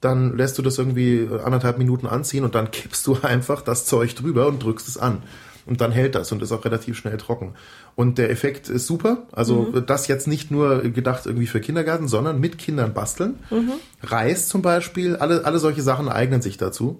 dann 0.00 0.36
lässt 0.36 0.58
du 0.58 0.62
das 0.62 0.78
irgendwie 0.78 1.28
anderthalb 1.44 1.78
Minuten 1.78 2.06
anziehen 2.06 2.44
und 2.44 2.54
dann 2.54 2.70
kippst 2.70 3.06
du 3.06 3.18
einfach 3.22 3.62
das 3.62 3.86
Zeug 3.86 4.14
drüber 4.14 4.46
und 4.46 4.62
drückst 4.62 4.88
es 4.88 4.98
an. 4.98 5.22
Und 5.66 5.82
dann 5.82 5.92
hält 5.92 6.14
das 6.14 6.32
und 6.32 6.42
ist 6.42 6.52
auch 6.52 6.64
relativ 6.64 6.96
schnell 6.96 7.18
trocken. 7.18 7.54
Und 7.94 8.18
der 8.18 8.30
Effekt 8.30 8.68
ist 8.68 8.86
super. 8.86 9.26
Also 9.30 9.70
mhm. 9.72 9.86
das 9.86 10.08
jetzt 10.08 10.26
nicht 10.26 10.50
nur 10.50 10.80
gedacht 10.80 11.26
irgendwie 11.26 11.46
für 11.46 11.60
Kindergarten, 11.60 12.08
sondern 12.08 12.40
mit 12.40 12.58
Kindern 12.58 12.94
basteln. 12.94 13.38
Mhm. 13.50 13.72
Reis 14.02 14.48
zum 14.48 14.62
Beispiel, 14.62 15.16
alle, 15.16 15.44
alle 15.44 15.58
solche 15.58 15.82
Sachen 15.82 16.08
eignen 16.08 16.40
sich 16.40 16.56
dazu. 16.56 16.98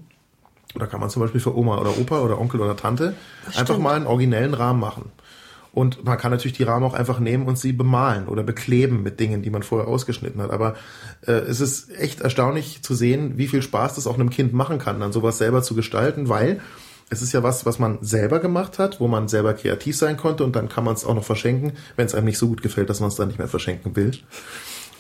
Oder 0.75 0.87
kann 0.87 1.01
man 1.01 1.11
zum 1.11 1.23
Beispiel 1.23 1.41
für 1.41 1.57
Oma 1.57 1.79
oder 1.79 1.99
Opa 1.99 2.21
oder 2.21 2.41
Onkel 2.41 2.61
oder 2.61 2.77
Tante 2.77 3.15
einfach 3.57 3.79
mal 3.79 3.97
einen 3.97 4.07
originellen 4.07 4.55
Rahmen 4.55 4.79
machen. 4.79 5.11
Und 5.73 6.05
man 6.05 6.19
kann 6.19 6.33
natürlich 6.33 6.57
die 6.57 6.65
Rahmen 6.65 6.85
auch 6.85 6.95
einfach 6.95 7.21
nehmen 7.21 7.47
und 7.47 7.59
sie 7.59 7.73
bemalen 7.73 8.27
oder 8.27 8.43
bekleben 8.43 9.03
mit 9.03 9.21
Dingen, 9.21 9.43
die 9.43 9.51
man 9.51 9.63
vorher 9.63 9.89
ausgeschnitten 9.89 10.43
hat. 10.43 10.51
Aber 10.51 10.75
äh, 11.27 11.33
es 11.33 11.61
ist 11.61 11.97
echt 11.97 12.21
erstaunlich 12.21 12.83
zu 12.83 12.95
sehen, 12.95 13.39
wie 13.39 13.47
viel 13.47 13.63
Spaß 13.63 13.95
das 13.95 14.07
auch 14.07 14.15
einem 14.15 14.31
Kind 14.31 14.53
machen 14.53 14.79
kann, 14.79 15.01
dann 15.01 15.13
sowas 15.13 15.39
selber 15.39 15.63
zu 15.63 15.75
gestalten, 15.75 16.29
weil 16.29 16.61
es 17.11 17.23
ist 17.23 17.33
ja 17.33 17.43
was, 17.43 17.67
was 17.67 17.79
man 17.79 17.99
selber 18.03 18.39
gemacht 18.39 18.79
hat, 18.79 19.01
wo 19.01 19.09
man 19.09 19.29
selber 19.29 19.55
kreativ 19.55 19.97
sein 19.97 20.17
konnte 20.17 20.45
und 20.45 20.55
dann 20.57 20.69
kann 20.69 20.85
man 20.85 20.95
es 20.95 21.05
auch 21.05 21.15
noch 21.15 21.25
verschenken, 21.25 21.73
wenn 21.97 22.07
es 22.07 22.15
einem 22.15 22.27
nicht 22.27 22.39
so 22.39 22.49
gut 22.49 22.63
gefällt, 22.63 22.89
dass 22.89 23.01
man 23.01 23.09
es 23.09 23.17
dann 23.17 23.29
nicht 23.29 23.39
mehr 23.39 23.49
verschenken 23.49 23.95
will. 23.97 24.13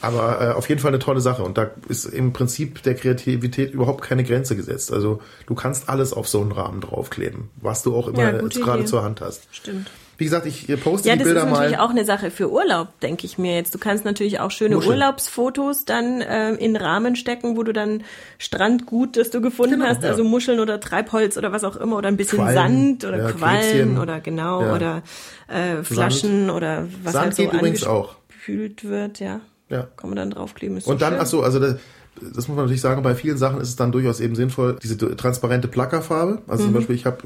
Aber 0.03 0.41
äh, 0.41 0.53
auf 0.53 0.69
jeden 0.69 0.81
Fall 0.81 0.91
eine 0.91 0.99
tolle 0.99 1.21
Sache 1.21 1.43
und 1.43 1.59
da 1.59 1.71
ist 1.89 2.07
im 2.07 2.33
Prinzip 2.33 2.83
der 2.83 2.95
Kreativität 2.95 3.73
überhaupt 3.73 4.03
keine 4.03 4.25
Grenze 4.25 4.57
gesetzt. 4.57 4.93
Also 4.93 5.21
du 5.47 5.55
kannst 5.55 5.89
alles 5.89 6.13
auf 6.13 6.29
so 6.29 6.41
einen 6.41 6.53
Rahmen 6.53 6.81
draufkleben, 6.81 7.51
was 7.57 7.83
du 7.83 7.95
auch 7.95 8.09
immer 8.09 8.33
ja, 8.33 8.41
gerade 8.41 8.85
zur 8.87 9.03
Hand 9.03 9.21
hast. 9.21 9.47
Stimmt. 9.53 9.91
Wie 10.21 10.25
gesagt, 10.25 10.45
ich 10.45 10.67
poste 10.83 11.09
ja, 11.09 11.17
die 11.17 11.25
Bilder 11.25 11.47
mal. 11.47 11.49
Ja, 11.49 11.49
das 11.49 11.55
ist 11.55 11.59
natürlich 11.61 11.79
auch 11.79 11.91
eine 11.91 12.05
Sache 12.05 12.31
für 12.31 12.53
Urlaub, 12.53 13.01
denke 13.01 13.25
ich 13.25 13.39
mir 13.39 13.57
jetzt. 13.57 13.75
Du 13.75 13.79
kannst 13.79 14.05
natürlich 14.05 14.39
auch 14.39 14.51
schöne 14.51 14.75
Muscheln. 14.75 14.93
Urlaubsfotos 14.93 15.87
dann 15.87 16.21
äh, 16.21 16.53
in 16.57 16.77
Rahmen 16.77 17.17
stecken, 17.17 17.57
wo 17.57 17.63
du 17.63 17.73
dann 17.73 18.03
Strandgut, 18.37 19.17
das 19.17 19.31
du 19.31 19.41
gefunden 19.41 19.77
genau, 19.77 19.87
hast, 19.87 20.03
ja. 20.03 20.11
also 20.11 20.23
Muscheln 20.23 20.61
oder 20.61 20.79
Treibholz 20.79 21.39
oder 21.39 21.53
was 21.53 21.65
auch 21.65 21.75
immer 21.77 21.97
oder 21.97 22.09
ein 22.09 22.19
bisschen 22.19 22.37
Quallen, 22.37 22.55
Sand 22.55 23.05
oder 23.07 23.17
ja, 23.17 23.33
Quallen 23.33 23.61
Krebschen, 23.61 23.99
oder 23.99 24.21
genau 24.21 24.63
ja. 24.63 24.75
oder 24.75 25.03
äh, 25.49 25.83
Flaschen 25.85 26.49
Sand. 26.49 26.51
oder 26.51 26.87
was 27.03 27.13
Sand 27.15 27.39
halt 27.39 27.79
so 27.79 27.87
auch. 27.87 28.17
wird, 28.47 29.21
ja. 29.21 29.41
Ja. 29.71 29.89
Kann 29.97 30.11
man 30.11 30.17
dann 30.17 30.31
draufkleben. 30.33 30.77
Ist 30.77 30.87
Und 30.87 31.01
dann, 31.01 31.15
schön. 31.15 31.23
ach 31.23 31.27
so, 31.27 31.43
also 31.43 31.59
das, 31.61 31.77
das 32.21 32.47
muss 32.47 32.49
man 32.49 32.67
natürlich 32.67 32.83
sagen, 32.83 33.03
bei 33.03 33.15
vielen 33.15 33.39
Sachen 33.39 33.59
ist 33.63 33.71
es 33.71 33.77
dann 33.77 33.91
durchaus 33.91 34.21
eben 34.21 34.35
sinnvoll, 34.35 34.77
diese 34.83 34.99
transparente 35.17 35.67
Plackerfarbe. 35.67 36.43
Also 36.47 36.65
mhm. 36.65 36.67
zum 36.67 36.75
Beispiel, 36.75 36.97
ich 36.97 37.07
habe 37.07 37.23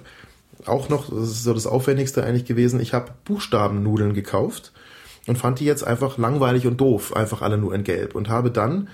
auch 0.67 0.89
noch, 0.89 1.09
das 1.09 1.31
ist 1.31 1.45
so 1.45 1.55
das 1.55 1.67
Aufwendigste 1.67 2.25
eigentlich 2.25 2.45
gewesen, 2.45 2.81
ich 2.81 2.93
habe 2.93 3.13
Buchstabennudeln 3.25 4.15
gekauft 4.15 4.73
und 5.27 5.39
fand 5.39 5.61
die 5.61 5.65
jetzt 5.65 5.87
einfach 5.87 6.19
langweilig 6.19 6.67
und 6.67 6.81
doof, 6.81 7.17
einfach 7.17 7.43
alle 7.43 7.59
nur 7.59 7.75
in 7.75 7.85
Gelb. 7.85 8.15
Und 8.15 8.29
habe 8.29 8.51
dann, 8.51 8.89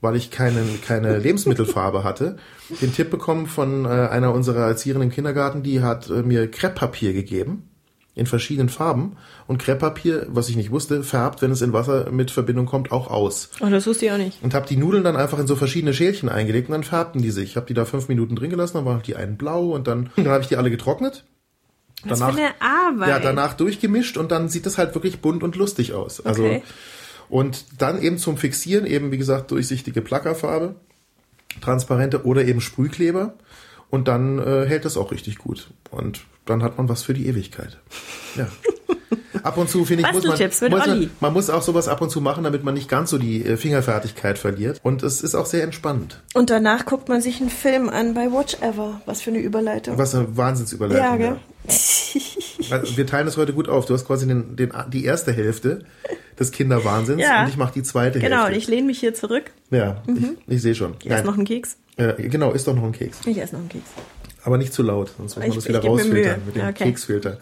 weil 0.00 0.16
ich 0.16 0.30
keine, 0.30 0.62
keine 0.86 1.18
Lebensmittelfarbe 1.18 2.04
hatte, 2.04 2.36
den 2.80 2.92
Tipp 2.92 3.10
bekommen 3.10 3.46
von 3.46 3.84
äh, 3.84 3.88
einer 3.88 4.32
unserer 4.32 4.66
Erzieherinnen 4.66 5.08
im 5.08 5.14
Kindergarten, 5.14 5.62
die 5.62 5.82
hat 5.82 6.08
äh, 6.10 6.22
mir 6.22 6.50
Krepppapier 6.50 7.12
gegeben 7.12 7.68
in 8.14 8.26
verschiedenen 8.26 8.68
Farben 8.68 9.16
und 9.48 9.58
Krepppapier, 9.58 10.26
was 10.28 10.48
ich 10.48 10.56
nicht 10.56 10.70
wusste, 10.70 11.02
färbt, 11.02 11.42
wenn 11.42 11.50
es 11.50 11.62
in 11.62 11.72
Wasser 11.72 12.10
mit 12.10 12.30
Verbindung 12.30 12.66
kommt, 12.66 12.92
auch 12.92 13.08
aus. 13.10 13.50
Oh, 13.60 13.68
das 13.68 13.86
wusste 13.86 14.06
ich 14.06 14.12
auch 14.12 14.18
nicht. 14.18 14.42
Und 14.42 14.54
habe 14.54 14.68
die 14.68 14.76
Nudeln 14.76 15.02
dann 15.02 15.16
einfach 15.16 15.38
in 15.38 15.48
so 15.48 15.56
verschiedene 15.56 15.92
Schälchen 15.92 16.28
eingelegt 16.28 16.68
und 16.68 16.72
dann 16.72 16.84
färbten 16.84 17.22
die 17.22 17.30
sich. 17.30 17.50
Ich 17.50 17.56
habe 17.56 17.66
die 17.66 17.74
da 17.74 17.84
fünf 17.84 18.08
Minuten 18.08 18.36
drin 18.36 18.50
gelassen, 18.50 18.74
dann 18.74 18.84
waren 18.84 19.02
die 19.02 19.16
einen 19.16 19.36
blau 19.36 19.70
und 19.70 19.88
dann, 19.88 20.10
dann 20.16 20.28
habe 20.28 20.42
ich 20.42 20.48
die 20.48 20.56
alle 20.56 20.70
getrocknet. 20.70 21.24
Was 22.04 22.20
danach, 22.20 22.34
für 22.34 22.40
eine 22.40 22.54
Arbeit. 22.60 23.08
Ja, 23.08 23.18
danach 23.18 23.54
durchgemischt 23.54 24.16
und 24.16 24.30
dann 24.30 24.48
sieht 24.48 24.66
das 24.66 24.78
halt 24.78 24.94
wirklich 24.94 25.20
bunt 25.20 25.42
und 25.42 25.56
lustig 25.56 25.92
aus. 25.94 26.24
Also 26.24 26.44
okay. 26.44 26.62
und 27.28 27.64
dann 27.78 28.00
eben 28.00 28.18
zum 28.18 28.36
Fixieren 28.36 28.86
eben 28.86 29.10
wie 29.10 29.18
gesagt 29.18 29.50
durchsichtige 29.50 30.02
Plackerfarbe, 30.02 30.76
transparente 31.60 32.24
oder 32.24 32.44
eben 32.44 32.60
Sprühkleber 32.60 33.34
und 33.90 34.06
dann 34.06 34.38
äh, 34.38 34.66
hält 34.66 34.84
das 34.84 34.96
auch 34.96 35.10
richtig 35.10 35.38
gut 35.38 35.70
und 35.90 36.20
dann 36.46 36.62
hat 36.62 36.78
man 36.78 36.88
was 36.88 37.02
für 37.02 37.14
die 37.14 37.26
Ewigkeit. 37.26 37.78
Ja. 38.36 38.48
Ab 39.42 39.58
und 39.58 39.68
zu 39.68 39.84
finde 39.84 40.04
ich, 40.04 40.12
muss 40.12 40.24
man, 40.24 40.70
muss 40.70 40.86
man, 40.86 41.10
man 41.20 41.32
muss 41.32 41.50
auch 41.50 41.62
sowas 41.62 41.88
ab 41.88 42.00
und 42.00 42.10
zu 42.10 42.20
machen, 42.20 42.44
damit 42.44 42.64
man 42.64 42.74
nicht 42.74 42.88
ganz 42.88 43.10
so 43.10 43.18
die 43.18 43.44
äh, 43.44 43.56
Fingerfertigkeit 43.56 44.38
verliert. 44.38 44.80
Und 44.82 45.02
es 45.02 45.22
ist 45.22 45.34
auch 45.34 45.46
sehr 45.46 45.62
entspannend. 45.62 46.22
Und 46.32 46.50
danach 46.50 46.86
guckt 46.86 47.08
man 47.08 47.20
sich 47.20 47.40
einen 47.40 47.50
Film 47.50 47.90
an 47.90 48.14
bei 48.14 48.32
Watch 48.32 48.56
Ever. 48.62 49.02
Was 49.04 49.20
für 49.20 49.30
eine 49.30 49.40
Überleitung. 49.40 49.98
Was 49.98 50.14
eine 50.14 50.36
Wahnsinnsüberleitung. 50.36 51.04
Ja, 51.04 51.16
gell? 51.16 51.36
Ja. 51.68 51.74
Also 52.70 52.96
wir 52.96 53.06
teilen 53.06 53.26
das 53.26 53.36
heute 53.36 53.52
gut 53.52 53.68
auf. 53.68 53.84
Du 53.84 53.92
hast 53.92 54.06
quasi 54.06 54.26
den, 54.26 54.56
den, 54.56 54.72
die 54.88 55.04
erste 55.04 55.32
Hälfte 55.32 55.84
des 56.38 56.50
Kinderwahnsinns 56.50 57.20
ja. 57.20 57.42
und 57.42 57.50
ich 57.50 57.58
mache 57.58 57.74
die 57.74 57.82
zweite 57.82 58.20
genau, 58.20 58.22
Hälfte. 58.22 58.36
Genau, 58.36 58.46
und 58.46 58.56
ich 58.56 58.68
lehne 58.68 58.86
mich 58.86 59.00
hier 59.00 59.12
zurück. 59.12 59.50
Ja, 59.70 60.02
mhm. 60.06 60.38
ich, 60.46 60.54
ich 60.54 60.62
sehe 60.62 60.74
schon. 60.74 60.94
Ich 61.02 61.10
esse 61.10 61.24
noch 61.24 61.34
einen 61.34 61.44
Keks. 61.44 61.76
Äh, 61.96 62.14
genau, 62.28 62.52
isst 62.52 62.66
doch 62.66 62.74
noch 62.74 62.84
einen 62.84 62.92
Keks. 62.92 63.20
Ich 63.26 63.36
esse 63.36 63.54
noch 63.54 63.60
einen 63.60 63.68
Keks. 63.68 63.84
Aber 64.44 64.58
nicht 64.58 64.74
zu 64.74 64.82
laut, 64.82 65.10
sonst 65.16 65.36
muss 65.36 65.46
man 65.46 65.56
das 65.56 65.68
wieder 65.68 65.82
rausfiltern 65.82 66.42
mit 66.46 66.56
dem 66.56 66.68
okay. 66.68 66.84
Keksfilter. 66.84 67.38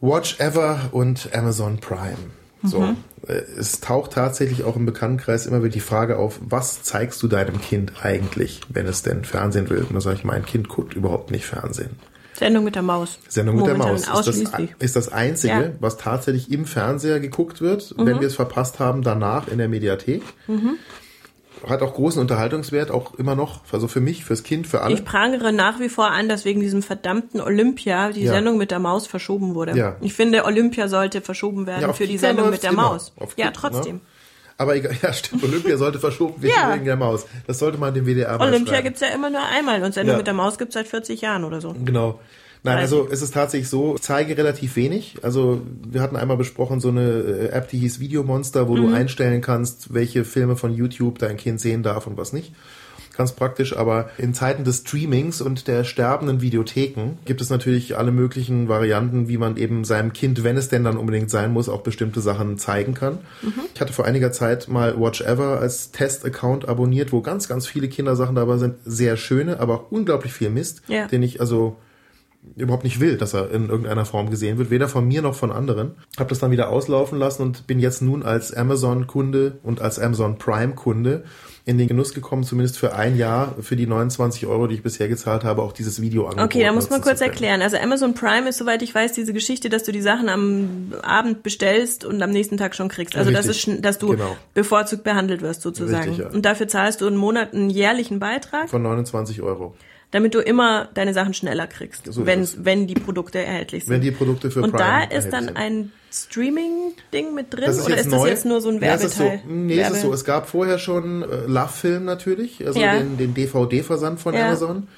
Watch 0.00 0.38
Ever 0.38 0.88
und 0.92 1.28
Amazon 1.34 1.78
Prime. 1.78 2.16
So. 2.62 2.80
Mhm. 2.80 2.96
Äh, 3.26 3.32
es 3.58 3.80
taucht 3.80 4.12
tatsächlich 4.12 4.64
auch 4.64 4.76
im 4.76 4.86
Bekanntenkreis 4.86 5.46
immer 5.46 5.58
wieder 5.58 5.72
die 5.72 5.80
Frage 5.80 6.16
auf, 6.16 6.40
was 6.40 6.82
zeigst 6.82 7.22
du 7.22 7.28
deinem 7.28 7.60
Kind 7.60 7.92
eigentlich, 8.02 8.60
wenn 8.68 8.86
es 8.86 9.02
denn 9.02 9.24
Fernsehen 9.24 9.68
will? 9.70 9.82
Und 9.82 9.94
da 9.94 10.00
sage 10.00 10.16
ich, 10.16 10.24
mein 10.24 10.44
Kind 10.44 10.68
guckt 10.68 10.94
überhaupt 10.94 11.30
nicht 11.30 11.46
Fernsehen. 11.46 11.90
Sendung 12.34 12.62
mit 12.62 12.76
der 12.76 12.82
Maus. 12.82 13.18
Sendung 13.28 13.56
mit 13.56 13.66
Momentan 13.66 13.96
der 13.96 14.08
Maus 14.14 14.28
ist 14.28 14.52
das, 14.52 14.62
ist 14.78 14.96
das 14.96 15.12
Einzige, 15.12 15.54
ja. 15.54 15.70
was 15.80 15.96
tatsächlich 15.96 16.52
im 16.52 16.66
Fernseher 16.66 17.18
geguckt 17.18 17.60
wird, 17.60 17.96
mhm. 17.96 18.06
wenn 18.06 18.20
wir 18.20 18.28
es 18.28 18.36
verpasst 18.36 18.78
haben, 18.78 19.02
danach 19.02 19.48
in 19.48 19.58
der 19.58 19.68
Mediathek. 19.68 20.22
Mhm 20.46 20.78
hat 21.66 21.82
auch 21.82 21.94
großen 21.94 22.20
Unterhaltungswert, 22.20 22.90
auch 22.90 23.14
immer 23.14 23.34
noch, 23.34 23.60
also 23.72 23.88
für 23.88 24.00
mich, 24.00 24.24
fürs 24.24 24.42
Kind, 24.42 24.66
für 24.66 24.82
alle. 24.82 24.94
Ich 24.94 25.04
prangere 25.04 25.52
nach 25.52 25.80
wie 25.80 25.88
vor 25.88 26.10
an, 26.10 26.28
dass 26.28 26.44
wegen 26.44 26.60
diesem 26.60 26.82
verdammten 26.82 27.40
Olympia 27.40 28.10
die 28.10 28.24
ja. 28.24 28.32
Sendung 28.32 28.58
mit 28.58 28.70
der 28.70 28.78
Maus 28.78 29.06
verschoben 29.06 29.54
wurde. 29.54 29.76
Ja. 29.76 29.96
Ich 30.00 30.14
finde, 30.14 30.44
Olympia 30.44 30.88
sollte 30.88 31.20
verschoben 31.20 31.66
werden 31.66 31.82
ja, 31.82 31.92
für 31.92 32.06
die 32.06 32.18
Sendung 32.18 32.50
mit 32.50 32.62
der 32.62 32.70
immer. 32.70 32.90
Maus. 32.90 33.12
Auf 33.16 33.36
ja, 33.36 33.50
trotzdem. 33.50 33.96
Ne? 33.96 34.00
Aber 34.58 34.74
egal, 34.74 34.96
ja, 35.02 35.12
stimmt, 35.12 35.44
Olympia 35.44 35.76
sollte 35.76 36.00
verschoben 36.00 36.42
werden 36.42 36.54
ja. 36.54 36.74
wegen 36.74 36.84
der 36.84 36.96
Maus. 36.96 37.26
Das 37.46 37.58
sollte 37.58 37.78
man 37.78 37.94
dem 37.94 38.06
WDR 38.06 38.40
Olympia 38.40 38.80
gibt's 38.80 39.00
ja 39.00 39.08
immer 39.08 39.30
nur 39.30 39.42
einmal 39.42 39.82
und 39.82 39.94
Sendung 39.94 40.16
mit 40.16 40.26
der 40.26 40.34
Maus 40.34 40.58
gibt's 40.58 40.74
seit 40.74 40.88
40 40.88 41.20
Jahren 41.20 41.44
oder 41.44 41.60
so. 41.60 41.74
Genau. 41.84 42.20
Nein, 42.62 42.78
also 42.78 43.08
es 43.10 43.22
ist 43.22 43.34
tatsächlich 43.34 43.68
so, 43.68 43.96
zeige 44.00 44.36
relativ 44.36 44.76
wenig. 44.76 45.16
Also 45.22 45.62
wir 45.88 46.02
hatten 46.02 46.16
einmal 46.16 46.36
besprochen 46.36 46.80
so 46.80 46.88
eine 46.88 47.08
äh, 47.08 47.48
App, 47.48 47.68
die 47.68 47.78
hieß 47.78 48.00
Videomonster, 48.00 48.68
wo 48.68 48.76
mhm. 48.76 48.88
du 48.88 48.94
einstellen 48.94 49.40
kannst, 49.40 49.94
welche 49.94 50.24
Filme 50.24 50.56
von 50.56 50.74
YouTube 50.74 51.18
dein 51.18 51.36
Kind 51.36 51.60
sehen 51.60 51.82
darf 51.82 52.06
und 52.06 52.16
was 52.16 52.32
nicht. 52.32 52.52
Ganz 53.16 53.32
praktisch, 53.32 53.76
aber 53.76 54.10
in 54.16 54.32
Zeiten 54.32 54.62
des 54.62 54.78
Streamings 54.78 55.40
und 55.40 55.66
der 55.66 55.82
sterbenden 55.82 56.40
Videotheken 56.40 57.18
gibt 57.24 57.40
es 57.40 57.50
natürlich 57.50 57.98
alle 57.98 58.12
möglichen 58.12 58.68
Varianten, 58.68 59.26
wie 59.26 59.38
man 59.38 59.56
eben 59.56 59.82
seinem 59.82 60.12
Kind, 60.12 60.44
wenn 60.44 60.56
es 60.56 60.68
denn 60.68 60.84
dann 60.84 60.96
unbedingt 60.96 61.28
sein 61.28 61.52
muss, 61.52 61.68
auch 61.68 61.80
bestimmte 61.80 62.20
Sachen 62.20 62.58
zeigen 62.58 62.94
kann. 62.94 63.18
Mhm. 63.42 63.54
Ich 63.74 63.80
hatte 63.80 63.92
vor 63.92 64.04
einiger 64.04 64.30
Zeit 64.30 64.68
mal 64.68 65.00
Watch 65.00 65.20
Ever 65.20 65.58
als 65.58 65.90
Test-Account 65.90 66.68
abonniert, 66.68 67.10
wo 67.10 67.20
ganz, 67.20 67.48
ganz 67.48 67.66
viele 67.66 67.88
Kindersachen 67.88 68.36
dabei 68.36 68.56
sind. 68.58 68.76
Sehr 68.84 69.16
schöne, 69.16 69.58
aber 69.58 69.74
auch 69.74 69.90
unglaublich 69.90 70.32
viel 70.32 70.50
Mist, 70.50 70.82
ja. 70.86 71.08
den 71.08 71.24
ich 71.24 71.40
also 71.40 71.76
überhaupt 72.56 72.84
nicht 72.84 73.00
will, 73.00 73.16
dass 73.16 73.34
er 73.34 73.50
in 73.50 73.68
irgendeiner 73.68 74.04
Form 74.04 74.30
gesehen 74.30 74.58
wird, 74.58 74.70
weder 74.70 74.88
von 74.88 75.06
mir 75.06 75.22
noch 75.22 75.34
von 75.34 75.52
anderen. 75.52 75.92
Habe 76.18 76.28
das 76.30 76.38
dann 76.38 76.50
wieder 76.50 76.70
auslaufen 76.70 77.18
lassen 77.18 77.42
und 77.42 77.66
bin 77.66 77.78
jetzt 77.78 78.02
nun 78.02 78.22
als 78.22 78.52
Amazon-Kunde 78.52 79.58
und 79.62 79.80
als 79.80 79.98
Amazon 79.98 80.38
Prime-Kunde 80.38 81.24
in 81.64 81.76
den 81.76 81.86
Genuss 81.86 82.14
gekommen, 82.14 82.44
zumindest 82.44 82.78
für 82.78 82.94
ein 82.94 83.18
Jahr, 83.18 83.54
für 83.60 83.76
die 83.76 83.86
29 83.86 84.46
Euro, 84.46 84.68
die 84.68 84.76
ich 84.76 84.82
bisher 84.82 85.06
gezahlt 85.06 85.44
habe, 85.44 85.60
auch 85.60 85.72
dieses 85.72 86.00
Video 86.00 86.22
angeboten. 86.22 86.46
Okay, 86.46 86.64
da 86.64 86.72
muss 86.72 86.88
man 86.88 87.02
kurz 87.02 87.20
erklären. 87.20 87.60
Also 87.60 87.76
Amazon 87.76 88.14
Prime 88.14 88.48
ist, 88.48 88.56
soweit 88.56 88.80
ich 88.80 88.94
weiß, 88.94 89.12
diese 89.12 89.34
Geschichte, 89.34 89.68
dass 89.68 89.82
du 89.82 89.92
die 89.92 90.00
Sachen 90.00 90.30
am 90.30 90.94
Abend 91.02 91.42
bestellst 91.42 92.06
und 92.06 92.22
am 92.22 92.30
nächsten 92.30 92.56
Tag 92.56 92.74
schon 92.74 92.88
kriegst. 92.88 93.16
Also 93.16 93.28
Richtig. 93.30 93.46
das 93.46 93.68
ist, 93.68 93.84
dass 93.84 93.98
du 93.98 94.08
Genau. 94.12 94.34
bevorzugt 94.54 95.04
behandelt 95.04 95.42
wirst 95.42 95.60
sozusagen. 95.60 96.08
Richtig, 96.08 96.24
ja. 96.24 96.30
Und 96.30 96.46
dafür 96.46 96.68
zahlst 96.68 97.02
du 97.02 97.06
einen 97.06 97.18
Monat 97.18 97.52
einen 97.52 97.68
jährlichen 97.68 98.18
Beitrag, 98.18 98.70
Von 98.70 98.80
29 98.82 99.42
Euro. 99.42 99.74
Damit 100.10 100.34
du 100.34 100.38
immer 100.40 100.88
deine 100.94 101.12
Sachen 101.12 101.34
schneller 101.34 101.66
kriegst, 101.66 102.10
So 102.12 102.24
wenn, 102.24 102.40
es. 102.40 102.64
wenn 102.64 102.86
die 102.86 102.94
Produkte 102.94 103.38
erhältlich 103.38 103.84
sind. 103.84 103.92
Wenn 103.94 104.00
die 104.00 104.10
Produkte 104.10 104.50
für 104.50 104.62
und 104.62 104.70
Prime 104.72 105.06
da 105.08 105.16
ist 105.16 105.30
dann 105.30 105.44
sind. 105.46 105.56
ein 105.56 105.92
Streaming-Ding 106.10 107.34
mit 107.34 107.52
drin 107.52 107.64
Das 107.66 107.78
ist 107.78 107.86
oder 107.86 107.96
ist 107.98 108.06
das 108.10 108.20
neu. 108.22 108.28
jetzt 108.28 108.44
nur 108.46 108.60
so 108.60 108.70
ein 108.70 108.82
es 108.82 109.04
ist 109.04 109.16
so, 109.16 109.24
Werbeteil? 109.24 109.42
nee, 109.48 109.74
es 109.80 109.88
ist 109.88 109.94
Werbe- 109.96 110.06
so. 110.08 110.12
Es 110.14 110.24
gab 110.24 110.48
vorher 110.48 110.78
schon 110.78 111.22
äh, 111.22 111.46
Love-Film 111.46 112.04
natürlich, 112.04 112.66
also 112.66 112.80
Ja. 112.80 112.98
den, 112.98 113.16
den 113.18 113.34
DVD-Versand 113.34 114.20
von 114.20 114.34
Ja. 114.34 114.46
Amazon, 114.46 114.88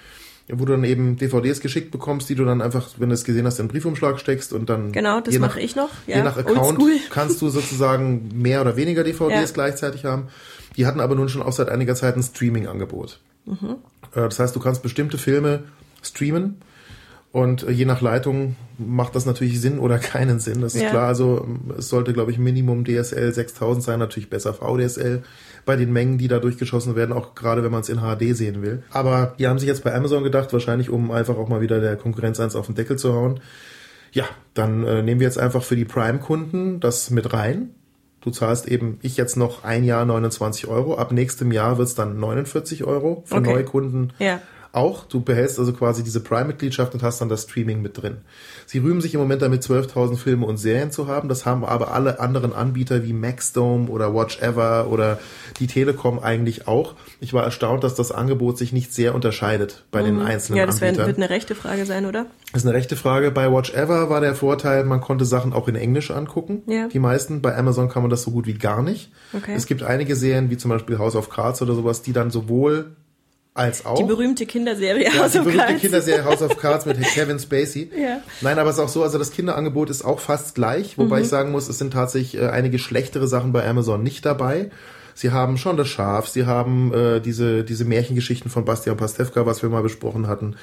wo 0.53 0.65
du 0.65 0.73
dann 0.73 0.85
eben 0.85 1.17
DVDs 1.17 1.61
geschickt 1.61 1.91
bekommst, 1.91 2.29
die 2.29 2.35
du 2.35 2.45
dann 2.45 2.61
einfach, 2.63 2.91
wenn 2.99 3.09
du 3.09 3.15
es 3.15 3.25
gesehen 3.25 3.47
hast, 3.47 3.59
in 3.59 3.67
den 3.67 3.73
Briefumschlag 3.73 4.19
steckst 4.21 4.53
und 4.53 4.69
dann 4.71 4.93
Genau, 4.93 5.21
das 5.21 5.39
mache 5.39 5.61
ich 5.61 5.75
noch. 5.77 5.91
Ja, 6.07 6.19
je 6.19 6.23
nach 6.23 6.37
Account 6.37 6.81
kannst 7.11 7.41
du 7.43 7.49
sozusagen 7.49 8.31
mehr 8.35 8.61
oder 8.61 8.77
weniger 8.77 9.03
DVDs 9.05 9.51
Ja. 9.51 9.55
gleichzeitig 9.55 10.05
haben. 10.05 10.29
Die 10.77 10.87
hatten 10.87 11.01
aber 11.01 11.15
nun 11.17 11.29
schon 11.29 11.43
auch 11.43 11.53
seit 11.53 11.69
einiger 11.69 11.95
Zeit 11.97 12.17
ein 12.17 12.23
Streaming-Angebot. 12.23 13.19
Mhm. 13.47 13.77
Äh, 14.15 14.23
Das 14.23 14.39
heißt, 14.39 14.55
du 14.57 14.61
kannst 14.61 14.83
bestimmte 14.83 15.19
Filme 15.19 15.65
streamen 16.03 16.57
und 17.33 17.63
äh, 17.63 17.71
je 17.71 17.85
nach 17.85 18.01
Leitung 18.01 18.57
macht 18.79 19.15
das 19.15 19.27
natürlich 19.27 19.61
Sinn 19.61 19.79
oder 19.79 19.99
keinen 20.13 20.41
Sinn. 20.41 20.61
Das 20.61 20.75
ist 20.75 20.83
Ja. 20.83 20.91
klar. 20.91 21.09
Also 21.09 21.47
es 21.79 21.89
sollte, 21.89 22.13
glaube 22.13 22.31
ich, 22.33 22.39
Minimum 22.39 22.85
DSL 22.85 23.33
6000 23.33 23.85
sein, 23.85 23.99
natürlich 23.99 24.31
besser 24.31 24.55
VDSL 24.55 25.23
bei 25.67 25.77
den 25.77 25.93
Mengen, 25.93 26.17
die 26.19 26.27
da 26.29 26.39
durchgeschossen 26.39 26.97
werden, 26.97 27.13
auch 27.13 27.35
gerade 27.35 27.63
wenn 27.63 27.71
man 27.71 27.83
es 27.83 27.89
in 27.91 27.99
HD 27.99 28.35
sehen 28.35 28.63
will. 28.63 28.83
Aber 28.91 29.35
die 29.39 29.47
haben 29.47 29.59
sich 29.59 29.69
jetzt 29.69 29.85
bei 29.85 29.95
Amazon 29.95 30.25
gedacht, 30.25 30.53
wahrscheinlich 30.53 30.89
um 30.89 31.11
einfach 31.11 31.37
auch 31.37 31.49
mal 31.49 31.61
wieder 31.61 31.81
der 31.81 31.97
Konkurrenz 31.97 32.41
eins 32.41 32.57
auf 32.57 32.67
den 32.67 32.75
Deckel 32.75 32.97
zu 32.99 33.13
hauen. 33.13 33.41
Ja, 34.13 34.25
dann 34.55 34.85
äh, 34.85 35.03
nehmen 35.03 35.21
wir 35.21 35.27
jetzt 35.27 35.39
einfach 35.39 35.63
für 35.63 35.77
die 35.77 35.85
Prime-Kunden 35.85 36.81
das 36.81 37.11
mit 37.11 37.33
rein. 37.33 37.71
Du 38.21 38.31
zahlst 38.31 38.69
eben, 38.69 38.99
ich 39.03 39.17
jetzt 39.17 39.37
noch 39.37 39.65
ein 39.65 39.83
Jahr 39.85 40.05
29 40.05 40.67
Euro. 40.69 40.97
Ab 40.97 41.11
nächstem 41.11 41.53
Jahr 41.53 41.79
wird's 41.79 41.95
dann 41.95 42.19
49 42.21 42.85
Euro 42.85 43.23
für 43.27 43.37
Okay. 43.37 43.53
neue 43.53 43.65
Kunden 43.65 44.13
Ja. 44.19 44.41
Auch. 44.73 45.05
Du 45.05 45.21
behältst 45.21 45.59
also 45.59 45.73
quasi 45.73 46.03
diese 46.05 46.21
Prime-Mitgliedschaft 46.21 46.95
und 46.95 47.03
hast 47.03 47.21
dann 47.21 47.29
das 47.29 47.43
Streaming 47.43 47.83
mit 47.83 48.01
drin. 48.01 48.19
Sie 48.67 48.79
rühmen 48.79 49.01
sich 49.01 49.15
im 49.15 49.21
Moment 49.21 49.43
damit 49.43 49.63
12.000 49.63 50.17
Filme 50.17 50.47
und 50.47 50.57
Serien 50.59 50.91
zu 50.91 51.09
haben. 51.09 51.29
Das 51.29 51.45
haben 51.47 51.65
aber 51.65 51.93
alle 51.93 52.21
anderen 52.21 52.53
Anbieter 52.53 53.05
wie 53.05 53.13
Maxdome 53.13 53.89
oder 53.89 54.15
Watch 54.15 54.41
Ever 54.41 54.89
oder 54.91 55.19
die 55.59 55.67
Telekom 55.67 56.19
eigentlich 56.21 56.69
auch. 56.69 56.95
Ich 57.21 57.33
war 57.33 57.43
erstaunt, 57.45 57.83
dass 57.85 57.95
das 57.95 58.13
Angebot 58.13 58.59
sich 58.59 58.73
nicht 58.73 58.93
sehr 58.95 59.15
unterscheidet 59.15 59.85
bei 59.91 60.03
den 60.03 60.21
einzelnen 60.21 60.55
Mhm. 60.57 60.59
Ja, 60.61 60.67
das 60.67 60.83
Anbietern. 60.83 61.07
wird 61.07 61.17
eine 61.17 61.31
rechte 61.31 61.55
Frage 61.55 61.85
sein, 61.87 62.07
oder? 62.07 62.27
Das 62.53 62.63
ist 62.63 62.69
eine 62.69 62.77
rechte 62.77 62.97
Frage. 62.97 63.31
Bei 63.31 63.51
Watch 63.53 63.73
Ever 63.75 64.11
war 64.11 64.21
der 64.21 64.35
Vorteil, 64.35 64.85
man 64.85 65.01
konnte 65.01 65.25
Sachen 65.25 65.53
auch 65.53 65.69
in 65.69 65.77
Englisch 65.77 66.11
angucken. 66.11 66.63
Ja. 66.67 66.89
Die 66.89 66.99
meisten. 66.99 67.41
Bei 67.43 67.57
Amazon 67.57 67.89
kann 67.89 68.03
man 68.03 68.11
das 68.11 68.23
so 68.23 68.31
gut 68.31 68.47
wie 68.47 68.55
gar 68.55 68.83
nicht. 68.83 69.11
Okay. 69.33 69.53
Es 69.57 69.67
gibt 69.67 69.83
einige 69.83 70.17
Serien, 70.17 70.51
wie 70.51 70.57
zum 70.57 70.71
Beispiel 70.71 70.99
House 70.99 71.17
of 71.17 71.31
Cards 71.31 71.61
oder 71.63 71.75
sowas, 71.75 72.03
die 72.03 72.13
dann 72.13 72.31
sowohl 72.31 72.97
als 73.61 73.85
auch 73.87 73.97
Die 73.99 74.05
berühmte 74.05 74.47
Kinderserie 74.47 75.05
ja, 75.05 75.13
House 75.23 75.33
die 75.33 75.39
of 75.39 75.45
berühmte 75.45 75.67
Cards. 75.67 75.81
Kinderserie 75.83 76.25
House 76.25 76.43
of 76.43 76.57
Cards 76.57 76.87
mit 76.87 77.01
Kevin 77.15 77.39
Spacey. 77.39 77.91
Ja. 77.97 78.21
Nein, 78.41 78.59
aber 78.59 78.71
es 78.71 78.77
ist 78.77 78.83
auch 78.83 78.89
so, 78.89 79.03
also 79.03 79.19
das 79.19 79.31
Kinderangebot 79.31 79.91
ist 79.91 80.03
auch 80.05 80.21
fast 80.21 80.55
gleich, 80.55 80.97
wobei 80.99 81.19
Mhm. 81.19 81.23
ich 81.23 81.29
sagen 81.29 81.51
muss, 81.53 81.69
es 81.69 81.79
sind 81.79 81.93
tatsächlich 81.93 82.41
äh, 82.41 82.49
einige 82.49 82.79
schlechtere 82.79 83.29
Sachen 83.29 83.53
bei 83.53 83.67
Amazon 83.69 84.03
nicht 84.03 84.25
dabei. 84.25 84.71
Sie 85.15 85.33
haben 85.33 85.59
schon 85.59 85.77
das 85.77 85.89
Schaf, 85.89 86.29
sie 86.29 86.47
haben 86.47 86.95
äh, 86.95 87.21
diese, 87.21 87.63
diese 87.65 87.85
Märchengeschichten 87.85 88.51
von 88.51 88.65
Bastian 88.65 88.97
Pastewka, 88.97 89.45
was 89.45 89.61
wir 89.63 89.69
mal 89.69 89.83
besprochen 89.83 90.27
hatten. 90.29 90.57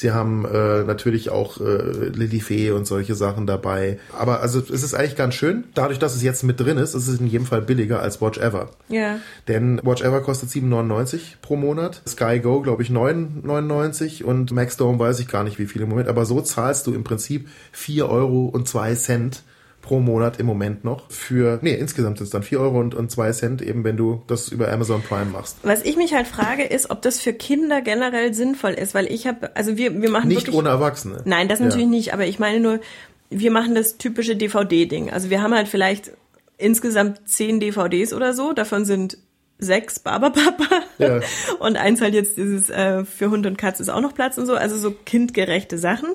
Sie 0.00 0.12
haben 0.12 0.46
äh, 0.46 0.82
natürlich 0.84 1.28
auch 1.28 1.60
äh, 1.60 2.08
Lilly 2.08 2.40
Fee 2.40 2.70
und 2.70 2.86
solche 2.86 3.14
Sachen 3.14 3.46
dabei. 3.46 3.98
Aber 4.18 4.40
also 4.40 4.58
es 4.58 4.82
ist 4.82 4.94
eigentlich 4.94 5.14
ganz 5.14 5.34
schön. 5.34 5.64
Dadurch, 5.74 5.98
dass 5.98 6.16
es 6.16 6.22
jetzt 6.22 6.42
mit 6.42 6.58
drin 6.58 6.78
ist, 6.78 6.94
ist 6.94 7.06
es 7.06 7.20
in 7.20 7.26
jedem 7.26 7.44
Fall 7.44 7.60
billiger 7.60 8.00
als 8.00 8.18
Watch 8.22 8.38
Ever. 8.38 8.70
Ja. 8.88 9.18
Denn 9.46 9.78
Watch 9.84 10.00
Ever 10.00 10.22
kostet 10.22 10.48
7,99 10.48 11.20
pro 11.42 11.56
Monat. 11.56 12.00
Sky 12.08 12.40
Go, 12.40 12.62
glaube 12.62 12.82
ich, 12.82 12.88
9,99 12.88 14.24
und 14.24 14.52
Maxdome 14.52 14.98
weiß 14.98 15.20
ich 15.20 15.28
gar 15.28 15.44
nicht, 15.44 15.58
wie 15.58 15.66
viel 15.66 15.82
im 15.82 15.90
Moment. 15.90 16.08
Aber 16.08 16.24
so 16.24 16.40
zahlst 16.40 16.86
du 16.86 16.94
im 16.94 17.04
Prinzip 17.04 17.50
4 17.72 18.08
Euro 18.08 18.46
und 18.46 18.66
2 18.68 18.94
Cent 18.94 19.42
pro 19.90 19.98
Monat 19.98 20.38
im 20.38 20.46
Moment 20.46 20.84
noch 20.84 21.10
für, 21.10 21.58
nee, 21.62 21.74
insgesamt 21.74 22.18
sind 22.18 22.26
es 22.26 22.30
dann 22.30 22.44
4 22.44 22.60
Euro 22.60 22.78
und, 22.78 22.94
und 22.94 23.10
2 23.10 23.32
Cent 23.32 23.60
eben, 23.60 23.82
wenn 23.82 23.96
du 23.96 24.22
das 24.28 24.50
über 24.50 24.70
Amazon 24.72 25.02
Prime 25.02 25.32
machst. 25.32 25.56
Was 25.64 25.82
ich 25.82 25.96
mich 25.96 26.14
halt 26.14 26.28
frage, 26.28 26.62
ist, 26.62 26.90
ob 26.90 27.02
das 27.02 27.18
für 27.20 27.32
Kinder 27.32 27.80
generell 27.80 28.32
sinnvoll 28.32 28.70
ist, 28.74 28.94
weil 28.94 29.10
ich 29.12 29.26
habe, 29.26 29.56
also 29.56 29.76
wir, 29.76 30.00
wir 30.00 30.08
machen 30.08 30.28
Nicht 30.28 30.42
wirklich, 30.42 30.54
ohne 30.54 30.68
Erwachsene. 30.68 31.22
Nein, 31.24 31.48
das 31.48 31.58
Ja. 31.58 31.64
natürlich 31.64 31.88
nicht, 31.88 32.14
aber 32.14 32.24
ich 32.24 32.38
meine 32.38 32.60
nur, 32.60 32.78
wir 33.30 33.50
machen 33.50 33.74
das 33.74 33.98
typische 33.98 34.36
DVD-Ding. 34.36 35.10
Also 35.10 35.28
wir 35.28 35.42
haben 35.42 35.54
halt 35.54 35.66
vielleicht 35.66 36.12
insgesamt 36.56 37.28
zehn 37.28 37.58
DVDs 37.58 38.14
oder 38.14 38.32
so, 38.32 38.52
davon 38.52 38.84
sind 38.84 39.18
sechs 39.60 39.98
Barberpapa 39.98 40.66
Ja. 40.98 41.20
und 41.60 41.76
eins 41.76 42.00
halt 42.00 42.14
jetzt 42.14 42.36
dieses 42.36 42.70
äh, 42.70 43.04
für 43.04 43.30
Hund 43.30 43.46
und 43.46 43.58
Katze 43.58 43.82
ist 43.82 43.88
auch 43.88 44.00
noch 44.00 44.14
Platz 44.14 44.38
und 44.38 44.46
so, 44.46 44.54
also 44.54 44.76
so 44.76 44.90
kindgerechte 45.04 45.78
Sachen. 45.78 46.10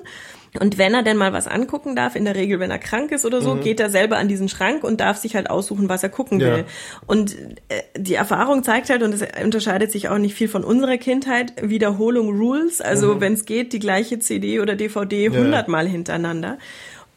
Und 0.58 0.78
wenn 0.78 0.94
er 0.94 1.02
denn 1.02 1.18
mal 1.18 1.34
was 1.34 1.48
angucken 1.48 1.96
darf, 1.96 2.16
in 2.16 2.24
der 2.24 2.34
Regel, 2.34 2.58
wenn 2.60 2.70
er 2.70 2.78
krank 2.78 3.12
ist 3.12 3.26
oder 3.26 3.42
so, 3.42 3.56
geht 3.56 3.78
er 3.78 3.90
selber 3.90 4.16
an 4.16 4.26
diesen 4.26 4.48
Schrank 4.48 4.84
und 4.84 5.00
darf 5.02 5.18
sich 5.18 5.36
halt 5.36 5.50
aussuchen, 5.50 5.90
was 5.90 6.02
er 6.02 6.08
gucken 6.08 6.40
Ja. 6.40 6.46
will. 6.46 6.64
Und 7.06 7.36
äh, 7.68 7.82
die 7.98 8.14
Erfahrung 8.14 8.62
zeigt 8.64 8.88
halt, 8.88 9.02
und 9.02 9.12
es 9.12 9.22
unterscheidet 9.44 9.92
sich 9.92 10.08
auch 10.08 10.16
nicht 10.16 10.34
viel 10.34 10.48
von 10.48 10.64
unserer 10.64 10.96
Kindheit, 10.96 11.52
Wiederholung 11.60 12.38
Rules. 12.38 12.80
Also 12.80 13.20
wenn 13.20 13.34
es 13.34 13.44
geht, 13.44 13.74
die 13.74 13.80
gleiche 13.80 14.18
CD 14.18 14.60
oder 14.60 14.76
DVD 14.76 15.28
hundertmal 15.28 15.86
hintereinander. 15.86 16.56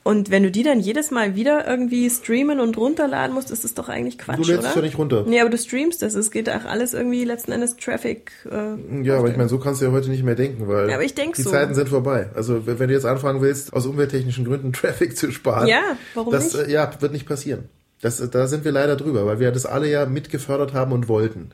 Und 0.01 0.31
wenn 0.31 0.43
du 0.43 0.49
die 0.49 0.63
dann 0.63 0.79
jedes 0.79 1.11
Mal 1.11 1.35
wieder 1.35 1.67
irgendwie 1.67 2.09
streamen 2.09 2.59
und 2.59 2.77
runterladen 2.77 3.33
musst, 3.35 3.51
ist 3.51 3.63
das 3.63 3.73
doch 3.73 3.89
eigentlich 3.89 4.17
Quatsch, 4.17 4.37
Du 4.37 4.43
lädst 4.43 4.59
oder? 4.59 4.69
es 4.69 4.75
ja 4.75 4.81
nicht 4.81 4.97
runter. 4.97 5.25
Nee, 5.27 5.41
aber 5.41 5.49
du 5.49 5.57
streamst 5.57 6.01
das. 6.01 6.15
Es 6.15 6.31
geht 6.31 6.49
auch 6.49 6.65
alles 6.65 6.93
irgendwie 6.93 7.25
letzten 7.25 7.51
Endes 7.51 7.75
Traffic. 7.75 8.31
Äh, 8.49 9.03
Ja, 9.03 9.17
aber 9.19 9.29
ich 9.29 9.35
meine, 9.37 9.49
so 9.49 9.59
kannst 9.59 9.81
du 9.81 9.85
ja 9.85 9.91
heute 9.91 10.09
nicht 10.09 10.23
mehr 10.23 10.35
denken, 10.35 10.67
weil 10.67 10.87
Ja, 10.89 10.95
aber 10.95 11.03
ich 11.03 11.15
denk 11.15 11.35
die 11.35 11.41
so. 11.43 11.51
Zeiten 11.51 11.75
sind 11.75 11.89
vorbei. 11.89 12.29
Also 12.33 12.65
wenn 12.65 12.87
du 12.87 12.93
jetzt 12.93 13.05
anfangen 13.05 13.41
willst, 13.41 13.73
aus 13.73 13.85
umwelttechnischen 13.85 14.45
Gründen 14.45 14.71
Traffic 14.73 15.17
zu 15.17 15.31
sparen, 15.31 15.67
Ja, 15.67 15.81
warum 16.15 16.31
das 16.31 16.53
nicht? 16.53 16.67
Äh, 16.69 16.71
ja, 16.71 16.89
wird 16.99 17.11
nicht 17.11 17.27
passieren. 17.27 17.65
Das, 18.01 18.19
äh, 18.21 18.29
da 18.29 18.47
sind 18.47 18.63
wir 18.63 18.71
leider 18.71 18.95
drüber, 18.95 19.25
weil 19.25 19.39
wir 19.39 19.51
das 19.51 19.65
alle 19.65 19.89
ja 19.89 20.05
mitgefördert 20.05 20.73
haben 20.73 20.93
und 20.93 21.07
wollten. 21.09 21.51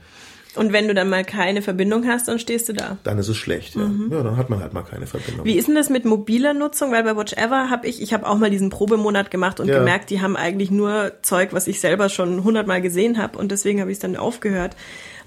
Und 0.58 0.74
wenn 0.74 0.88
du 0.88 0.94
dann 0.94 1.10
mal 1.10 1.24
keine 1.24 1.62
Verbindung 1.62 2.06
hast, 2.08 2.28
dann 2.28 2.40
stehst 2.40 2.70
du 2.70 2.74
da. 2.74 2.98
Dann 3.04 3.18
ist 3.18 3.28
es 3.28 3.38
schlecht, 3.38 3.76
ja. 3.76 3.90
Ja, 4.10 4.24
dann 4.24 4.38
hat 4.38 4.50
man 4.50 4.60
halt 4.62 4.74
mal 4.74 4.84
keine 4.84 5.08
Verbindung. 5.08 5.42
Mhm. 5.42 5.46
Wie 5.46 5.58
ist 5.58 5.68
denn 5.68 5.76
das 5.76 5.90
mit 5.90 6.06
mobiler 6.06 6.54
Nutzung? 6.54 6.92
Weil 6.92 7.04
bei 7.04 7.16
Watch 7.16 7.34
Ever 7.34 7.70
habe 7.70 7.88
ich, 7.88 8.02
ich 8.02 8.14
habe 8.14 8.28
auch 8.28 8.38
mal 8.38 8.50
diesen 8.50 8.70
Probemonat 8.70 9.32
gemacht 9.32 9.60
und 9.60 9.68
Ja. 9.68 9.78
gemerkt, 9.80 10.10
die 10.10 10.22
haben 10.22 10.36
eigentlich 10.36 10.72
nur 10.72 11.12
Zeug, 11.22 11.50
was 11.54 11.68
ich 11.68 11.80
selber 11.80 12.10
schon 12.10 12.44
hundertmal 12.44 12.82
gesehen 12.82 13.18
habe 13.18 13.38
und 13.38 13.52
deswegen 13.52 13.82
habe 13.82 13.92
ich 13.92 13.96
es 13.96 14.02
dann 14.02 14.16
aufgehört. 14.16 14.76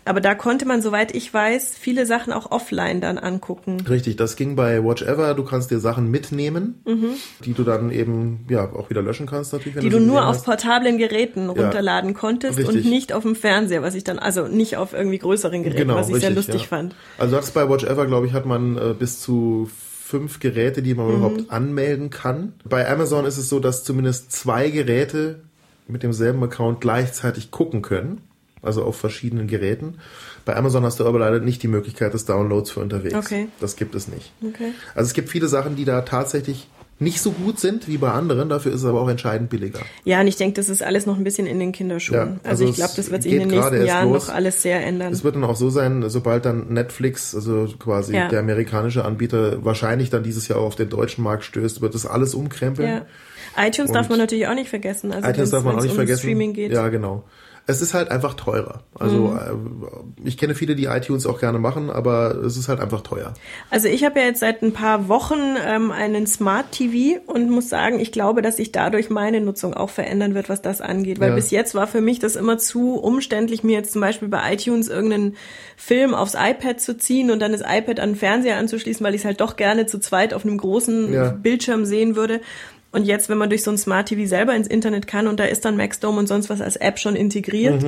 Aber 0.09 0.21
da 0.21 0.35
konnte 0.35 0.65
man, 0.67 0.81
soweit 0.83 1.15
ich 1.15 1.33
weiß, 1.33 1.77
viele 1.79 2.07
Sachen 2.07 2.33
auch 2.33 2.51
offline 2.51 3.01
dann 3.01 3.19
angucken. 3.19 3.79
Richtig, 3.89 4.17
das 4.17 4.37
ging 4.37 4.57
bei 4.57 4.83
Watch 4.85 5.03
Ever. 5.03 5.35
Du 5.35 5.45
kannst 5.45 5.71
dir 5.71 5.79
Sachen 5.81 6.11
mitnehmen, 6.11 6.83
die 7.45 7.53
du 7.53 7.63
dann 7.65 7.91
eben 7.91 8.47
ja 8.49 8.65
auch 8.73 8.91
wieder 8.91 9.03
löschen 9.03 9.27
kannst 9.27 9.53
natürlich. 9.53 9.77
Mhm. 9.77 9.81
Die 9.81 9.91
du 9.91 10.01
nur 10.01 10.27
auf 10.27 10.37
hast. 10.37 10.45
portablen 10.45 10.99
Geräten 10.99 11.49
runterladen 11.51 12.15
konntest 12.15 12.59
und 12.59 12.67
Richtig. 12.67 12.87
nicht 12.87 13.13
auf 13.13 13.23
dem 13.23 13.37
Fernseher, 13.37 13.83
was 13.83 13.95
ich 13.95 14.05
dann, 14.05 14.19
also 14.19 14.49
nicht 14.49 14.77
auf 14.77 14.93
irgendwie 14.95 15.19
größeren 15.19 15.63
Geräten, 15.63 15.83
Genau, 15.89 15.97
was 15.97 16.09
ich 16.09 16.17
sehr 16.17 16.31
richtig, 16.31 16.37
lustig 16.49 16.63
ja. 16.63 16.69
fand. 16.69 16.95
Also 17.19 17.37
das 17.37 17.51
bei 17.51 17.69
Watch 17.69 17.85
Ever, 17.85 18.07
glaube 18.07 18.27
ich, 18.27 18.33
hat 18.33 18.47
man 18.47 18.77
äh, 18.77 18.95
bis 18.99 19.21
zu 19.21 19.69
fünf 20.05 20.41
Geräte, 20.41 20.81
die 20.83 20.95
man 20.95 21.07
Mhm. 21.09 21.13
überhaupt 21.17 21.51
anmelden 21.51 22.09
kann. 22.11 22.55
Bei 22.65 22.91
Amazon 22.91 23.27
ist 23.27 23.37
es 23.37 23.49
so, 23.51 23.61
dass 23.61 23.85
zumindest 23.85 24.33
zwei 24.33 24.71
Geräte 24.71 25.41
mit 25.87 26.03
demselben 26.03 26.43
Account 26.43 26.81
gleichzeitig 26.81 27.51
gucken 27.51 27.83
können. 27.83 28.23
Also 28.63 28.83
auf 28.85 28.97
verschiedenen 28.97 29.47
Geräten. 29.47 29.99
Bei 30.45 30.57
Amazon 30.57 30.83
hast 30.85 31.01
du 31.01 31.07
aber 31.07 31.19
leider 31.19 31.41
nicht 31.41 31.63
die 31.63 31.69
Möglichkeit 31.69 32.15
des 32.15 32.25
Downloads 32.25 32.71
für 32.71 32.81
unterwegs. 32.81 33.15
Okay. 33.15 33.49
Das 33.61 33.77
gibt 33.77 33.95
es 33.95 34.09
nicht. 34.09 34.33
Okay. 34.43 34.73
Also 34.95 35.09
es 35.09 35.15
gibt 35.15 35.29
viele 35.29 35.49
Sachen, 35.49 35.77
die 35.77 35.85
da 35.85 36.03
tatsächlich 36.03 36.69
nicht 37.01 37.21
so 37.21 37.31
gut 37.31 37.61
sind 37.61 37.87
wie 37.87 37.97
bei 37.97 38.11
anderen, 38.11 38.49
dafür 38.49 38.73
ist 38.73 38.81
es 38.81 38.85
aber 38.85 39.01
auch 39.01 39.09
entscheidend 39.09 39.51
billiger. 39.51 39.79
Ja, 40.05 40.21
und 40.21 40.27
ich 40.27 40.35
denke, 40.35 40.55
das 40.55 40.69
ist 40.69 40.83
alles 40.83 41.07
noch 41.07 41.17
ein 41.17 41.23
bisschen 41.23 41.47
in 41.47 41.61
den 41.61 41.71
Kinderschuhen. 41.71 42.19
Ja, 42.19 42.25
also, 42.43 42.65
also 42.65 42.65
ich 42.65 42.75
glaube, 42.75 42.93
das 42.97 43.11
wird 43.13 43.23
sich 43.23 43.33
in 43.35 43.39
den 43.41 43.49
nächsten 43.51 43.85
Jahren 43.87 44.11
los. 44.13 44.27
noch 44.27 44.35
alles 44.35 44.63
sehr 44.63 44.85
ändern. 44.85 45.13
Es 45.13 45.23
wird 45.23 45.37
dann 45.37 45.45
auch 45.45 45.55
so 45.55 45.71
sein, 45.71 46.03
sobald 46.09 46.45
dann 46.45 46.73
Netflix, 46.73 47.37
also 47.37 47.69
quasi 47.79 48.17
Ja. 48.17 48.27
der 48.29 48.41
amerikanische 48.41 49.05
Anbieter, 49.05 49.65
wahrscheinlich 49.65 50.11
dann 50.11 50.25
dieses 50.25 50.49
Jahr 50.49 50.59
auch 50.59 50.65
auf 50.67 50.77
den 50.77 50.89
deutschen 50.89 51.23
Markt 51.23 51.45
stößt, 51.45 51.81
wird 51.83 51.95
das 51.95 52.05
alles 52.05 52.35
umkrempeln. 52.35 52.89
Ja. 52.89 53.07
iTunes 53.65 53.93
darf 53.93 54.07
Und 54.07 54.11
man 54.11 54.19
natürlich 54.19 54.49
auch 54.49 54.55
nicht 54.55 54.69
vergessen. 54.71 55.13
Also 55.13 55.29
iTunes 55.29 55.51
darf 55.51 55.63
man 55.63 55.77
auch 55.77 55.83
nicht 55.83 55.91
um 55.91 55.97
vergessen. 55.97 56.21
Streaming 56.21 56.53
geht. 56.53 56.73
Ja, 56.73 56.89
genau. 56.89 57.23
Es 57.71 57.83
ist 57.83 57.93
halt 57.93 58.11
einfach 58.11 58.33
teurer. 58.33 58.81
Also 58.99 59.29
Mhm. 59.29 59.85
äh, 60.25 60.27
ich 60.29 60.39
kenne 60.39 60.55
viele, 60.55 60.75
die 60.75 60.87
iTunes 60.87 61.27
auch 61.27 61.39
gerne 61.39 61.59
machen, 61.59 61.91
aber 61.91 62.35
es 62.37 62.57
ist 62.57 62.67
halt 62.69 62.81
einfach 62.81 63.03
teuer. 63.03 63.35
Also 63.69 63.89
ich 63.89 64.05
habe 64.05 64.19
ja 64.21 64.25
jetzt 64.27 64.41
seit 64.41 64.63
ein 64.63 64.73
paar 64.73 65.09
Wochen 65.09 65.39
ähm, 65.67 65.91
einen 65.91 66.27
Smart 66.27 66.73
TV 66.73 67.21
und 67.27 67.51
muss 67.51 67.69
sagen, 67.69 68.01
ich 68.01 68.11
glaube, 68.11 68.41
dass 68.41 68.57
sich 68.57 68.73
dadurch 68.73 69.11
meine 69.11 69.43
Nutzung 69.43 69.75
auch 69.75 69.91
verändern 69.91 70.35
wird, 70.35 70.49
was 70.49 70.63
das 70.63 70.81
angeht. 70.81 71.21
Weil 71.21 71.29
Ja. 71.29 71.35
bis 71.35 71.51
jetzt 71.51 71.75
war 71.75 71.87
für 71.87 72.01
mich 72.01 72.19
das 72.19 72.37
immer 72.37 72.57
zu 72.57 72.95
umständlich, 72.95 73.63
mir 73.63 73.77
jetzt 73.77 73.93
zum 73.93 74.01
Beispiel 74.01 74.29
bei 74.29 74.51
iTunes 74.55 74.89
irgendeinen 74.89 75.37
Film 75.77 76.15
aufs 76.15 76.35
iPad 76.35 76.81
zu 76.81 76.97
ziehen 76.97 77.31
und 77.31 77.39
dann 77.41 77.53
das 77.53 77.61
iPad 77.61 78.01
an 78.01 78.11
den 78.13 78.17
Fernseher 78.17 78.57
anzuschließen, 78.57 79.05
weil 79.05 79.15
ich 79.15 79.21
es 79.21 79.25
halt 79.27 79.43
doch 79.43 79.57
gerne 79.57 79.85
zu 79.85 79.99
zweit 80.01 80.33
auf 80.33 80.45
einem 80.47 80.57
großen 80.57 81.13
Ja. 81.13 81.29
Bildschirm 81.33 81.85
sehen 81.85 82.17
würde. 82.17 82.41
Und 82.91 83.05
jetzt, 83.05 83.29
wenn 83.29 83.39
man 83.39 83.51
durch 83.51 83.63
so 83.63 83.71
ein 83.71 83.79
Smart 83.79 84.09
TV 84.09 84.27
selber 84.27 84.55
ins 84.55 84.67
Internet 84.67 85.07
kann 85.07 85.27
und 85.27 85.39
da 85.39 85.45
ist 85.45 85.65
dann 85.65 85.77
Maxdome 85.77 86.19
und 86.19 86.27
sonst 86.27 86.49
was 86.49 86.61
als 86.61 86.77
App 86.77 86.99
schon 86.99 87.17
integriert, 87.17 87.85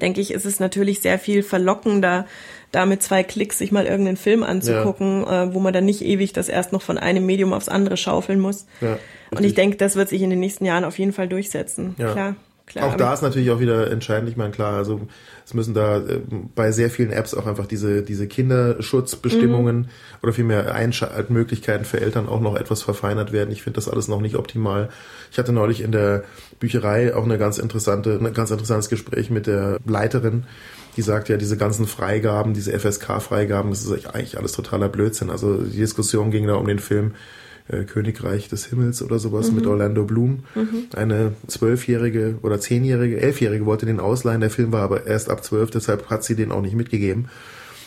denke 0.00 0.20
ich, 0.20 0.32
ist 0.32 0.44
es 0.44 0.60
natürlich 0.60 1.00
sehr 1.00 1.18
viel 1.18 1.42
verlockender, 1.42 2.26
da 2.70 2.86
mit 2.86 3.02
zwei 3.02 3.22
Klicks 3.22 3.58
sich 3.58 3.72
mal 3.72 3.86
irgendeinen 3.86 4.16
Film 4.16 4.42
anzugucken, 4.42 5.26
äh, 5.26 5.54
wo 5.54 5.60
man 5.60 5.72
dann 5.72 5.84
nicht 5.84 6.02
ewig 6.02 6.32
das 6.32 6.48
erst 6.48 6.72
noch 6.72 6.82
von 6.82 6.98
einem 6.98 7.24
Medium 7.24 7.52
aufs 7.52 7.68
andere 7.68 7.96
schaufeln 7.96 8.40
muss. 8.40 8.66
Ja, 8.80 8.98
und 9.30 9.44
ich 9.44 9.54
denke, 9.54 9.76
das 9.76 9.96
wird 9.96 10.08
sich 10.08 10.22
in 10.22 10.30
den 10.30 10.40
nächsten 10.40 10.64
Jahren 10.64 10.84
auf 10.84 10.98
jeden 10.98 11.12
Fall 11.12 11.28
durchsetzen. 11.28 11.94
Ja. 11.98 12.12
Klar, 12.12 12.36
klar. 12.72 12.88
Auch 12.88 12.96
da 12.96 13.14
ist 13.14 13.22
natürlich 13.22 13.50
auch 13.50 13.60
wieder 13.60 13.90
entscheidend, 13.90 14.28
ich 14.28 14.36
meine, 14.36 14.50
klar, 14.50 14.74
also 14.74 15.00
es 15.44 15.54
müssen 15.54 15.74
da 15.74 15.98
äh, 15.98 16.20
bei 16.54 16.72
sehr 16.72 16.90
vielen 16.90 17.10
Apps 17.10 17.34
auch 17.34 17.46
einfach 17.46 17.66
diese, 17.66 18.02
diese 18.02 18.26
Kinderschutzbestimmungen 18.26 19.76
Mhm. 19.76 19.86
oder 20.22 20.32
vielmehr 20.32 20.74
Einschaltmöglichkeiten 20.74 21.84
für 21.84 22.00
Eltern 22.00 22.28
auch 22.28 22.40
noch 22.40 22.56
etwas 22.56 22.82
verfeinert 22.82 23.32
werden. 23.32 23.50
Ich 23.50 23.62
finde 23.62 23.76
das 23.76 23.88
alles 23.88 24.08
noch 24.08 24.20
nicht 24.20 24.36
optimal. 24.36 24.88
Ich 25.30 25.38
hatte 25.38 25.52
neulich 25.52 25.80
in 25.80 25.92
der 25.92 26.24
Bücherei 26.60 27.14
auch 27.14 27.24
eine 27.24 27.38
ganz 27.38 27.58
interessante, 27.58 28.18
ein 28.20 28.32
ganz 28.34 28.50
interessantes 28.50 28.88
Gespräch 28.88 29.30
mit 29.30 29.46
der 29.46 29.78
Leiterin, 29.86 30.44
die 30.96 31.02
sagt 31.02 31.28
ja, 31.28 31.36
diese 31.38 31.56
ganzen 31.56 31.86
Freigaben, 31.86 32.52
diese 32.52 32.78
FSK-Freigaben, 32.78 33.70
das 33.70 33.84
ist 33.84 34.06
eigentlich 34.14 34.36
alles 34.36 34.52
totaler 34.52 34.88
Blödsinn. 34.88 35.30
Also 35.30 35.56
die 35.56 35.78
Diskussion 35.78 36.30
ging 36.30 36.46
da 36.46 36.54
um 36.54 36.66
den 36.66 36.78
Film 36.78 37.14
äh, 37.68 37.84
Königreich 37.84 38.48
des 38.48 38.66
Himmels 38.66 39.02
oder 39.02 39.18
sowas 39.18 39.52
mit 39.52 39.66
Orlando 39.66 40.04
Bloom. 40.04 40.44
Eine 40.94 41.32
zwölfjährige 41.46 42.36
oder 42.42 42.60
zehnjährige, 42.60 43.20
elfjährige 43.20 43.66
wollte 43.66 43.86
den 43.86 44.00
ausleihen. 44.00 44.40
Der 44.40 44.50
Film 44.50 44.72
war 44.72 44.82
aber 44.82 45.06
erst 45.06 45.30
ab 45.30 45.44
zwölf, 45.44 45.70
deshalb 45.70 46.10
hat 46.10 46.24
sie 46.24 46.34
den 46.36 46.52
auch 46.52 46.62
nicht 46.62 46.74
mitgegeben. 46.76 47.28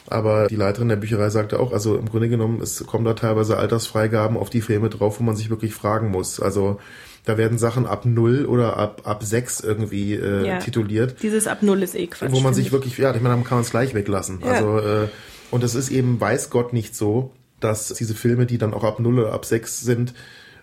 Aber 0.08 0.48
die 0.48 0.56
Leiterin 0.56 0.88
der 0.90 0.98
Bücherei 0.98 1.30
sagte 1.30 1.60
auch, 1.60 1.74
also 1.74 1.98
im 1.98 2.08
Grunde 2.10 2.30
genommen, 2.30 2.62
es 2.62 2.86
kommen 2.86 3.06
da 3.06 3.14
teilweise 3.16 3.58
Altersfreigaben 3.58 4.38
auf 4.38 4.52
die 4.52 4.62
Filme 4.62 4.90
drauf, 4.90 5.20
wo 5.20 5.24
man 5.24 5.36
sich 5.36 5.50
wirklich 5.50 5.74
fragen 5.74 6.12
muss. 6.12 6.40
Also 6.40 6.80
da 7.26 7.40
werden 7.40 7.58
Sachen 7.58 7.88
ab 7.88 8.06
null 8.06 8.46
oder 8.46 8.78
ab, 8.78 9.02
ab 9.06 9.24
sechs 9.24 9.60
irgendwie 9.60 10.14
äh, 10.14 10.46
Ja. 10.48 10.60
tituliert 10.60 11.16
Dieses 11.24 11.48
ab 11.48 11.64
Null 11.64 11.82
ist 11.82 11.96
eh 11.96 12.06
Quatsch. 12.06 12.32
wo 12.32 12.40
man 12.40 12.54
sich 12.54 12.68
ich. 12.68 12.72
wirklich, 12.72 13.00
ja, 13.00 13.16
ich 13.16 13.22
meine, 13.22 13.34
dann 13.34 13.44
kann 13.44 13.58
man 13.58 13.64
es 13.64 13.72
gleich 13.72 13.96
weglassen. 13.96 14.42
Ja. 14.46 14.52
Also, 14.52 14.78
äh, 14.78 15.08
und 15.50 15.64
es 15.64 15.74
ist 15.74 15.90
eben, 15.90 16.22
weiß 16.22 16.52
Gott, 16.52 16.72
nicht 16.72 16.96
so, 16.96 17.32
dass 17.60 17.94
diese 17.94 18.16
Filme, 18.16 18.46
die 18.46 18.58
dann 18.58 18.74
auch 18.74 18.84
ab 18.84 19.00
0 19.00 19.20
oder 19.20 19.34
ab 19.34 19.46
6 19.46 19.82
sind, 19.82 20.14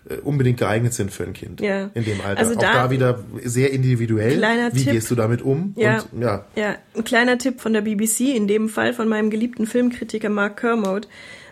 äh, 0.09 0.15
unbedingt 0.17 0.59
geeignet 0.59 0.93
sind 0.93 1.11
für 1.11 1.23
ein 1.23 1.33
Kind 1.33 1.61
Ja. 1.61 1.89
in 1.93 2.03
dem 2.05 2.19
Alter. 2.21 2.39
Also 2.39 2.53
auch 2.55 2.61
da- 2.61 2.73
da 2.73 2.91
wieder 2.91 3.19
sehr 3.43 3.71
individuell. 3.71 4.37
Kleiner 4.37 4.73
Wie 4.73 4.83
Tipp. 4.83 4.91
gehst 4.93 5.09
du 5.11 5.15
damit 5.15 5.41
um? 5.41 5.73
Ja. 5.77 6.03
Und, 6.11 6.21
ja. 6.21 6.45
Ja, 6.55 6.75
ein 6.95 7.03
kleiner 7.03 7.37
Tipp 7.37 7.61
von 7.61 7.73
der 7.73 7.81
BBC, 7.81 8.35
in 8.35 8.47
dem 8.47 8.69
Fall 8.69 8.93
von 8.93 9.07
meinem 9.07 9.29
geliebten 9.29 9.65
Filmkritiker 9.65 10.29
Mark 10.29 10.57
Kermode, 10.59 11.07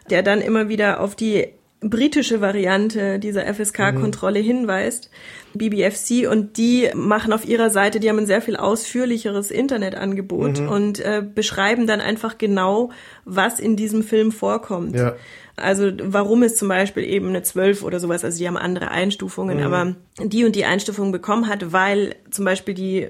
der 0.10 0.22
dann 0.24 0.42
immer 0.42 0.68
wieder 0.70 1.00
auf 1.00 1.16
die 1.16 1.48
britische 1.80 2.42
Variante 2.42 3.18
dieser 3.18 3.46
FSK-Kontrolle 3.48 4.39
hinweist, 4.39 5.10
BBFC, 5.54 6.28
und 6.30 6.58
die 6.58 6.89
machen 6.93 7.34
auf 7.34 7.45
ihrer 7.45 7.70
Seite, 7.70 7.99
die 7.99 8.10
haben 8.10 8.20
ein 8.20 8.26
sehr 8.26 8.41
viel 8.41 8.56
ausführlicheres 8.56 9.52
Internetangebot 9.52 10.60
und 10.60 10.99
äh, 10.99 11.24
beschreiben 11.24 11.88
dann 11.88 12.02
einfach 12.02 12.38
genau, 12.38 12.91
was 13.26 13.60
in 13.60 13.76
diesem 13.76 14.04
Film 14.04 14.32
vorkommt. 14.32 14.95
Ja. 14.95 15.16
Also 15.58 15.91
warum 16.02 16.43
es 16.43 16.56
zum 16.56 16.70
Beispiel 16.70 17.04
eben 17.04 17.28
eine 17.30 17.43
12 17.43 17.84
oder 17.84 17.99
sowas, 17.99 18.24
also 18.24 18.38
die 18.38 18.47
haben 18.47 18.58
andere 18.58 18.89
Einstufungen, 18.89 19.58
Mhm. 19.58 19.64
aber 19.64 19.95
die 20.24 20.45
und 20.45 20.56
die 20.56 20.66
Einstufung 20.66 21.12
bekommen 21.12 21.47
hat, 21.47 21.72
weil 21.72 22.16
zum 22.32 22.45
Beispiel 22.45 22.74
die 22.74 23.10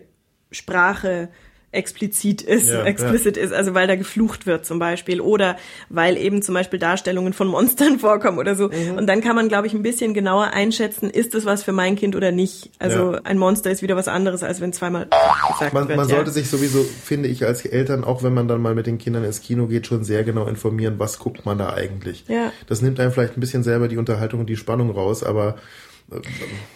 Sprache 0.51 1.29
explizit 1.71 2.41
ist, 2.41 2.67
Ja, 2.69 2.83
explicit 2.83 3.37
ist, 3.37 3.53
also 3.53 3.73
weil 3.73 3.87
da 3.87 3.95
geflucht 3.95 4.45
wird 4.45 4.65
zum 4.65 4.77
Beispiel 4.79 5.21
oder 5.21 5.55
weil 5.89 6.17
eben 6.17 6.41
zum 6.41 6.53
Beispiel 6.53 6.79
Darstellungen 6.79 7.33
von 7.33 7.47
Monstern 7.47 7.97
vorkommen 7.99 8.39
oder 8.39 8.55
so. 8.55 8.67
Mhm. 8.69 8.97
Und 8.97 9.07
dann 9.07 9.21
kann 9.21 9.35
man, 9.35 9.47
glaube 9.47 9.67
ich, 9.67 9.73
ein 9.73 9.81
bisschen 9.81 10.13
genauer 10.13 10.47
einschätzen, 10.47 11.09
ist 11.09 11.33
das 11.33 11.45
was 11.45 11.63
für 11.63 11.71
mein 11.71 11.95
Kind 11.95 12.15
oder 12.15 12.31
nicht. 12.31 12.71
Also 12.79 13.13
Ja. 13.13 13.21
ein 13.23 13.37
Monster 13.37 13.71
ist 13.71 13.81
wieder 13.81 13.95
was 13.95 14.07
anderes, 14.07 14.43
als 14.43 14.59
wenn 14.59 14.73
zweimal 14.73 15.07
gesagt 15.49 15.73
Man, 15.73 15.87
wird. 15.87 15.97
man 15.97 16.09
ja. 16.09 16.15
sollte 16.15 16.31
sich 16.31 16.49
sowieso, 16.49 16.83
finde 16.83 17.29
ich, 17.29 17.45
als 17.45 17.65
Eltern, 17.65 18.03
auch 18.03 18.21
wenn 18.23 18.33
man 18.33 18.47
dann 18.47 18.61
mal 18.61 18.75
mit 18.75 18.85
den 18.87 18.97
Kindern 18.97 19.23
ins 19.23 19.41
Kino 19.41 19.67
geht, 19.67 19.87
schon 19.87 20.03
sehr 20.03 20.23
genau 20.23 20.45
informieren, 20.47 20.95
was 20.99 21.19
guckt 21.19 21.45
man 21.45 21.57
da 21.57 21.73
eigentlich. 21.73 22.25
Ja. 22.27 22.51
Das 22.67 22.81
nimmt 22.81 22.99
einem 22.99 23.11
vielleicht 23.11 23.37
ein 23.37 23.39
bisschen 23.39 23.63
selber 23.63 23.87
die 23.87 23.97
Unterhaltung 23.97 24.41
und 24.41 24.47
die 24.49 24.57
Spannung 24.57 24.91
raus, 24.91 25.23
aber 25.23 25.55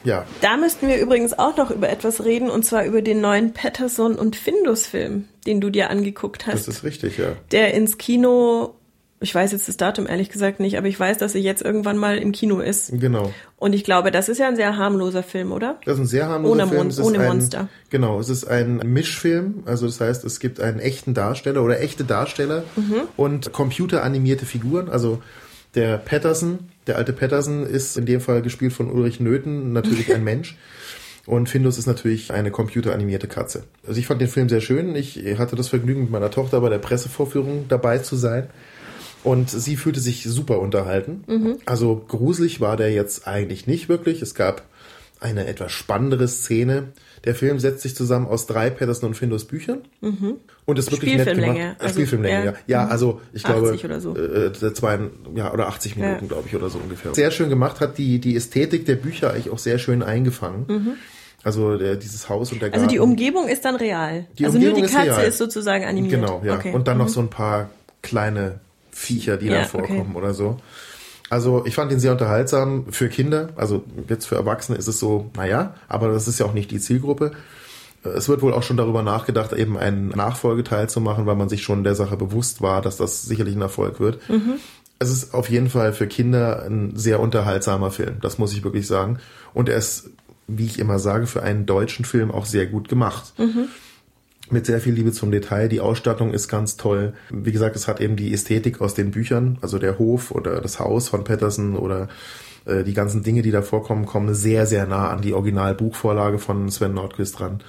ja, 0.03 0.25
Da 0.41 0.57
müssten 0.57 0.87
wir 0.87 0.97
übrigens 0.99 1.37
auch 1.37 1.57
noch 1.57 1.71
über 1.71 1.89
etwas 1.89 2.23
reden, 2.23 2.49
und 2.49 2.63
zwar 2.65 2.85
über 2.85 3.01
den 3.01 3.21
neuen 3.21 3.53
Patterson 3.53 4.15
und 4.15 4.35
Findus-Film, 4.35 5.25
den 5.45 5.61
du 5.61 5.69
dir 5.69 5.89
angeguckt 5.89 6.47
hast. 6.47 6.67
das 6.67 6.77
ist 6.77 6.83
richtig, 6.83 7.17
ja. 7.17 7.33
der 7.51 7.73
ins 7.73 7.97
Kino, 7.97 8.75
ich 9.19 9.33
weiß 9.33 9.51
jetzt 9.53 9.67
das 9.67 9.77
Datum 9.77 10.07
ehrlich 10.07 10.29
gesagt 10.29 10.59
nicht, 10.59 10.77
aber 10.77 10.87
ich 10.87 10.99
weiß, 10.99 11.17
dass 11.17 11.35
er 11.35 11.41
jetzt 11.41 11.61
irgendwann 11.63 11.97
mal 11.97 12.17
im 12.17 12.31
Kino 12.31 12.59
ist. 12.59 12.91
Genau. 12.99 13.33
Und 13.57 13.73
ich 13.73 13.83
glaube, 13.83 14.11
das 14.11 14.29
ist 14.29 14.37
ja 14.37 14.47
ein 14.47 14.55
sehr 14.55 14.77
harmloser 14.77 15.23
Film, 15.23 15.51
oder? 15.51 15.79
Das 15.85 15.95
ist 15.95 16.01
ein 16.01 16.07
sehr 16.07 16.27
harmloser 16.27 16.51
Ohne 16.53 16.67
Film. 16.67 16.87
Mon- 16.87 17.03
ohne 17.05 17.19
ein, 17.19 17.27
Monster. 17.27 17.67
Genau, 17.89 18.19
es 18.19 18.29
ist 18.29 18.45
ein 18.45 18.77
Mischfilm. 18.85 19.63
Also 19.65 19.85
das 19.87 19.99
heißt, 19.99 20.23
es 20.25 20.39
gibt 20.39 20.59
einen 20.59 20.79
echten 20.79 21.13
Darsteller 21.13 21.63
oder 21.63 21.79
echte 21.81 22.03
Darsteller 22.03 22.63
Mhm. 22.75 23.01
und 23.17 23.51
computeranimierte 23.53 24.45
Figuren. 24.45 24.89
Also 24.89 25.21
der 25.73 25.97
Patterson, 25.97 26.59
der 26.87 26.97
alte 26.97 27.13
Patterson 27.13 27.65
ist 27.65 27.97
in 27.97 28.05
dem 28.05 28.21
Fall 28.21 28.41
gespielt 28.41 28.73
von 28.73 28.91
Ulrich 28.91 29.19
Nöthen, 29.19 29.73
natürlich 29.73 30.13
ein 30.13 30.23
Mensch. 30.23 30.57
Und 31.25 31.49
Findus 31.49 31.79
ist 31.79 31.87
natürlich 31.87 32.31
eine 32.31 32.51
computeranimierte 32.51 33.27
Katze. 33.27 33.63
Also 33.87 33.99
ich 33.99 34.05
fand 34.05 34.21
den 34.21 34.27
Film 34.27 34.47
sehr 34.47 34.61
schön. 34.61 34.95
Ich 34.95 35.19
hatte 35.39 35.55
das 35.55 35.69
Vergnügen, 35.69 36.01
mit 36.01 36.11
meiner 36.11 36.29
Tochter 36.29 36.61
bei 36.61 36.69
der 36.69 36.77
Pressevorführung 36.77 37.65
dabei 37.67 37.97
zu 37.97 38.15
sein. 38.15 38.47
Und 39.23 39.49
sie 39.49 39.75
fühlte 39.75 39.99
sich 39.99 40.23
super 40.23 40.59
unterhalten. 40.59 41.23
Also 41.65 41.95
gruselig 42.07 42.61
war 42.61 42.77
der 42.77 42.91
jetzt 42.93 43.27
eigentlich 43.27 43.65
nicht 43.65 43.89
wirklich. 43.89 44.21
Es 44.21 44.35
gab 44.35 44.61
eine 45.19 45.47
etwas 45.47 45.71
spannendere 45.71 46.27
Szene. 46.27 46.89
Der 47.25 47.35
Film 47.35 47.59
setzt 47.59 47.81
sich 47.81 47.95
zusammen 47.95 48.27
aus 48.27 48.45
drei 48.45 48.69
Patterson 48.69 49.09
und 49.09 49.15
Findus 49.15 49.45
Büchern. 49.45 49.79
Und 50.01 50.79
ist 50.79 50.91
wirklich 50.91 51.13
nett 51.15 51.21
Spielfilmlänge, 51.23 51.59
gemacht. 51.59 51.75
also, 51.81 51.93
Spielfilmlänge, 51.93 52.37
ja. 52.45 52.51
ja. 52.51 52.53
Ja, 52.67 52.87
also 52.87 53.21
ich 53.33 53.43
glaube 53.43 53.69
80 53.69 53.85
oder 53.85 53.99
so. 54.01 54.15
äh, 54.15 54.45
äh, 54.47 54.73
zwei, 54.73 54.99
ja, 55.35 55.51
oder 55.53 55.67
80 55.67 55.95
Minuten, 55.95 56.25
Ja. 56.25 56.27
glaube 56.27 56.43
ich, 56.47 56.55
oder 56.55 56.69
so 56.69 56.77
ungefähr. 56.77 57.13
Sehr 57.15 57.31
schön 57.31 57.49
gemacht, 57.49 57.79
hat 57.81 57.97
die, 57.97 58.19
die 58.19 58.35
Ästhetik 58.35 58.85
der 58.85 58.95
Bücher 58.95 59.31
eigentlich 59.31 59.49
auch 59.49 59.57
sehr 59.59 59.79
schön 59.79 60.03
eingefangen. 60.03 60.97
Also 61.43 61.77
der, 61.77 61.95
dieses 61.95 62.27
Haus 62.29 62.51
und 62.51 62.61
der 62.61 62.69
Garten. 62.69 62.83
Also 62.85 62.93
die 62.93 62.99
Umgebung 62.99 63.47
ist 63.47 63.65
dann 63.65 63.75
real. 63.75 64.25
Die 64.39 64.45
also 64.45 64.57
Umgebung 64.57 64.79
nur 64.79 64.87
die 64.87 64.91
ist 64.91 64.97
Katze 64.97 65.17
real. 65.17 65.27
ist 65.27 65.37
sozusagen 65.37 65.85
animiert. 65.85 66.21
Genau, 66.21 66.41
ja. 66.43 66.55
Okay. 66.55 66.73
Und 66.73 66.87
dann 66.87 66.97
noch 66.97 67.05
Mhm. 67.05 67.09
so 67.09 67.19
ein 67.21 67.29
paar 67.29 67.69
kleine 68.01 68.59
Viecher, 68.91 69.37
die 69.37 69.47
Ja, 69.47 69.59
da 69.59 69.63
vorkommen 69.65 70.15
oder 70.15 70.33
so. 70.33 70.57
Also 71.29 71.65
ich 71.65 71.75
fand 71.75 71.91
ihn 71.91 71.99
sehr 71.99 72.11
unterhaltsam 72.11 72.85
für 72.91 73.09
Kinder. 73.09 73.49
Also 73.55 73.83
jetzt 74.07 74.25
für 74.25 74.35
Erwachsene 74.35 74.77
ist 74.77 74.87
es 74.87 74.99
so, 74.99 75.31
naja, 75.35 75.73
aber 75.87 76.09
das 76.09 76.27
ist 76.27 76.39
ja 76.39 76.45
auch 76.45 76.53
nicht 76.53 76.71
die 76.71 76.79
Zielgruppe. 76.79 77.31
Es 78.03 78.29
wird 78.29 78.43
wohl 78.43 78.53
auch 78.53 78.61
schon 78.61 78.77
darüber 78.77 79.01
nachgedacht, 79.01 79.51
eben 79.53 79.77
einen 79.77 80.09
Nachfolgeteil 80.09 80.87
zu 80.89 81.01
machen, 81.01 81.25
weil 81.25 81.35
man 81.35 81.49
sich 81.49 81.63
schon 81.63 81.83
der 81.83 81.95
Sache 81.95 82.17
bewusst 82.17 82.61
war, 82.61 82.81
dass 82.81 82.97
das 82.97 83.23
sicherlich 83.23 83.55
ein 83.55 83.61
Erfolg 83.61 83.99
wird. 83.99 84.19
Es 84.99 85.09
ist 85.09 85.33
auf 85.33 85.49
jeden 85.49 85.69
Fall 85.69 85.91
für 85.91 86.05
Kinder 86.07 86.63
ein 86.63 86.95
sehr 86.95 87.19
unterhaltsamer 87.19 87.89
Film, 87.89 88.17
das 88.21 88.37
muss 88.37 88.53
ich 88.53 88.63
wirklich 88.63 88.85
sagen. 88.85 89.17
Und 89.53 89.69
er 89.69 89.77
ist, 89.77 90.11
wie 90.47 90.67
ich 90.67 90.77
immer 90.77 90.99
sage, 90.99 91.25
für 91.25 91.41
einen 91.41 91.65
deutschen 91.65 92.05
Film 92.05 92.29
auch 92.29 92.45
sehr 92.45 92.67
gut 92.67 92.87
gemacht 92.87 93.33
mit 94.49 94.65
sehr 94.65 94.79
viel 94.79 94.93
Liebe 94.93 95.11
zum 95.11 95.31
Detail. 95.31 95.67
Die 95.67 95.79
Ausstattung 95.79 96.33
ist 96.33 96.47
ganz 96.47 96.77
toll. 96.77 97.13
Wie 97.29 97.51
gesagt, 97.51 97.75
es 97.75 97.87
hat 97.87 97.99
eben 97.99 98.15
die 98.15 98.33
Ästhetik 98.33 98.81
aus 98.81 98.93
den 98.93 99.11
Büchern, 99.11 99.57
also 99.61 99.79
der 99.79 99.97
Hof 99.97 100.31
oder 100.31 100.61
das 100.61 100.79
Haus 100.79 101.09
von 101.09 101.23
Patterson 101.23 101.75
oder 101.75 102.07
äh, 102.65 102.83
die 102.83 102.93
ganzen 102.93 103.23
Dinge, 103.23 103.41
die 103.41 103.51
da 103.51 103.61
vorkommen, 103.61 104.05
kommen 104.05 104.33
sehr, 104.33 104.65
sehr 104.65 104.85
nah 104.85 105.09
an 105.09 105.21
die 105.21 105.33
Originalbuchvorlage 105.33 106.39
von 106.39 106.69
Sven 106.69 106.93
Nordquist 106.93 107.39
ran. 107.39 107.61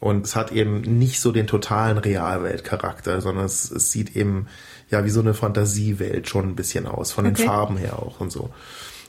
Und 0.00 0.26
es 0.26 0.36
hat 0.36 0.52
eben 0.52 0.80
nicht 0.80 1.20
so 1.20 1.32
den 1.32 1.48
totalen 1.48 1.98
Realweltcharakter, 1.98 3.20
sondern 3.20 3.46
es, 3.46 3.70
es 3.70 3.90
sieht 3.90 4.14
eben 4.14 4.46
ja 4.90 5.04
wie 5.04 5.10
so 5.10 5.20
eine 5.20 5.34
Fantasiewelt 5.34 6.28
schon 6.28 6.48
ein 6.48 6.54
bisschen 6.54 6.86
aus, 6.86 7.12
von 7.12 7.24
den 7.24 7.34
Okay. 7.34 7.44
Farben 7.44 7.76
her 7.76 7.98
auch 7.98 8.20
und 8.20 8.30
so. 8.30 8.50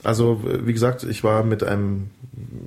Also, 0.02 0.40
wie 0.44 0.72
gesagt, 0.72 1.02
ich 1.04 1.22
war 1.24 1.42
mit 1.44 1.62
einem, 1.62 2.10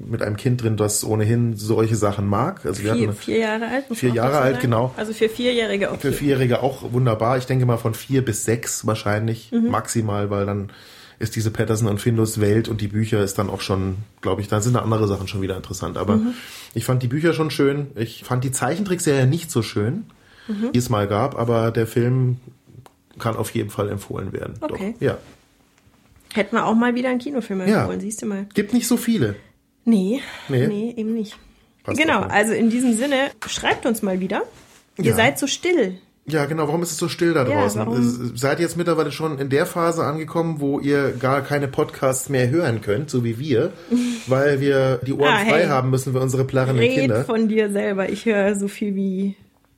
mit 0.08 0.22
einem 0.22 0.38
Kind 0.38 0.62
drin, 0.62 0.78
das 0.78 1.04
ohnehin 1.04 1.56
solche 1.56 1.96
Sachen 1.96 2.28
mag. 2.28 2.66
Also 2.66 2.84
wir 2.84 2.94
Vier, 2.94 3.08
hatten 3.08 3.18
vier 3.18 3.38
Jahre 3.40 3.68
alt? 3.68 3.86
Vier 3.94 4.12
auch 4.12 4.16
Jahre 4.16 4.38
alt, 4.40 4.60
genau. 4.60 4.94
Also 4.98 5.14
für 5.14 5.30
Vierjährige 5.30 5.90
okay. 5.90 6.00
für 6.00 6.14
Vierjährige 6.14 6.62
auch 6.62 6.92
wunderbar. 6.94 7.38
Ich 7.40 7.46
denke 7.46 7.66
mal 7.66 7.78
von 7.78 7.94
vier 7.96 8.24
bis 8.24 8.46
sechs 8.46 8.86
wahrscheinlich 8.86 9.52
Mhm. 9.52 9.70
maximal, 9.72 10.30
weil 10.30 10.46
dann 10.46 10.70
ist 11.20 11.36
diese 11.36 11.50
Patterson 11.52 11.88
und 11.88 12.00
Findus 12.02 12.40
Welt 12.42 12.68
und 12.68 12.82
die 12.82 12.88
Bücher 12.88 13.24
ist 13.24 13.38
dann 13.40 13.50
auch 13.50 13.62
schon, 13.62 13.98
glaube 14.22 14.42
ich, 14.42 14.48
da 14.48 14.62
sind 14.62 14.74
da 14.74 14.80
andere 14.82 15.08
Sachen 15.08 15.28
schon 15.28 15.42
wieder 15.42 15.56
interessant. 15.56 15.98
Aber 15.98 16.18
Mhm. 16.18 16.34
ich 16.76 16.86
fand 16.86 17.02
die 17.02 17.08
Bücher 17.08 17.34
schon 17.34 17.50
schön. 17.50 17.88
Ich 17.96 18.24
fand 18.24 18.44
die 18.44 18.52
Zeichentrickserie 18.52 19.26
nicht 19.26 19.50
so 19.50 19.62
schön, 19.62 20.06
Mhm. 20.48 20.72
die 20.74 20.80
es 20.80 20.90
mal 20.90 21.08
gab, 21.08 21.38
aber 21.40 21.72
der 21.72 21.88
Film 21.88 22.38
kann 23.20 23.36
auf 23.38 23.52
jeden 23.52 23.70
Fall 23.70 23.90
empfohlen 23.90 24.34
werden. 24.34 24.56
Okay. 24.62 24.94
Doch. 24.96 25.02
Ja. 25.02 25.18
Hätten 26.34 26.56
wir 26.56 26.66
auch 26.66 26.76
mal 26.76 26.96
wieder 26.96 27.10
einen 27.10 27.20
Kinofilm 27.20 27.60
Ja. 27.68 27.82
empfohlen, 27.82 28.00
siehst 28.02 28.22
du 28.22 28.26
mal. 28.26 28.46
Gibt 28.54 28.74
nicht 28.74 28.88
so 28.88 28.98
viele. 28.98 29.36
Nee, 29.86 30.22
Nee? 30.50 30.68
nee, 30.68 30.94
eben 30.98 31.14
nicht. 31.14 31.38
Passt 31.84 32.00
genau, 32.00 32.22
also 32.22 32.54
in 32.54 32.70
diesem 32.70 32.94
Sinne, 32.96 33.32
schreibt 33.48 33.86
uns 33.86 34.02
mal 34.02 34.20
wieder. 34.20 34.44
Ihr 34.98 35.06
Ja. 35.06 35.16
seid 35.16 35.38
so 35.40 35.48
still. 35.48 35.98
Ja, 36.26 36.46
genau. 36.46 36.68
Warum 36.70 36.82
ist 36.82 36.92
es 36.92 36.98
so 36.98 37.10
still 37.10 37.34
da 37.34 37.46
Ja, 37.46 37.60
draußen? 37.62 37.86
Es- 37.92 38.40
Seid 38.40 38.60
ihr 38.60 38.64
jetzt 38.64 38.78
mittlerweile 38.78 39.12
schon 39.12 39.38
in 39.40 39.50
der 39.50 39.66
Phase 39.66 40.06
angekommen, 40.06 40.62
wo 40.62 40.80
ihr 40.80 41.12
gar 41.12 41.42
keine 41.42 41.68
Podcasts 41.68 42.30
mehr 42.30 42.50
hören 42.50 42.80
könnt, 42.80 43.10
so 43.10 43.26
wie 43.26 43.38
wir, 43.40 43.74
weil 44.28 44.62
wir 44.62 45.02
die 45.06 45.12
Ohren 45.12 45.34
Ah, 45.34 45.40
frei 45.40 45.64
hey. 45.64 45.68
haben 45.68 45.90
müssen 45.90 46.14
für 46.14 46.20
unsere 46.22 46.46
plärrenden 46.46 46.80
Red 46.86 46.94
Kinder? 46.98 47.26
von 47.26 47.50
dir 47.50 47.70
selber. 47.70 48.08
Ich 48.10 48.26
höre 48.26 48.56
so 48.56 48.70
viel 48.70 48.96
wie 48.96 49.36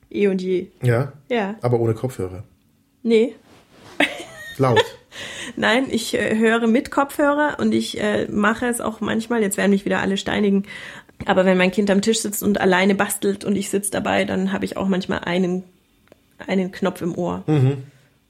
eh 0.08 0.28
und 0.28 0.40
je. 0.40 0.68
Ja, 0.82 1.12
Ja. 1.28 1.56
aber 1.62 1.80
ohne 1.80 1.94
Kopfhörer. 1.94 2.44
Nee. 3.02 3.34
Laut. 4.58 4.84
Nein, 5.56 5.86
ich 5.90 6.14
äh, 6.14 6.36
höre 6.36 6.66
mit 6.66 6.90
Kopfhörer 6.90 7.56
und 7.60 7.72
ich 7.72 8.00
äh, 8.00 8.26
mache 8.30 8.66
es 8.66 8.80
auch 8.80 9.00
manchmal, 9.00 9.42
jetzt 9.42 9.56
werden 9.56 9.70
mich 9.70 9.84
wieder 9.84 10.00
alle 10.00 10.16
steinigen, 10.16 10.64
aber 11.24 11.44
wenn 11.44 11.56
mein 11.56 11.70
Kind 11.70 11.90
am 11.90 12.02
Tisch 12.02 12.20
sitzt 12.20 12.42
und 12.42 12.60
alleine 12.60 12.94
bastelt 12.94 13.44
und 13.44 13.56
ich 13.56 13.70
sitze 13.70 13.90
dabei, 13.90 14.24
dann 14.24 14.52
habe 14.52 14.64
ich 14.64 14.76
auch 14.76 14.86
manchmal 14.88 15.20
einen, 15.20 15.64
einen 16.46 16.72
Knopf 16.72 17.00
im 17.02 17.16
Ohr 17.16 17.44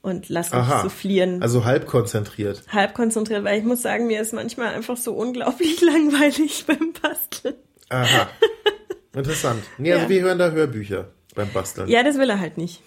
und 0.01 0.29
lasse 0.29 0.55
mich 0.55 0.65
Mhm. 0.65 0.71
Aha. 0.71 0.81
soufflieren. 0.83 1.41
Also 1.41 1.65
halb 1.65 1.85
konzentriert. 1.85 2.63
halb 2.71 2.93
konzentriert, 2.93 3.43
weil 3.43 3.59
ich 3.59 3.65
muss 3.65 3.81
sagen, 3.81 4.07
mir 4.07 4.21
ist 4.21 4.33
manchmal 4.33 4.73
einfach 4.73 4.95
so 4.97 5.13
unglaublich 5.13 5.81
langweilig 5.81 6.63
beim 6.65 6.93
Basteln. 7.01 7.55
Aha. 7.89 8.29
Interessant. 9.15 9.63
Nee, 9.77 9.91
also 9.93 10.03
Ja. 10.03 10.09
wir 10.09 10.21
hören 10.21 10.37
da 10.39 10.51
Hörbücher 10.51 11.09
beim 11.35 11.49
Basteln. 11.51 11.89
Ja, 11.89 12.03
das 12.03 12.17
will 12.17 12.29
er 12.29 12.39
halt 12.39 12.57
nicht. 12.57 12.81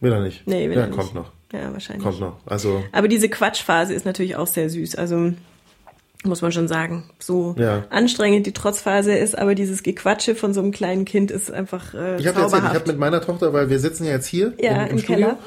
Will 0.00 0.12
er 0.12 0.20
nicht? 0.20 0.46
Nee, 0.46 0.68
will 0.68 0.76
ja, 0.76 0.82
er 0.82 0.86
nicht. 0.88 0.98
kommt 0.98 1.14
noch. 1.14 1.30
Ja, 1.54 1.72
wahrscheinlich. 1.72 2.02
Kommt 2.04 2.20
noch. 2.20 2.36
Also, 2.46 2.82
Aber 2.92 3.06
diese 3.08 3.28
Quatschphase 3.28 3.94
ist 3.94 4.04
natürlich 4.06 4.36
auch 4.36 4.46
sehr 4.46 4.68
süß. 4.70 4.96
Also 4.96 5.32
muss 6.24 6.40
man 6.42 6.52
schon 6.52 6.68
sagen, 6.68 7.04
so 7.18 7.54
Ja. 7.58 7.84
anstrengend 7.90 8.46
die 8.46 8.52
Trotzphase 8.52 9.12
ist, 9.14 9.36
aber 9.36 9.54
dieses 9.54 9.82
Gequatsche 9.82 10.34
von 10.34 10.54
so 10.54 10.60
einem 10.62 10.72
kleinen 10.72 11.04
Kind 11.04 11.30
ist 11.30 11.50
einfach 11.52 11.92
äh, 11.92 12.16
ich 12.16 12.26
habe 12.26 12.40
erzählt, 12.40 12.44
ich 12.46 12.50
zauberhaft. 12.52 12.74
habe 12.74 12.86
mit 12.88 12.98
meiner 12.98 13.20
Tochter, 13.20 13.52
weil 13.52 13.68
wir 13.68 13.78
sitzen 13.78 14.04
ja 14.06 14.12
jetzt 14.12 14.26
hier 14.26 14.54
Ja, 14.58 14.72
im, 14.84 14.86
im, 14.86 14.88
im 14.92 14.98
Studio. 14.98 15.16
Keller. 15.26 15.38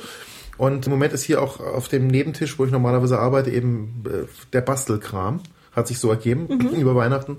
Und 0.59 0.85
im 0.85 0.91
Moment 0.91 1.13
ist 1.13 1.23
hier 1.23 1.41
auch 1.41 1.59
auf 1.59 1.87
dem 1.87 2.07
Nebentisch, 2.07 2.57
wo 2.59 2.65
ich 2.65 2.71
normalerweise 2.71 3.19
arbeite, 3.19 3.49
eben 3.51 4.03
äh, 4.07 4.27
der 4.53 4.61
Bastelkram. 4.61 5.41
Hat 5.71 5.87
sich 5.87 5.99
so 5.99 6.09
ergeben 6.09 6.47
Mhm. 6.49 6.69
über 6.79 6.95
Weihnachten. 6.95 7.37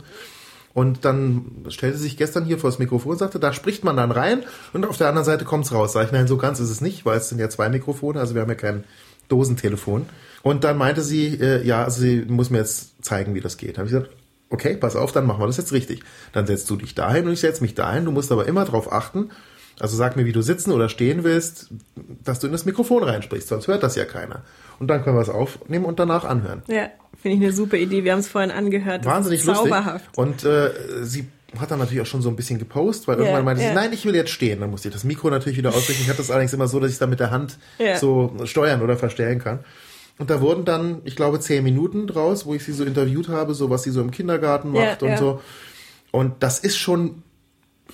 Und 0.79 1.05
dann 1.05 1.64
stellte 1.70 1.97
sie 1.97 2.05
sich 2.05 2.16
gestern 2.16 2.45
hier 2.45 2.57
vor 2.57 2.70
das 2.70 2.79
Mikrofon 2.79 3.11
und 3.11 3.18
sagte, 3.18 3.41
da 3.41 3.53
spricht 3.53 3.83
man 3.83 3.97
dann 3.97 4.12
rein 4.12 4.45
und 4.72 4.87
auf 4.87 4.97
der 4.97 5.09
anderen 5.09 5.24
Seite 5.24 5.45
kommt's 5.45 5.72
raus. 5.72 5.93
Sag 5.93 6.07
ich, 6.07 6.12
nein, 6.12 6.29
so 6.29 6.37
ganz 6.37 6.61
ist 6.61 6.70
es 6.70 6.81
nicht, 6.81 7.05
weil 7.05 7.18
es 7.18 7.29
sind 7.29 7.41
ja 7.41 7.49
zwei 7.49 7.68
Mikrofone, 7.68 8.20
also 8.20 8.37
wir 8.37 8.43
haben 8.43 8.49
ja 8.49 8.55
kein 8.55 8.85
Dosentelefon. 9.26 10.07
Und 10.45 10.62
dann 10.62 10.79
meinte 10.79 11.03
sie, 11.03 11.35
äh, 11.35 11.66
ja, 11.66 11.83
also 11.83 12.03
sie 12.03 12.24
muss 12.29 12.51
mir 12.51 12.59
jetzt 12.59 13.05
zeigen, 13.05 13.35
wie 13.35 13.41
das 13.41 13.57
geht. 13.57 13.74
Da 13.74 13.79
habe 13.79 13.89
ich 13.89 13.93
gesagt, 13.93 14.14
okay, 14.51 14.76
pass 14.76 14.95
auf, 14.95 15.11
dann 15.11 15.26
machen 15.26 15.43
wir 15.43 15.49
das 15.49 15.57
jetzt 15.57 15.72
richtig. 15.72 16.05
Dann 16.33 16.47
setzt 16.47 16.70
du 16.70 16.76
dich 16.76 16.95
dahin 16.95 17.26
und 17.26 17.33
ich 17.33 17.41
setze 17.41 17.61
mich 17.61 17.74
dahin. 17.74 18.05
Du 18.05 18.12
musst 18.12 18.31
aber 18.31 18.47
immer 18.47 18.64
darauf 18.64 18.93
achten, 18.93 19.31
also 19.81 19.97
sag 19.97 20.16
mir, 20.16 20.24
wie 20.26 20.33
du 20.33 20.43
sitzen 20.43 20.72
oder 20.72 20.89
stehen 20.89 21.24
willst, 21.24 21.68
dass 22.24 22.41
du 22.41 22.47
in 22.47 22.53
das 22.53 22.64
Mikrofon 22.64 23.03
reinsprichst, 23.03 23.49
sonst 23.49 23.68
hört 23.68 23.83
das 23.83 23.95
ja 23.97 24.05
keiner. 24.05 24.43
Und 24.79 24.89
dann 24.89 25.03
können 25.03 25.16
wir 25.16 25.22
es 25.22 25.29
aufnehmen 25.29 25.85
und 25.85 25.99
danach 25.99 26.24
anhören. 26.24 26.62
ja, 26.68 26.89
finde 27.20 27.37
ich 27.39 27.43
eine 27.43 27.53
super 27.53 27.76
Idee. 27.76 28.05
Wir 28.05 28.12
haben 28.12 28.20
es 28.20 28.29
vorhin 28.29 28.51
angehört. 28.51 29.05
Wahnsinnig 29.05 29.41
ist 29.41 29.47
lustig. 29.47 29.70
zauberhaft. 29.70 30.16
Und 30.16 30.45
äh, 30.45 30.70
sie 31.03 31.26
hat 31.59 31.70
dann 31.70 31.79
natürlich 31.79 32.03
auch 32.03 32.07
schon 32.07 32.22
so 32.22 32.29
ein 32.29 32.37
bisschen 32.37 32.59
gepostet, 32.59 33.09
weil 33.09 33.16
Ja, 33.16 33.22
irgendwann 33.24 33.45
meinte 33.45 33.62
ja. 33.62 33.70
sie, 33.70 33.74
nein, 33.74 33.93
ich 33.93 34.05
will 34.05 34.14
jetzt 34.14 34.31
stehen. 34.31 34.61
Dann 34.61 34.70
musste 34.70 34.89
ich 34.89 34.95
das 34.95 35.05
Mikro 35.05 35.31
natürlich 35.31 35.59
wieder 35.59 35.70
ausrichten. 35.70 36.03
Ich 36.03 36.09
hatte 36.09 36.18
das 36.18 36.31
allerdings 36.31 36.53
immer 36.53 36.68
so, 36.68 36.79
dass 36.79 36.91
ich 36.91 36.95
es 36.95 36.99
dann 36.99 37.11
mit 37.11 37.20
der 37.20 37.31
Hand 37.31 37.59
Ja. 37.79 37.97
so 37.97 38.33
steuern 38.45 38.83
oder 38.83 38.97
verstellen 38.97 39.39
kann. 39.39 39.61
Und 40.18 40.31
da 40.31 40.41
wurden 40.41 40.64
dann, 40.64 40.99
ich 41.05 41.16
glaube, 41.16 41.39
zehn 41.41 41.62
Minuten 41.64 42.07
draus, 42.07 42.45
wo 42.45 42.55
ich 42.55 42.64
sie 42.64 42.72
so 42.72 42.85
interviewt 42.85 43.29
habe, 43.29 43.55
so 43.55 43.70
was 43.70 43.85
sie 43.85 43.91
so 43.91 44.01
im 44.01 44.11
Kindergarten 44.11 44.72
macht 44.72 45.03
und 45.03 45.16
so. 45.16 45.41
Und 46.11 46.35
das 46.43 46.59
ist 46.59 46.76
schon, 46.76 47.22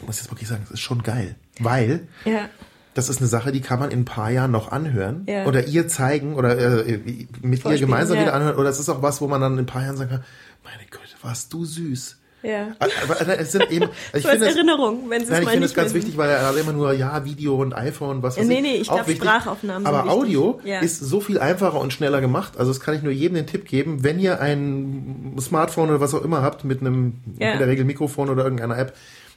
muss 0.06 0.18
jetzt 0.18 0.30
wirklich 0.30 0.48
sagen, 0.48 0.62
das 0.64 0.72
ist 0.72 0.80
schon 0.80 1.02
geil. 1.02 1.36
Weil 1.60 2.06
Ja, 2.24 2.48
das 2.94 3.08
ist 3.08 3.18
eine 3.18 3.26
Sache, 3.28 3.50
die 3.52 3.60
kann 3.60 3.78
man 3.80 3.90
in 3.90 4.00
ein 4.00 4.04
paar 4.04 4.30
Jahren 4.30 4.50
noch 4.50 4.70
anhören 4.70 5.24
Ja. 5.28 5.46
oder 5.46 5.66
ihr 5.66 5.88
zeigen 5.88 6.34
oder 6.34 6.58
äh, 6.86 6.98
mit 7.42 7.58
ihr 7.58 7.62
Vorspielen, 7.62 7.80
gemeinsam 7.80 8.16
ja. 8.16 8.22
wieder 8.22 8.34
anhören. 8.34 8.56
Oder 8.56 8.68
es 8.70 8.78
ist 8.78 8.88
auch 8.88 9.02
was, 9.02 9.20
wo 9.20 9.26
man 9.28 9.40
dann 9.40 9.54
in 9.54 9.60
ein 9.60 9.66
paar 9.66 9.82
Jahren 9.82 9.96
sagen 9.96 10.10
kann, 10.10 10.24
meine 10.64 10.84
Güte, 10.90 11.02
warst 11.22 11.52
du 11.52 11.64
süß. 11.64 12.18
ja. 12.42 12.68
Aber 12.78 13.20
aber 13.20 13.38
es 13.40 13.52
sind 13.52 13.70
eben, 13.70 13.84
also 13.84 13.92
ich 14.14 14.26
finde 14.26 14.46
es, 14.46 14.54
Erinnerung, 14.56 15.08
wenn 15.10 15.24
sie 15.26 15.32
es 15.32 15.40
ich 15.40 15.48
finde 15.48 15.66
es 15.66 15.74
ganz 15.74 15.92
wichtig, 15.94 16.16
weil 16.16 16.28
er 16.30 16.46
hat 16.46 16.56
immer 16.56 16.72
nur 16.72 16.92
ja 16.92 17.24
Video 17.24 17.56
und 17.56 17.72
iPhone 17.74 18.22
was 18.22 18.36
weiß 18.36 18.46
Nee, 18.46 18.56
ich. 18.56 18.62
nee, 18.62 18.74
ich 18.76 18.90
auch 18.90 18.96
glaub, 18.96 19.08
wichtig. 19.08 19.24
Sprachaufnahmen 19.24 19.86
Aber. 19.86 20.10
Audio 20.10 20.60
Ja. 20.64 20.80
ist 20.80 21.00
so 21.00 21.20
viel 21.20 21.38
einfacher 21.40 21.80
und 21.80 21.92
schneller 21.92 22.20
gemacht. 22.20 22.58
Also 22.58 22.70
das 22.70 22.80
kann 22.80 22.94
ich 22.94 23.02
nur 23.02 23.12
jedem 23.12 23.34
den 23.36 23.46
Tipp 23.46 23.66
geben, 23.66 24.04
wenn 24.04 24.18
ihr 24.20 24.40
ein 24.40 25.36
Smartphone 25.40 25.88
oder 25.88 26.00
was 26.00 26.14
auch 26.14 26.22
immer 26.22 26.42
habt 26.42 26.64
mit 26.64 26.80
einem 26.80 27.14
Ja. 27.38 27.52
in 27.54 27.58
der 27.58 27.66
Regel 27.68 27.84
Mikrofon 27.84 28.28
oder 28.30 28.44
irgendeiner 28.44 28.78
App, 28.78 28.94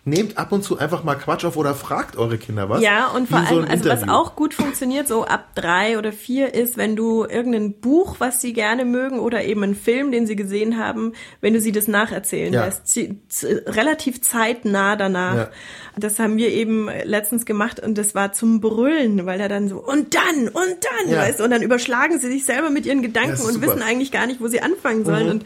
nehmt 0.07 0.37
ab 0.37 0.51
und 0.53 0.63
zu 0.63 0.79
einfach 0.79 1.03
mal 1.03 1.15
Quatsch 1.15 1.43
auf 1.43 1.57
oder 1.57 1.75
fragt 1.75 2.15
eure 2.17 2.37
Kinder 2.37 2.69
was. 2.69 2.81
Ja, 2.81 3.07
und 3.07 3.27
vor 3.29 3.39
so 3.41 3.55
allem, 3.55 3.65
einem 3.65 3.71
also 3.71 3.89
was 3.89 4.07
auch 4.09 4.35
gut 4.35 4.53
funktioniert, 4.53 5.07
so 5.07 5.25
ab 5.25 5.49
drei 5.53 5.97
oder 5.97 6.13
vier 6.13 6.53
ist, 6.53 6.77
wenn 6.77 6.95
du 6.95 7.25
irgendein 7.25 7.73
Buch, 7.73 8.15
was 8.19 8.39
sie 8.41 8.53
gerne 8.53 8.85
mögen, 8.85 9.19
oder 9.19 9.43
eben 9.43 9.63
einen 9.63 9.75
Film, 9.75 10.11
den 10.11 10.25
sie 10.25 10.37
gesehen 10.37 10.77
haben, 10.77 11.11
wenn 11.41 11.53
du 11.53 11.59
sie 11.59 11.73
das 11.73 11.87
nacherzählen 11.89 12.53
Ja. 12.53 12.65
lässt. 12.65 12.97
Relativ 13.67 14.21
zeitnah 14.21 14.95
danach. 14.95 15.35
Ja. 15.35 15.49
Das 15.97 16.19
haben 16.19 16.37
wir 16.37 16.49
eben 16.49 16.89
letztens 17.03 17.45
gemacht 17.45 17.79
und 17.81 17.97
das 17.97 18.15
war 18.15 18.31
zum 18.31 18.61
Brüllen, 18.61 19.25
weil 19.25 19.41
er 19.41 19.49
dann 19.49 19.67
so, 19.67 19.77
und 19.77 20.15
dann, 20.15 20.47
und 20.47 20.77
dann, 21.03 21.11
Ja. 21.11 21.17
weißt 21.19 21.39
du, 21.39 21.43
und 21.43 21.51
dann 21.51 21.61
überschlagen 21.61 22.19
sie 22.19 22.31
sich 22.31 22.45
selber 22.45 22.69
mit 22.69 22.85
ihren 22.85 23.01
Gedanken 23.01 23.31
und 23.41 23.53
super. 23.53 23.57
Mhm. 23.57 23.61
wissen 23.71 23.81
eigentlich 23.81 24.11
gar 24.11 24.25
nicht, 24.25 24.39
wo 24.39 24.47
sie 24.47 24.61
anfangen 24.61 25.03
sollen. 25.03 25.29
Und 25.29 25.45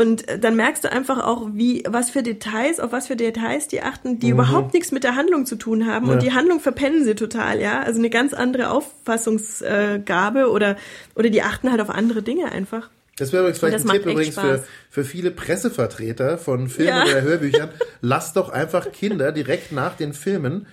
und 0.00 0.24
dann 0.40 0.56
merkst 0.56 0.84
du 0.84 0.90
einfach 0.92 1.22
auch, 1.24 1.48
wie, 1.52 1.84
was 1.88 2.10
für 2.10 2.22
Details, 2.22 2.80
auf 2.80 2.92
was 2.92 3.08
für 3.08 3.16
Details 3.16 3.68
die 3.68 3.82
achten, 3.82 4.18
die 4.18 4.30
überhaupt 4.30 4.72
nichts 4.74 4.92
mit 4.92 5.04
der 5.04 5.14
Handlung 5.16 5.44
zu 5.46 5.56
tun 5.56 5.86
haben. 5.86 6.04
Mhm. 6.06 6.10
Ja. 6.10 6.14
Und 6.16 6.22
die 6.22 6.32
Handlung 6.32 6.60
verpennen 6.60 7.04
sie 7.04 7.14
total, 7.14 7.60
ja. 7.60 7.80
Also 7.82 7.98
eine 7.98 8.08
ganz 8.10 8.32
andere 8.32 8.70
Auffassungsgabe 8.70 10.50
oder, 10.50 10.76
oder 11.14 11.30
die 11.30 11.42
achten 11.42 11.70
halt 11.70 11.80
auf 11.80 11.90
andere 11.90 12.22
Dinge 12.22 12.50
einfach. 12.50 12.88
Das 13.18 13.32
wäre 13.32 13.42
übrigens 13.42 13.58
vielleicht 13.58 13.74
das 13.76 13.84
ein 13.84 13.90
Tipp 13.90 14.06
übrigens 14.06 14.34
für, 14.34 14.40
Spaß. 14.56 14.60
für 14.90 15.04
viele 15.04 15.30
Pressevertreter 15.30 16.38
von 16.38 16.68
Filmen 16.68 16.88
Ja. 16.88 17.02
oder 17.04 17.22
Hörbüchern. 17.22 17.68
Lasst 18.00 18.36
doch 18.36 18.48
einfach 18.48 18.92
Kinder 18.92 19.32
direkt 19.32 19.72
nach 19.72 19.96
den 19.96 20.14
Filmen 20.14 20.66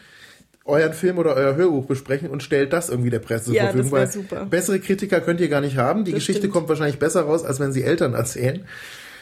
euren 0.63 0.93
Film 0.93 1.17
oder 1.17 1.34
euer 1.36 1.55
Hörbuch 1.55 1.86
besprechen 1.86 2.30
und 2.30 2.43
stellt 2.43 2.73
das 2.73 2.89
irgendwie 2.89 3.09
der 3.09 3.19
Presse 3.19 3.45
zur 3.45 3.53
Ja, 3.55 3.63
Verfügung. 3.63 3.91
das 3.91 3.91
weil 3.91 4.07
super. 4.11 4.45
Bessere 4.45 4.80
Kritiker 4.80 5.21
könnt 5.21 5.39
ihr 5.41 5.47
gar 5.49 5.61
nicht 5.61 5.78
haben. 5.78 6.03
Die 6.05 6.11
Das 6.11 6.19
Geschichte 6.19 6.41
stimmt. 6.41 6.53
kommt 6.53 6.69
wahrscheinlich 6.69 6.99
besser 6.99 7.21
raus, 7.21 7.43
als 7.45 7.59
wenn 7.59 7.71
sie 7.71 7.84
Eltern 7.84 8.13
erzählen. 8.13 8.65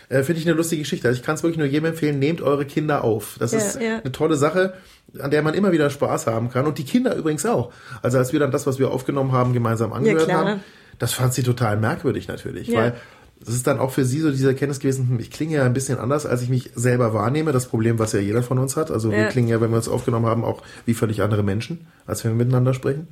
Äh, 0.10 0.24
Finde 0.24 0.40
ich 0.42 0.48
eine 0.48 0.56
lustige 0.56 0.82
Geschichte. 0.82 1.08
Also 1.08 1.20
ich 1.20 1.26
kann 1.26 1.36
es 1.36 1.44
wirklich 1.44 1.58
nur 1.58 1.68
jedem 1.68 1.86
empfehlen, 1.86 2.20
nehmt 2.20 2.42
eure 2.42 2.66
Kinder 2.66 3.04
auf. 3.04 3.38
Das 3.40 3.52
Ja, 3.52 3.58
ist 3.60 3.82
ja. 3.82 4.00
eine 4.00 4.12
tolle 4.12 4.36
Sache, 4.36 4.74
an 5.20 5.32
der 5.32 5.42
man 5.42 5.54
immer 5.54 5.72
wieder 5.72 5.90
Spaß 5.90 6.28
haben 6.28 6.50
kann. 6.50 6.66
Und 6.68 6.78
die 6.78 6.84
Kinder 6.86 7.16
übrigens 7.16 7.46
auch. 7.46 7.72
Also 8.02 8.18
als 8.18 8.34
wir 8.34 8.40
dann 8.40 8.52
das, 8.52 8.68
was 8.68 8.80
wir 8.80 8.92
aufgenommen 8.92 9.32
haben, 9.32 9.54
gemeinsam 9.54 9.94
angehört 9.94 10.26
klar. 10.26 10.46
haben, 10.46 10.60
das 11.00 11.14
fand 11.14 11.34
sie 11.34 11.44
total 11.44 11.78
merkwürdig 11.78 12.28
natürlich. 12.28 12.68
Ja. 12.68 12.80
Weil 12.80 12.94
das 13.40 13.54
ist 13.54 13.68
dann 13.68 13.80
auch 13.80 13.92
für 13.92 14.06
sie 14.06 14.22
so 14.22 14.32
diese 14.32 14.48
Erkenntnis 14.48 14.80
gewesen, 14.80 15.10
hm, 15.10 15.20
ich 15.20 15.30
klinge 15.30 15.56
ja 15.56 15.66
ein 15.66 15.74
bisschen 15.74 15.98
anders, 16.00 16.26
als 16.26 16.42
ich 16.42 16.50
mich 16.50 16.72
selber 16.76 17.14
wahrnehme. 17.14 17.52
Das 17.52 17.66
Problem, 17.68 18.00
was 18.00 18.14
ja 18.14 18.20
jeder 18.20 18.44
von 18.44 18.60
uns 18.60 18.78
hat. 18.78 18.92
Also 18.92 19.12
wir 19.12 19.18
Ja. 19.20 19.28
klingen 19.28 19.50
ja, 19.50 19.60
wenn 19.60 19.72
wir 19.72 19.78
uns 19.78 19.90
aufgenommen 19.90 20.26
haben, 20.26 20.44
auch 20.46 20.62
wie 20.86 20.94
völlig 20.94 21.22
andere 21.22 21.44
Menschen, 21.44 21.88
als 22.06 22.24
wenn 22.24 22.32
wir 22.32 22.38
miteinander 22.46 22.74
sprechen. 22.74 23.08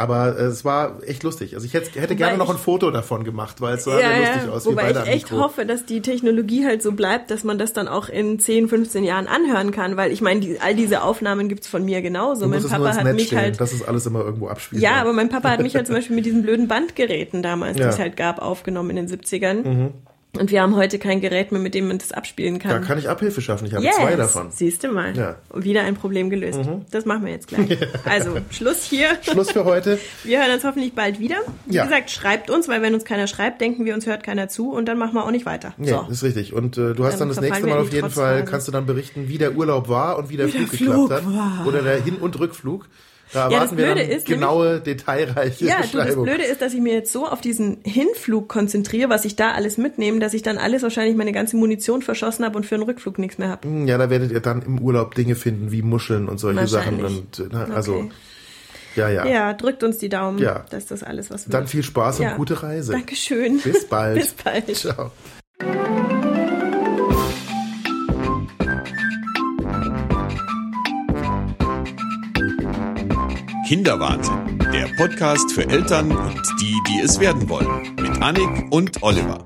Aber 0.00 0.38
äh, 0.38 0.42
es 0.44 0.64
war 0.64 1.02
echt 1.04 1.24
lustig. 1.24 1.54
Also 1.56 1.66
ich 1.66 1.74
hätte, 1.74 2.00
hätte 2.00 2.14
gerne 2.14 2.38
noch 2.38 2.46
ich- 2.48 2.52
ein 2.54 2.58
Foto 2.58 2.92
davon 2.92 3.24
gemacht, 3.24 3.60
weil 3.60 3.74
es 3.74 3.82
sah 3.84 3.96
sehr 3.98 4.18
lustig 4.34 4.48
aus. 4.50 4.64
Wobei 4.66 4.92
ich 4.92 4.96
echt 5.08 5.32
hoffe, 5.32 5.66
dass 5.66 5.86
die 5.86 6.00
Technologie 6.02 6.64
halt 6.64 6.82
so 6.82 6.92
bleibt, 6.92 7.32
dass 7.32 7.42
man 7.42 7.58
das 7.58 7.72
dann 7.72 7.88
auch 7.88 8.08
in 8.08 8.38
10, 8.38 8.68
15 8.68 9.02
Jahren 9.02 9.26
anhören 9.26 9.72
kann, 9.72 9.96
weil 9.96 10.12
ich 10.12 10.20
meine, 10.20 10.38
die, 10.38 10.60
all 10.60 10.76
diese 10.76 11.02
Aufnahmen 11.02 11.48
gibt's 11.48 11.66
von 11.66 11.84
mir 11.84 12.00
genauso. 12.00 12.42
Du 12.44 12.48
mein 12.48 12.62
Papa 12.62 12.94
hat 12.94 13.02
Netz 13.02 13.16
mich 13.16 13.26
stellen, 13.26 13.42
halt 13.42 13.60
dass 13.60 13.72
es 13.72 13.82
alles 13.82 14.06
immer 14.06 14.20
irgendwo 14.20 14.46
abspielt. 14.46 14.80
Ja, 14.80 15.00
aber 15.00 15.12
mein 15.12 15.30
Papa 15.30 15.50
hat 15.50 15.60
mich 15.62 15.74
halt 15.74 15.86
zum 15.86 15.96
Beispiel 15.96 16.14
mit 16.14 16.24
diesen 16.26 16.42
blöden 16.42 16.68
Bandgeräten 16.68 17.42
damals, 17.42 17.74
die 17.76 17.82
Ja. 17.82 17.88
es 17.88 17.98
halt 17.98 18.16
gab, 18.16 18.40
aufgenommen 18.40 18.90
in 18.90 18.96
den 18.96 19.08
70ern. 19.08 19.90
Und 20.38 20.50
wir 20.50 20.62
haben 20.62 20.76
heute 20.76 20.98
kein 20.98 21.20
Gerät 21.20 21.52
mehr, 21.52 21.60
mit 21.60 21.74
dem 21.74 21.88
man 21.88 21.98
das 21.98 22.12
abspielen 22.12 22.58
Da 22.58 22.68
kann. 22.68 22.84
kann 22.84 22.98
ich 22.98 23.08
Abhilfe 23.08 23.40
schaffen. 23.40 23.66
Ich 23.66 23.74
habe 23.74 23.84
yes. 23.84 23.96
zwei 23.96 24.16
davon. 24.16 24.50
Siehst 24.50 24.84
du 24.84 24.88
mal. 24.88 25.16
Ja. 25.16 25.36
Mhm. 25.54 25.64
Wieder 25.64 25.82
ein 25.82 25.94
Problem 25.94 26.30
gelöst. 26.30 26.60
Das 26.90 27.04
machen 27.04 27.24
wir 27.24 27.32
jetzt 27.32 27.48
gleich. 27.48 27.78
Also, 28.04 28.36
Schluss 28.50 28.84
hier. 28.84 29.08
Schluss 29.22 29.50
für 29.50 29.64
heute. 29.64 29.98
Wir 30.24 30.40
hören 30.42 30.52
uns 30.54 30.64
hoffentlich 30.64 30.94
bald 30.94 31.18
wieder. 31.20 31.36
Wie 31.66 31.74
Ja. 31.76 31.84
gesagt, 31.84 32.10
schreibt 32.10 32.50
uns, 32.50 32.68
weil 32.68 32.80
wenn 32.82 32.94
uns 32.94 33.04
keiner 33.04 33.26
schreibt, 33.26 33.60
denken 33.60 33.84
wir, 33.84 33.94
uns 33.94 34.06
hört 34.06 34.22
keiner 34.22 34.48
zu 34.48 34.72
und 34.72 34.86
dann 34.86 34.98
machen 34.98 35.14
wir 35.14 35.24
auch 35.24 35.30
nicht 35.30 35.46
weiter. 35.46 35.74
Nee, 35.76 35.90
so. 35.90 36.06
ist 36.10 36.22
richtig. 36.22 36.52
Und 36.54 36.78
äh, 36.78 36.94
du 36.94 37.04
hast 37.04 37.14
Dann 37.20 37.28
dann 37.28 37.36
das 37.36 37.40
nächste 37.40 37.66
Mal 37.66 37.78
auf 37.78 37.92
jeden 37.92 38.10
Fall, 38.10 38.44
kannst 38.44 38.68
du 38.68 38.72
dann 38.72 38.86
berichten, 38.86 39.28
wie 39.28 39.38
der 39.38 39.56
Urlaub 39.56 39.88
war 39.88 40.18
und 40.18 40.30
wie 40.30 40.36
der 40.36 40.46
Wie 40.48 40.52
der 40.52 40.60
Flug 40.66 40.70
geklappt 40.70 41.22
Flug 41.24 41.36
hat. 41.36 41.66
Oder 41.66 41.82
der 41.82 42.02
Hin- 42.02 42.16
und 42.16 42.38
Rückflug. 42.38 42.86
Da 43.32 43.40
Ja, 43.40 43.44
das 43.44 43.52
erwarten 43.72 43.76
wir 43.78 43.84
Blöde 43.86 44.00
dann 44.08 44.10
ist 44.10 44.26
genaue, 44.26 44.80
detailreiche 44.80 45.66
Ja, 45.66 45.80
du, 45.90 45.98
das. 45.98 46.14
Blöde 46.14 46.44
ist, 46.44 46.62
dass 46.62 46.72
ich 46.74 46.80
mir 46.80 46.94
jetzt 46.94 47.12
so 47.12 47.26
auf 47.26 47.40
diesen 47.40 47.78
Hinflug 47.84 48.48
konzentriere, 48.48 49.10
was 49.10 49.24
ich 49.24 49.36
da 49.36 49.52
alles 49.52 49.76
mitnehme, 49.78 50.18
dass 50.18 50.32
ich 50.34 50.42
dann 50.42 50.56
alles 50.58 50.82
wahrscheinlich 50.82 51.16
meine 51.16 51.32
ganze 51.32 51.56
Munition 51.56 52.02
verschossen 52.02 52.44
habe 52.44 52.56
und 52.56 52.64
für 52.64 52.74
einen 52.76 52.84
Rückflug 52.84 53.18
nichts 53.18 53.38
mehr 53.38 53.48
habe. 53.48 53.68
ja, 53.86 53.98
da 53.98 54.08
werdet 54.10 54.32
ihr 54.32 54.40
dann 54.40 54.62
im 54.62 54.78
Urlaub 54.80 55.14
Dinge 55.14 55.34
finden 55.34 55.70
wie 55.72 55.82
Muscheln 55.82 56.28
und 56.28 56.38
solche 56.38 56.66
Sachen. 56.66 57.04
Und, 57.04 57.38
äh, 57.52 57.54
also, 57.74 57.94
Okay. 57.96 58.10
ja, 58.96 59.08
ja, 59.10 59.26
Ja, 59.26 59.52
drückt 59.52 59.82
uns 59.84 59.98
die 59.98 60.08
Daumen, 60.08 60.38
Ja. 60.38 60.64
dass 60.70 60.86
das 60.86 61.02
alles 61.02 61.30
was 61.30 61.46
wird. 61.46 61.54
Dann 61.54 61.66
viel 61.66 61.82
Spaß 61.82 62.20
und 62.20 62.24
Ja. 62.26 62.36
gute 62.36 62.62
Reise. 62.62 62.92
Dankeschön. 62.92 63.60
Bis 63.60 63.86
bald. 63.86 64.16
Bis 64.20 64.32
bald. 64.32 64.74
Ciao. 64.74 65.10
Kinderwahnsinn, 73.68 74.58
der 74.72 74.88
Podcast 74.96 75.52
für 75.52 75.68
Eltern 75.68 76.10
und 76.10 76.42
die, 76.58 76.74
die 76.88 77.00
es 77.04 77.20
werden 77.20 77.50
wollen. 77.50 77.94
Mit 78.00 78.22
Annik 78.22 78.72
und 78.72 79.02
Oliver. 79.02 79.44